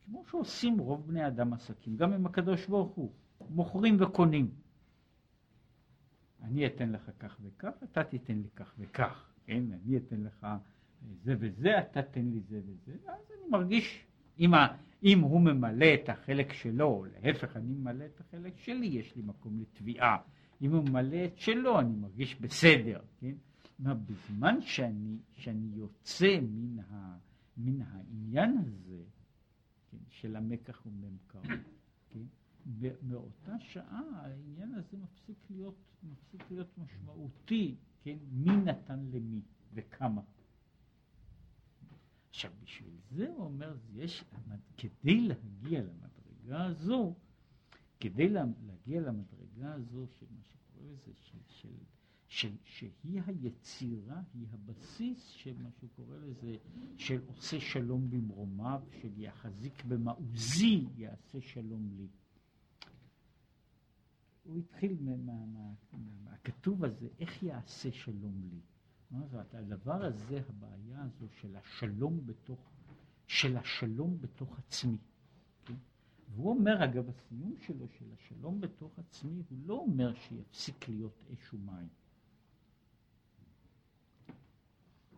כמו 0.04 0.24
שעושים 0.30 0.78
רוב 0.78 1.06
בני 1.06 1.26
אדם 1.26 1.52
עסקים, 1.52 1.96
גם 1.96 2.12
עם 2.12 2.26
הקדוש 2.26 2.66
ברוך 2.66 2.94
הוא, 2.94 3.10
מוכרים 3.50 3.96
וקונים. 4.00 4.50
אני 6.42 6.66
אתן 6.66 6.92
לך 6.92 7.10
כך 7.18 7.36
וכך, 7.42 7.72
אתה 7.84 8.04
תיתן 8.04 8.38
לי 8.38 8.48
כך 8.56 8.74
וכך, 8.78 9.32
כן? 9.44 9.64
אני 9.72 9.96
אתן 9.96 10.20
לך 10.20 10.46
זה 11.22 11.34
וזה, 11.38 11.78
אתה 11.78 12.02
תן 12.02 12.24
לי 12.24 12.40
זה 12.40 12.60
וזה, 12.66 12.92
ואז 13.04 13.30
אני 13.30 13.50
מרגיש, 13.50 14.04
אם, 14.38 14.54
ה, 14.54 14.76
אם 15.02 15.20
הוא 15.20 15.40
ממלא 15.40 15.86
את 15.94 16.08
החלק 16.08 16.52
שלו, 16.52 17.04
להפך, 17.04 17.56
אני 17.56 17.74
ממלא 17.74 18.04
את 18.04 18.20
החלק 18.20 18.58
שלי, 18.58 18.86
יש 18.86 19.16
לי 19.16 19.22
מקום 19.22 19.60
לתביעה. 19.60 20.16
אם 20.62 20.72
הוא 20.72 20.84
ממלא 20.84 21.24
את 21.24 21.38
שלו, 21.38 21.80
אני 21.80 21.96
מרגיש 21.96 22.40
בסדר, 22.40 23.00
כן? 23.20 23.34
בזמן 23.78 24.60
שאני, 24.60 25.18
שאני 25.32 25.68
יוצא 25.74 26.38
מן, 26.42 26.78
ה, 26.78 27.16
מן 27.56 27.82
העניין 27.82 28.58
הזה, 28.58 29.02
כן, 29.90 29.98
של 30.08 30.36
המקח 30.36 30.86
וממכר, 30.86 31.40
כן? 32.10 32.20
מאותה 33.02 33.52
שעה 33.60 34.02
העניין 34.12 34.74
הזה 34.74 34.96
מפסיק 34.96 35.38
להיות, 35.50 35.78
מפסיק 36.02 36.50
להיות 36.50 36.78
משמעותי, 36.78 37.74
כן, 38.02 38.16
מי 38.32 38.56
נתן 38.56 39.00
למי 39.12 39.40
וכמה. 39.72 40.22
עכשיו 42.36 42.50
בשביל 42.62 42.94
זה 43.10 43.28
הוא 43.28 43.44
אומר, 43.44 43.76
יש, 43.94 44.24
כדי 44.76 45.20
להגיע 45.20 45.80
למדרגה 45.82 46.64
הזו, 46.64 47.14
כדי 48.00 48.28
להגיע 48.28 49.00
למדרגה 49.00 49.72
הזו 49.74 50.06
של 50.18 50.26
מה 50.30 50.42
שקורא 50.44 50.84
לזה, 50.86 51.12
של, 51.14 51.38
של, 51.48 51.68
של, 52.28 52.56
שהיא 52.64 53.22
היצירה, 53.26 54.22
היא 54.34 54.46
הבסיס 54.52 55.26
של 55.28 55.56
מה 55.62 55.68
שהוא 55.70 55.90
קורא 55.96 56.16
לזה, 56.16 56.56
של 56.96 57.20
עושה 57.26 57.60
שלום 57.60 58.10
במרומיו, 58.10 58.82
של 59.02 59.20
יחזיק 59.20 59.84
במעוזי 59.84 60.84
יעשה 60.96 61.40
שלום 61.40 61.90
לי. 61.96 62.08
הוא 64.42 64.58
התחיל 64.58 64.96
מהכתוב 66.24 66.84
הזה, 66.84 67.08
איך 67.18 67.42
יעשה 67.42 67.92
שלום 67.92 68.42
לי. 68.50 68.60
הדבר 69.52 70.04
הזה, 70.04 70.40
הבעיה 70.48 71.02
הזו 71.02 71.26
של 71.40 71.56
השלום 71.56 72.26
בתוך, 72.26 72.70
של 73.26 73.56
השלום 73.56 74.20
בתוך 74.20 74.58
עצמי. 74.58 74.98
כן? 75.64 75.74
והוא 76.34 76.50
אומר, 76.50 76.84
אגב, 76.84 77.08
הסיום 77.08 77.54
שלו, 77.66 77.88
של 77.88 78.04
השלום 78.12 78.60
בתוך 78.60 78.98
עצמי, 78.98 79.42
הוא 79.50 79.58
לא 79.66 79.74
אומר 79.74 80.14
שיפסיק 80.14 80.88
להיות 80.88 81.22
אש 81.32 81.54
ומים. 81.54 81.88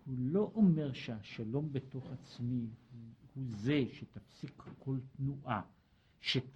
הוא 0.07 0.16
לא 0.18 0.51
אומר 0.55 0.93
שהשלום 0.93 1.72
בתוך 1.72 2.11
עצמי 2.11 2.61
הוא, 2.93 3.01
הוא 3.34 3.45
זה 3.49 3.84
שתפסיק 3.93 4.62
כל 4.78 4.99
תנועה, 5.16 5.62
שתהיה, 6.20 6.55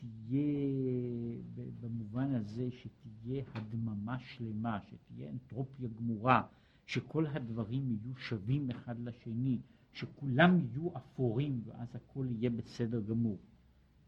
במובן 1.80 2.34
הזה, 2.34 2.68
שתהיה 2.70 3.44
הדממה 3.54 4.18
שלמה, 4.18 4.78
שתהיה 4.82 5.30
אנטרופיה 5.30 5.88
גמורה, 5.88 6.46
שכל 6.86 7.26
הדברים 7.26 7.90
יהיו 7.90 8.16
שווים 8.16 8.70
אחד 8.70 9.00
לשני, 9.00 9.58
שכולם 9.92 10.58
יהיו 10.58 10.96
אפורים 10.96 11.62
ואז 11.64 11.96
הכל 11.96 12.26
יהיה 12.30 12.50
בסדר 12.50 13.00
גמור, 13.00 13.38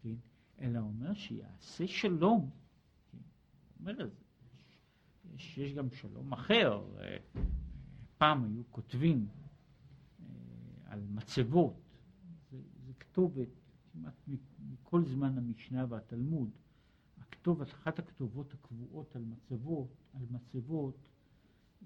כן? 0.03 0.14
אלא 0.61 0.79
אומר 0.79 1.14
שיעשה 1.14 1.87
שלום, 1.87 2.51
כן? 3.12 3.18
אומר, 3.81 4.09
יש, 5.35 5.59
יש 5.59 5.72
גם 5.72 5.91
שלום 5.91 6.33
אחר, 6.33 6.85
אה, 7.01 7.16
פעם 8.18 8.45
היו 8.45 8.62
כותבים 8.70 9.29
אה, 10.20 10.27
על 10.85 11.01
מצבות, 11.11 11.81
זה, 12.51 12.59
זה 12.87 12.93
כתובת 13.01 13.49
כמעט 13.93 14.29
מכל 14.59 15.05
זמן 15.05 15.39
המשנה 15.39 15.87
והתלמוד, 15.89 16.51
הכתובת, 17.18 17.68
אחת 17.68 17.99
הכתובות 17.99 18.55
הקבועות 18.55 19.16
על 19.16 19.25
מצבות, 19.25 19.89
על 20.14 20.27
מצבות 20.31 21.13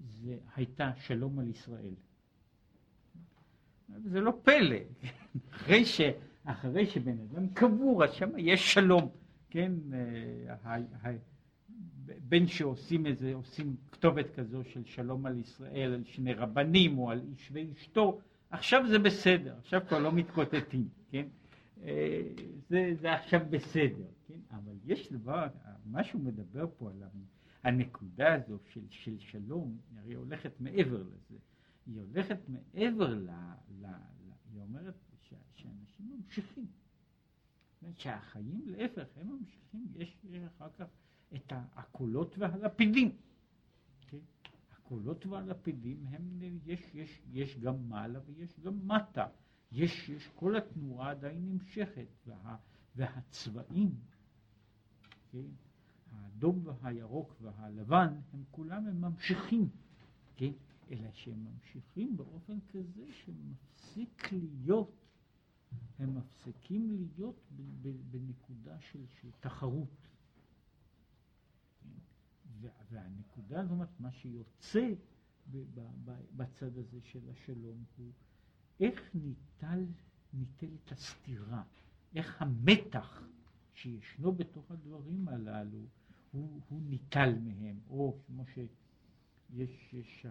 זה 0.07 0.37
הייתה 0.55 0.91
שלום 0.95 1.39
על 1.39 1.47
ישראל. 1.47 1.93
זה 4.03 4.21
לא 4.21 4.33
פלא, 4.43 4.77
אחרי, 5.51 5.85
ש, 5.85 6.01
אחרי 6.43 6.85
שבן 6.85 7.17
אדם 7.19 7.47
קבור, 7.53 8.03
אז 8.03 8.13
שם 8.13 8.29
יש 8.37 8.73
שלום, 8.73 9.09
כן, 9.49 9.71
אה, 9.93 11.11
בין 12.29 12.47
שעושים 12.47 13.05
איזה, 13.05 13.33
עושים 13.33 13.75
כתובת 13.91 14.25
כזו 14.35 14.63
של 14.63 14.85
שלום 14.85 15.25
על 15.25 15.37
ישראל, 15.37 15.93
על 15.93 16.03
שני 16.05 16.33
רבנים 16.33 16.97
או 16.97 17.11
על 17.11 17.21
איש 17.31 17.49
ואשתו, 17.53 18.19
עכשיו 18.49 18.87
זה 18.89 18.99
בסדר, 18.99 19.55
עכשיו 19.59 19.81
כבר 19.87 19.99
לא 19.99 20.11
מתקוטטים, 20.11 20.87
כן, 21.11 21.27
אה, 21.83 22.21
זה, 22.69 22.91
זה 23.01 23.13
עכשיו 23.13 23.41
בסדר, 23.49 24.05
כן, 24.27 24.39
אבל 24.51 24.73
יש 24.85 25.11
דבר, 25.11 25.47
מה 25.85 26.03
שהוא 26.03 26.21
מדבר 26.21 26.65
פה 26.77 26.89
על 26.89 27.03
הנקודה 27.63 28.33
הזו 28.33 28.59
של, 28.69 28.85
של 28.89 29.19
שלום, 29.19 29.77
היא 30.03 30.17
הולכת 30.17 30.51
מעבר 30.59 31.03
לזה. 31.03 31.37
היא 31.85 31.99
הולכת 31.99 32.39
מעבר 32.47 33.13
ל... 33.13 33.29
ל, 33.81 33.85
ל 33.85 34.31
היא 34.53 34.61
אומרת 34.61 34.95
ש, 35.21 35.33
שאנשים 35.55 36.17
ממשיכים. 36.17 36.67
שהחיים 37.95 38.61
להפך, 38.65 39.05
הם 39.15 39.27
ממשיכים, 39.27 39.87
יש, 39.95 40.17
יש 40.23 40.43
אחר 40.43 40.69
כך 40.77 40.85
את 41.35 41.53
הקולות 41.75 42.37
והלפידים. 42.37 43.17
כן? 44.07 44.17
הקולות 44.71 45.25
והלפידים 45.25 46.05
הם, 46.07 46.39
יש, 46.65 46.81
יש, 46.93 47.21
יש 47.31 47.59
גם 47.59 47.89
מעלה 47.89 48.19
ויש 48.25 48.59
גם 48.59 48.87
מטה. 48.87 49.27
יש, 49.71 50.09
יש 50.09 50.27
כל 50.35 50.55
התנועה 50.55 51.11
עדיין 51.11 51.49
נמשכת, 51.49 52.07
וה, 52.27 52.57
והצבעים, 52.95 53.95
כן? 55.31 55.47
האדום 56.11 56.63
והירוק 56.65 57.35
והלבן, 57.41 58.13
הם 58.33 58.43
כולם 58.51 58.87
הם 58.87 59.01
ממשיכים, 59.01 59.69
כן? 60.35 60.51
אלא 60.91 61.09
שהם 61.13 61.45
ממשיכים 61.45 62.17
באופן 62.17 62.59
כזה 62.67 63.05
שמפסיק 63.11 64.31
להיות, 64.31 65.05
הם 65.99 66.17
מפסיקים 66.17 66.91
להיות 66.91 67.51
בנקודה 68.11 68.79
של, 68.79 69.05
של 69.21 69.29
תחרות. 69.39 70.09
והנקודה 72.89 73.61
הזאת, 73.61 73.89
מה 73.99 74.11
שיוצא 74.11 74.89
בצד 76.35 76.77
הזה 76.77 77.01
של 77.01 77.29
השלום 77.29 77.83
הוא 77.97 78.11
איך 78.79 79.15
ניטל, 79.15 79.85
ניטלת 80.33 80.91
הסתירה, 80.91 81.63
איך 82.15 82.41
המתח 82.41 83.23
שישנו 83.73 84.31
בתוך 84.31 84.71
הדברים 84.71 85.27
הללו 85.27 85.85
הוא, 86.31 86.61
הוא 86.69 86.81
ניטל 86.81 87.39
מהם, 87.39 87.79
או 87.89 88.17
כמו 88.27 88.45
שיש, 88.45 89.93
יש, 89.93 90.25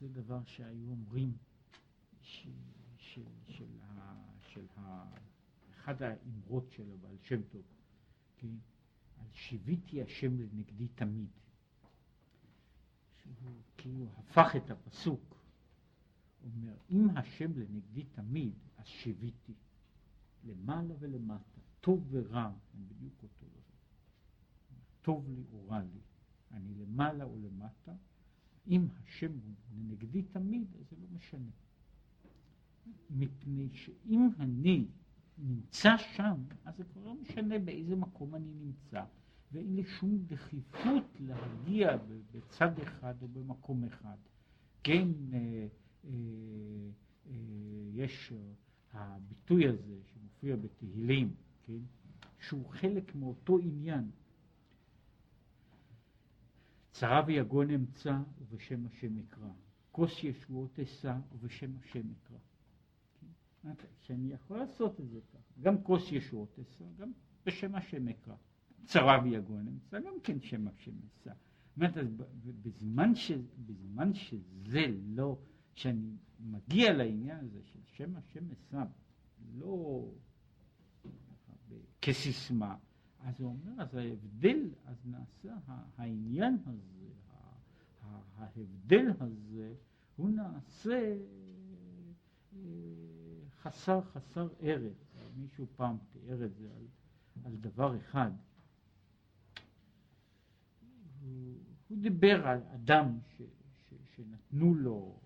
זה 0.00 0.08
דבר 0.08 0.44
שהיו 0.44 0.90
אומרים, 0.90 1.32
ש, 2.20 2.46
של, 2.96 3.24
של, 3.46 3.80
ה, 3.82 4.14
של 4.38 4.66
ה, 4.76 5.04
אחד 5.70 6.02
האמרות 6.02 6.70
של 6.70 6.92
הבעל 6.92 7.16
שם 7.22 7.42
טוב, 7.42 7.62
כן? 8.36 8.54
על 9.18 9.26
שיוויתי 9.32 10.02
השם 10.02 10.38
לנגדי 10.38 10.88
תמיד. 10.88 11.28
שהוא 13.16 13.62
כאילו 13.76 14.06
הפך 14.18 14.56
את 14.56 14.70
הפסוק, 14.70 15.38
אומר, 16.44 16.74
אם 16.90 17.16
השם 17.16 17.58
לנגדי 17.58 18.04
תמיד, 18.04 18.54
אז 18.76 18.86
שיוויתי, 18.86 19.54
למעלה 20.44 20.94
ולמטה, 20.98 21.60
טוב 21.80 22.06
ורע, 22.10 22.52
הם 22.74 22.88
בדיוק 22.88 23.22
אותו. 23.22 23.37
טוב 25.02 25.28
לי 25.28 25.44
או 25.52 25.68
רע 25.68 25.80
לי, 25.80 26.00
אני 26.50 26.74
למעלה 26.74 27.24
או 27.24 27.36
למטה, 27.38 27.92
אם 28.66 28.86
השם 28.96 29.32
הוא 29.32 29.54
לנגדי 29.76 30.22
תמיד, 30.22 30.66
אז 30.80 30.86
זה 30.90 30.96
לא 31.00 31.06
משנה. 31.16 31.50
מפני 33.10 33.68
שאם 33.72 34.28
אני 34.38 34.86
נמצא 35.38 35.96
שם, 35.96 36.42
אז 36.64 36.76
זה 36.76 36.84
כבר 36.84 37.04
לא 37.04 37.14
משנה 37.14 37.58
באיזה 37.58 37.96
מקום 37.96 38.34
אני 38.34 38.52
נמצא, 38.54 39.04
ואין 39.52 39.76
לי 39.76 39.84
שום 39.84 40.18
דחיפות 40.26 41.04
להגיע 41.20 41.96
בצד 42.32 42.78
אחד 42.82 43.22
או 43.22 43.28
במקום 43.28 43.84
אחד. 43.84 44.16
כן, 44.82 45.08
אה, 45.32 45.66
אה, 46.04 46.10
אה, 47.26 47.32
יש 47.94 48.32
הביטוי 48.92 49.68
הזה 49.68 49.98
שמופיע 50.12 50.56
בתהילים, 50.56 51.34
כן, 51.66 51.78
שהוא 52.38 52.68
חלק 52.68 53.14
מאותו 53.14 53.58
עניין. 53.58 54.10
צרה 56.90 57.22
ויגון 57.26 57.70
אמצא 57.70 58.18
ובשם 58.40 58.86
השם 58.86 59.18
אקרא. 59.18 59.48
כוס 59.92 60.24
ישועות 60.24 60.78
אשא 60.78 61.16
ובשם 61.32 61.70
השם 61.80 62.02
אקרא. 62.10 62.38
כן? 63.62 63.72
שאני 64.00 64.32
יכול 64.32 64.58
לעשות 64.58 65.00
את 65.00 65.08
זה 65.08 65.20
ככה. 65.32 65.60
גם 65.60 65.82
כוס 65.82 66.12
ישועות 66.12 66.58
אשא, 66.58 66.84
גם 66.98 67.12
בשם 67.46 67.74
השם 67.74 68.08
אקרא. 68.08 68.34
צרה 68.84 69.20
ויגון 69.24 69.68
אמצא, 69.68 70.00
גם 70.00 70.14
כן 70.22 70.40
שם 70.40 70.68
השם 70.68 70.92
אשא. 71.06 71.32
בזמן, 72.62 73.14
ש, 73.14 73.32
בזמן 73.66 74.14
שזה 74.14 74.86
לא, 75.06 75.38
שאני 75.74 76.16
מגיע 76.40 76.92
לעניין 76.92 77.38
הזה 77.44 77.62
של 77.62 77.78
שם 77.84 78.16
השם 78.16 78.44
אשא, 78.50 78.82
לא 79.54 80.04
כסיסמה, 82.02 82.76
אז 83.28 83.40
הוא 83.40 83.48
אומר, 83.48 83.82
אז 83.82 83.94
ההבדל, 83.94 84.70
אז 84.84 84.96
נעשה 85.04 85.54
העניין 85.96 86.58
הזה, 86.66 87.08
ההבדל 88.36 89.06
הזה, 89.20 89.74
הוא 90.16 90.30
נעשה 90.30 91.16
אה, 92.52 92.58
חסר 93.62 94.02
חסר 94.02 94.48
ערך. 94.60 94.96
מישהו 95.36 95.66
פעם 95.76 95.96
תיאר 96.12 96.44
את 96.44 96.54
זה 96.54 96.68
על, 96.76 96.86
על 97.44 97.56
דבר 97.56 97.96
אחד. 97.96 98.30
הוא, 101.20 101.54
הוא 101.88 101.98
דיבר 101.98 102.48
על 102.48 102.60
אדם 102.74 103.18
ש, 103.36 103.42
ש, 103.76 103.94
שנתנו 104.16 104.74
לו, 104.74 105.18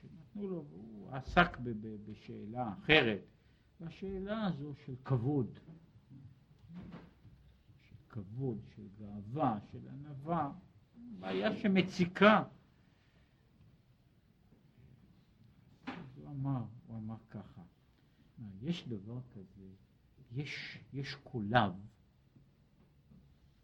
שנתנו 0.00 0.48
לו, 0.48 0.64
הוא 0.70 1.10
עסק 1.10 1.58
ב, 1.58 1.70
ב, 1.70 1.96
בשאלה 2.10 2.72
אחרת, 2.72 3.20
והשאלה 3.80 4.46
הזו 4.46 4.74
של 4.86 4.94
כבוד. 5.04 5.58
כבוד, 8.14 8.58
של 8.76 8.88
גאווה, 8.98 9.58
של 9.72 9.88
ענווה, 9.88 10.52
בעיה 11.18 11.56
שמציקה. 11.56 12.44
הוא 16.14 16.28
אמר, 16.30 16.64
הוא 16.86 16.98
אמר 16.98 17.16
ככה, 17.30 17.62
יש 18.62 18.88
דבר 18.88 19.20
כזה, 19.30 19.68
יש, 20.32 20.78
יש 20.92 21.14
קולב, 21.14 21.72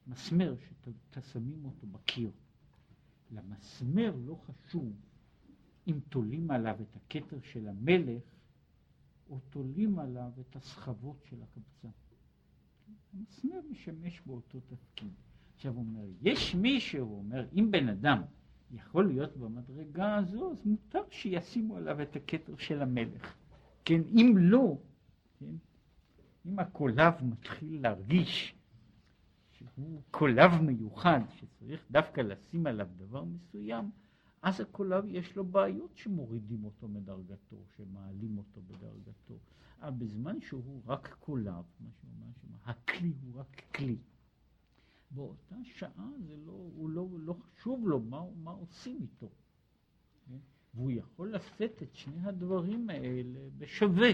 מסמר 0.06 0.54
ששמים 1.14 1.64
אותו 1.64 1.86
בקיר. 1.86 2.30
למסמר 3.30 4.16
לא 4.24 4.34
חשוב 4.34 4.92
אם 5.86 6.00
תולים 6.08 6.50
עליו 6.50 6.76
את 6.82 6.96
הכתר 6.96 7.40
של 7.40 7.68
המלך 7.68 8.22
או 9.28 9.40
תולים 9.50 9.98
עליו 9.98 10.32
את 10.40 10.56
הסחבות 10.56 11.24
של 11.24 11.42
הקבצן. 11.42 12.09
המסמר 13.14 13.60
משמש 13.70 14.22
באותו 14.26 14.60
תפקיד. 14.60 15.10
עכשיו 15.54 15.72
הוא 15.72 15.80
אומר, 15.80 16.04
יש 16.22 16.54
מישהו, 16.54 17.16
אומר, 17.18 17.46
אם 17.52 17.70
בן 17.70 17.88
אדם 17.88 18.22
יכול 18.72 19.08
להיות 19.08 19.36
במדרגה 19.36 20.16
הזו, 20.16 20.52
אז 20.52 20.66
מותר 20.66 21.02
שישימו 21.10 21.76
עליו 21.76 22.02
את 22.02 22.16
הכתר 22.16 22.56
של 22.56 22.82
המלך. 22.82 23.34
כן, 23.84 24.00
אם 24.08 24.34
לא, 24.36 24.78
כן, 25.38 25.54
אם 26.46 26.58
הקולב 26.58 27.14
מתחיל 27.22 27.82
להרגיש 27.82 28.54
שהוא 29.52 30.02
קולב 30.10 30.62
מיוחד, 30.62 31.20
שצריך 31.36 31.84
דווקא 31.90 32.20
לשים 32.20 32.66
עליו 32.66 32.88
דבר 32.96 33.24
מסוים, 33.24 33.90
אז 34.42 34.60
הקולב 34.60 35.04
יש 35.08 35.36
לו 35.36 35.44
בעיות 35.44 35.96
שמורידים 35.96 36.64
אותו 36.64 36.88
מדרגתו, 36.88 37.56
שמעלים 37.76 38.38
אותו 38.38 38.62
בדרגתו. 38.62 39.38
אבל 39.80 39.90
בזמן 39.90 40.40
שהוא 40.40 40.82
רק 40.86 41.16
קולב, 41.20 41.64
מה 41.80 41.90
שאומר 42.00 42.26
הכלי 42.64 43.12
הוא 43.22 43.40
רק 43.40 43.62
כלי. 43.74 43.98
באותה 45.10 45.56
שעה 45.64 46.10
זה 46.26 46.36
לא, 46.36 46.52
הוא 46.52 46.90
לא, 46.90 47.08
לא 47.12 47.34
חשוב 47.34 47.88
לו 47.88 48.00
מה, 48.00 48.22
מה 48.42 48.50
עושים 48.50 48.98
איתו. 49.02 49.30
כן? 50.28 50.38
והוא 50.74 50.90
יכול 50.90 51.34
לשאת 51.34 51.82
את 51.82 51.94
שני 51.94 52.28
הדברים 52.28 52.90
האלה 52.90 53.40
בשווה, 53.58 54.10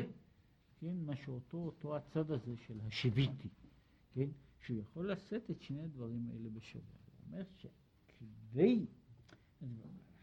כן? 0.81 0.97
מה 1.07 1.17
שאותו 1.17 1.57
אותו 1.57 1.97
הצד 1.97 2.31
הזה 2.31 2.57
של 2.57 2.81
השיביתי, 2.81 3.49
כן? 4.15 4.29
שהוא 4.61 4.79
יכול 4.79 5.13
לשאת 5.13 5.51
את 5.51 5.63
שני 5.63 5.83
הדברים 5.83 6.29
האלה 6.31 6.49
בשווה. 6.51 6.85
הוא 6.85 7.27
אומר 7.27 7.45
שכדי, 7.57 8.87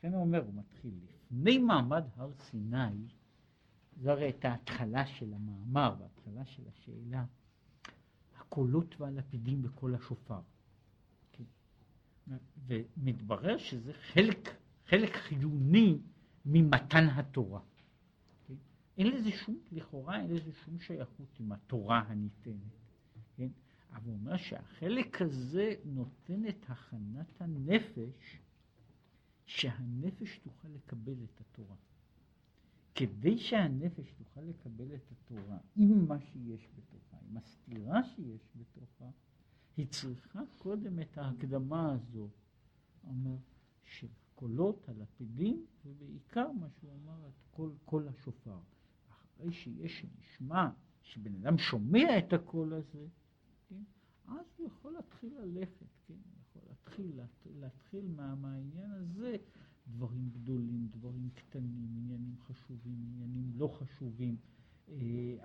לכן 0.04 0.14
הוא 0.14 0.22
אומר, 0.22 0.44
הוא 0.46 0.54
מתחיל, 0.54 0.94
לפני 1.04 1.58
מעמד 1.58 2.04
הר 2.16 2.32
סיני, 2.34 3.08
זו 4.02 4.12
הרי 4.12 4.30
את 4.30 4.46
ההתחלה 4.46 5.06
של 5.06 5.34
המאמר 5.34 5.96
וההתחלה 6.00 6.46
של 6.46 6.64
השאלה, 6.68 7.26
הקולות 8.38 9.02
והלפידים 9.02 9.62
בקול 9.62 9.96
השופר. 9.96 10.40
כן? 11.32 11.44
ומתברר 12.68 13.58
שזה 13.58 13.94
חלק, 13.94 14.56
חלק 14.88 15.16
חיוני 15.16 15.98
ממתן 16.46 17.08
התורה. 17.10 17.62
כן? 18.48 18.56
אין 18.98 19.08
לזה 19.08 19.32
שום, 19.32 19.58
לכאורה 19.72 20.22
אין 20.22 20.32
לזה 20.32 20.52
שום 20.66 20.80
שייכות 20.80 21.40
עם 21.40 21.52
התורה 21.52 22.04
הניתנת. 22.08 22.56
כן? 23.36 23.50
אבל 23.92 24.06
הוא 24.06 24.14
אומר 24.14 24.38
שהחלק 24.38 25.22
הזה 25.22 25.74
נותן 25.86 26.48
את 26.48 26.66
הכנת 26.70 27.42
הנפש, 27.42 28.40
שהנפש 29.46 30.40
תוכל 30.44 30.68
לקבל 30.68 31.24
את 31.24 31.42
התורה. 31.42 31.76
כדי 32.96 33.38
שהנפש 33.38 34.12
תוכל 34.12 34.42
לקבל 34.42 34.96
את 34.96 35.12
התורה 35.12 35.58
עם 35.76 36.08
מה 36.08 36.20
שיש 36.20 36.68
בתוכה, 36.76 37.18
עם 37.30 37.38
הסתירה 37.38 38.04
שיש 38.04 38.50
בתוכה, 38.56 39.10
היא 39.78 39.88
צריכה 39.88 40.40
קודם 40.58 41.00
את 41.00 41.18
ההקדמה 41.18 41.94
הזו, 41.94 42.30
אומר, 43.04 43.38
של 43.84 44.08
קולות, 44.36 44.90
הלפידים, 44.90 45.66
ובעיקר 45.86 46.52
מה 46.52 46.70
שהוא 46.70 46.92
אמר, 46.94 47.28
את 47.28 47.42
קול, 47.52 47.72
קול 47.86 48.08
השופר. 48.08 48.60
אחרי 49.10 49.52
שיש 49.52 50.06
נשמע, 50.20 50.70
שבן 51.02 51.36
אדם 51.36 51.58
שומע 51.58 52.18
את 52.18 52.34
הקול 52.34 52.74
הזה, 52.74 53.08
כן, 53.70 53.84
אז 54.28 54.46
הוא 54.58 54.68
יכול 54.68 54.94
להתחיל 54.94 55.34
ללכת, 55.40 55.86
כן, 56.08 56.14
להתחיל, 56.84 57.20
להתחיל 57.60 58.08
מה, 58.16 58.36
מהעניין 58.36 58.92
הזה 58.92 59.36
דברים 59.88 60.30
גדולים, 60.30 60.88
דברים 60.92 61.30
קטנים, 61.34 61.96
עניינים 61.98 62.36
חשובים, 62.48 62.98
עניינים 63.04 63.52
לא 63.56 63.68
חשובים, 63.68 64.36
אה, 64.90 64.96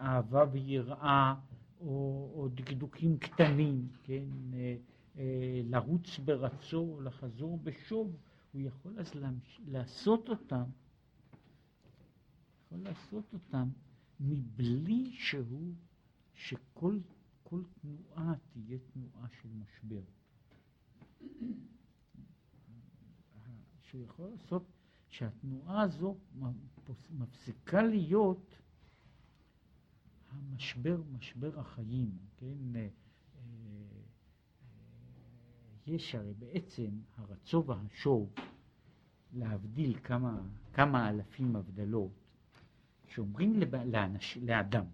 אהבה 0.00 0.44
ויראה, 0.52 1.34
או, 1.80 2.30
או 2.34 2.48
דקדוקים 2.54 3.18
קטנים, 3.18 3.88
כן, 4.02 4.24
אה, 4.54 4.76
אה, 5.18 5.60
לרוץ 5.64 6.18
ברצו, 6.18 7.00
לחזור 7.00 7.58
בשוב, 7.58 8.16
הוא 8.52 8.62
יכול 8.62 8.98
אז 8.98 9.12
לעשות 9.66 10.28
אותם, 10.28 10.64
יכול 12.66 12.78
לעשות 12.78 13.32
אותם 13.32 13.68
מבלי 14.20 15.10
שהוא, 15.12 15.74
שכל 16.34 16.98
כל 17.42 17.62
תנועה 17.80 18.34
תהיה 18.52 18.78
תנועה 18.92 19.28
של 19.42 19.48
משבר. 19.48 20.02
שהוא 23.82 24.02
יכול 24.02 24.30
לעשות, 24.30 24.62
שהתנועה 25.08 25.80
הזו 25.80 26.16
מפסיקה 27.10 27.82
להיות 27.82 28.58
המשבר, 30.30 31.02
משבר 31.12 31.60
החיים, 31.60 32.18
כן? 32.36 32.76
אה, 32.76 32.80
אה, 32.80 32.88
יש 35.86 36.14
הרי 36.14 36.34
בעצם 36.34 36.90
הרצו 37.16 37.64
והשוב, 37.66 38.34
להבדיל 39.32 39.98
כמה, 40.04 40.40
כמה 40.72 41.08
אלפים 41.08 41.56
הבדלות, 41.56 42.12
שאומרים 43.06 43.60
לאנש, 43.86 44.38
לאדם 44.38 44.84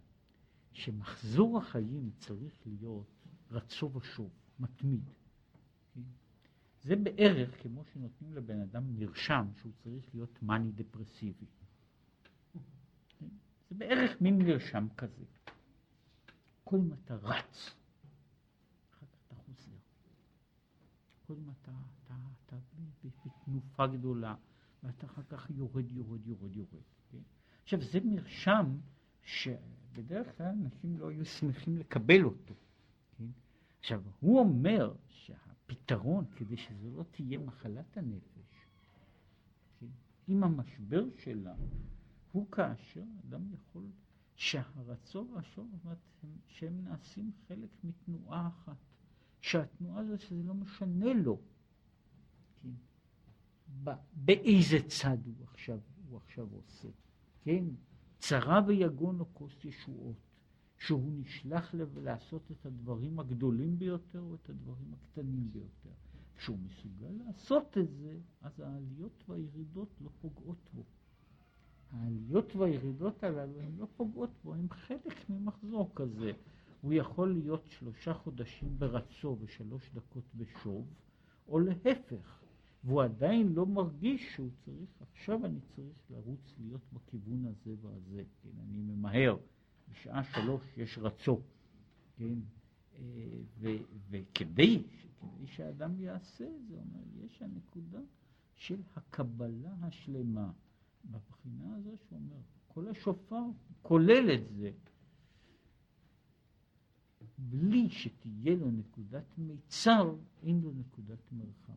שמחזור 0.72 1.58
החיים 1.58 2.10
צריך 2.18 2.54
להיות 2.66 3.06
רצו 3.50 3.90
ושוב, 3.94 4.30
מתמיד. 4.60 5.10
זה 6.84 6.96
בערך 6.96 7.62
כמו 7.62 7.84
שנותנים 7.84 8.34
לבן 8.34 8.60
אדם 8.60 8.98
מרשם 8.98 9.46
שהוא 9.56 9.72
צריך 9.84 10.14
להיות 10.14 10.42
מאני 10.42 10.72
דפרסיבי. 10.72 11.46
זה 13.70 13.74
בערך 13.78 14.20
מין 14.20 14.38
מרשם 14.38 14.86
כזה. 14.96 15.24
כל 16.64 16.76
אם 16.76 16.92
אתה 16.92 17.14
רץ, 17.14 17.74
אחר 18.90 19.06
כך 19.06 19.18
אתה 19.26 19.34
חוזר. 19.34 19.76
כל 21.26 21.34
אם 21.34 21.50
אתה, 21.50 21.72
אתה, 22.04 22.14
אתה 22.46 22.56
בתנופה 23.24 23.86
גדולה, 23.86 24.34
ואתה 24.82 25.06
אחר 25.06 25.22
כך 25.22 25.50
יורד, 25.50 25.92
יורד, 25.92 26.26
יורד, 26.26 26.56
יורד. 26.56 26.82
כן? 27.10 27.18
עכשיו, 27.62 27.82
זה 27.82 27.98
מרשם 28.04 28.76
שבדרך 29.22 30.36
כלל 30.36 30.46
אנשים 30.46 30.98
לא 30.98 31.10
היו 31.10 31.24
שמחים 31.24 31.78
לקבל 31.78 32.24
אותו. 32.24 32.54
כן? 33.18 33.26
עכשיו, 33.80 34.02
הוא 34.20 34.38
אומר 34.38 34.94
שה... 35.08 35.53
פתרון 35.66 36.24
כדי 36.36 36.56
שזו 36.56 36.90
לא 36.90 37.04
תהיה 37.10 37.38
מחלת 37.38 37.96
הנפש, 37.96 38.66
כן? 39.80 39.86
עם 40.28 40.44
המשבר 40.44 41.04
שלה, 41.18 41.54
הוא 42.32 42.50
כאשר 42.50 43.04
אדם 43.28 43.52
יכול 43.54 43.86
שהרצון 44.36 45.30
והשור, 45.30 45.68
שהם 46.46 46.84
נעשים 46.84 47.32
חלק 47.48 47.70
מתנועה 47.84 48.48
אחת, 48.48 48.76
שהתנועה 49.40 50.00
הזו 50.00 50.18
שזה 50.18 50.42
לא 50.42 50.54
משנה 50.54 51.12
לו, 51.14 51.40
כן? 52.62 52.70
באיזה 54.12 54.78
צד 54.88 55.18
הוא 55.26 55.44
עכשיו, 55.44 55.78
הוא 56.08 56.18
עכשיו 56.18 56.48
עושה, 56.52 56.88
כן? 57.42 57.64
צרה 58.18 58.60
ויגון 58.66 59.20
או 59.20 59.34
כוס 59.34 59.64
ישועות. 59.64 60.23
שהוא 60.78 61.12
נשלח 61.12 61.74
לעשות 61.96 62.50
את 62.50 62.66
הדברים 62.66 63.20
הגדולים 63.20 63.78
ביותר 63.78 64.20
או 64.20 64.34
את 64.34 64.50
הדברים 64.50 64.94
הקטנים 64.94 65.52
ביותר. 65.52 65.90
כשהוא 66.36 66.58
מסוגל 66.58 67.24
לעשות 67.26 67.78
את 67.78 67.94
זה, 67.94 68.18
אז 68.40 68.60
העליות 68.60 69.24
והירידות 69.28 69.88
לא 70.00 70.10
פוגעות 70.20 70.70
בו. 70.74 70.82
העליות 71.90 72.56
והירידות 72.56 73.24
הללו 73.24 73.60
הן 73.60 73.76
לא 73.76 73.86
פוגעות 73.96 74.30
בו, 74.44 74.54
הן 74.54 74.68
חלק 74.68 75.30
ממחזור 75.30 75.90
כזה. 75.94 76.32
הוא 76.80 76.92
יכול 76.92 77.32
להיות 77.32 77.64
שלושה 77.66 78.14
חודשים 78.14 78.78
ברצו 78.78 79.36
ושלוש 79.40 79.90
דקות 79.94 80.24
בשוב, 80.36 80.86
או 81.48 81.58
להפך, 81.58 82.40
והוא 82.84 83.02
עדיין 83.02 83.52
לא 83.52 83.66
מרגיש 83.66 84.34
שהוא 84.34 84.50
צריך, 84.64 84.90
עכשיו 85.00 85.46
אני 85.46 85.60
צריך 85.60 86.10
לרוץ 86.10 86.54
להיות 86.58 86.82
בכיוון 86.92 87.44
הזה 87.46 87.74
והזה, 87.82 88.22
כן, 88.42 88.50
אני 88.60 88.78
ממהר. 88.78 89.36
בשעה 89.88 90.24
שלוש 90.24 90.62
יש 90.76 90.98
רצו, 90.98 91.40
כן? 92.16 92.38
אה, 92.94 93.02
וכדי 94.10 94.82
כדי 95.34 95.46
שאדם 95.46 96.00
יעשה 96.00 96.44
זה, 96.68 96.74
אומר, 96.78 97.02
יש 97.24 97.42
הנקודה 97.42 98.00
של 98.54 98.80
הקבלה 98.96 99.74
השלמה. 99.82 100.52
בבחינה 101.10 101.76
הזו 101.76 101.96
שאומר, 102.08 102.40
כל 102.68 102.88
השופר 102.88 103.42
כולל 103.82 104.34
את 104.34 104.56
זה. 104.56 104.70
בלי 107.38 107.90
שתהיה 107.90 108.56
לו 108.56 108.70
נקודת 108.70 109.38
מיצר, 109.38 110.16
אין 110.42 110.60
לו 110.60 110.72
נקודת 110.72 111.32
מרחב. 111.32 111.72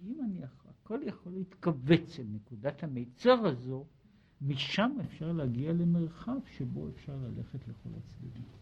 אם 0.00 0.20
אני, 0.24 0.40
הכל 0.44 1.00
יכול 1.06 1.32
להתכווץ 1.32 2.18
אל 2.18 2.26
נקודת 2.28 2.82
המיצר 2.82 3.46
הזו, 3.46 3.86
משם 4.42 4.90
אפשר 5.04 5.32
להגיע 5.32 5.72
למרחב 5.72 6.38
שבו 6.56 6.88
אפשר 6.88 7.16
ללכת 7.16 7.68
לכל 7.68 7.90
הצדדים. 7.96 8.56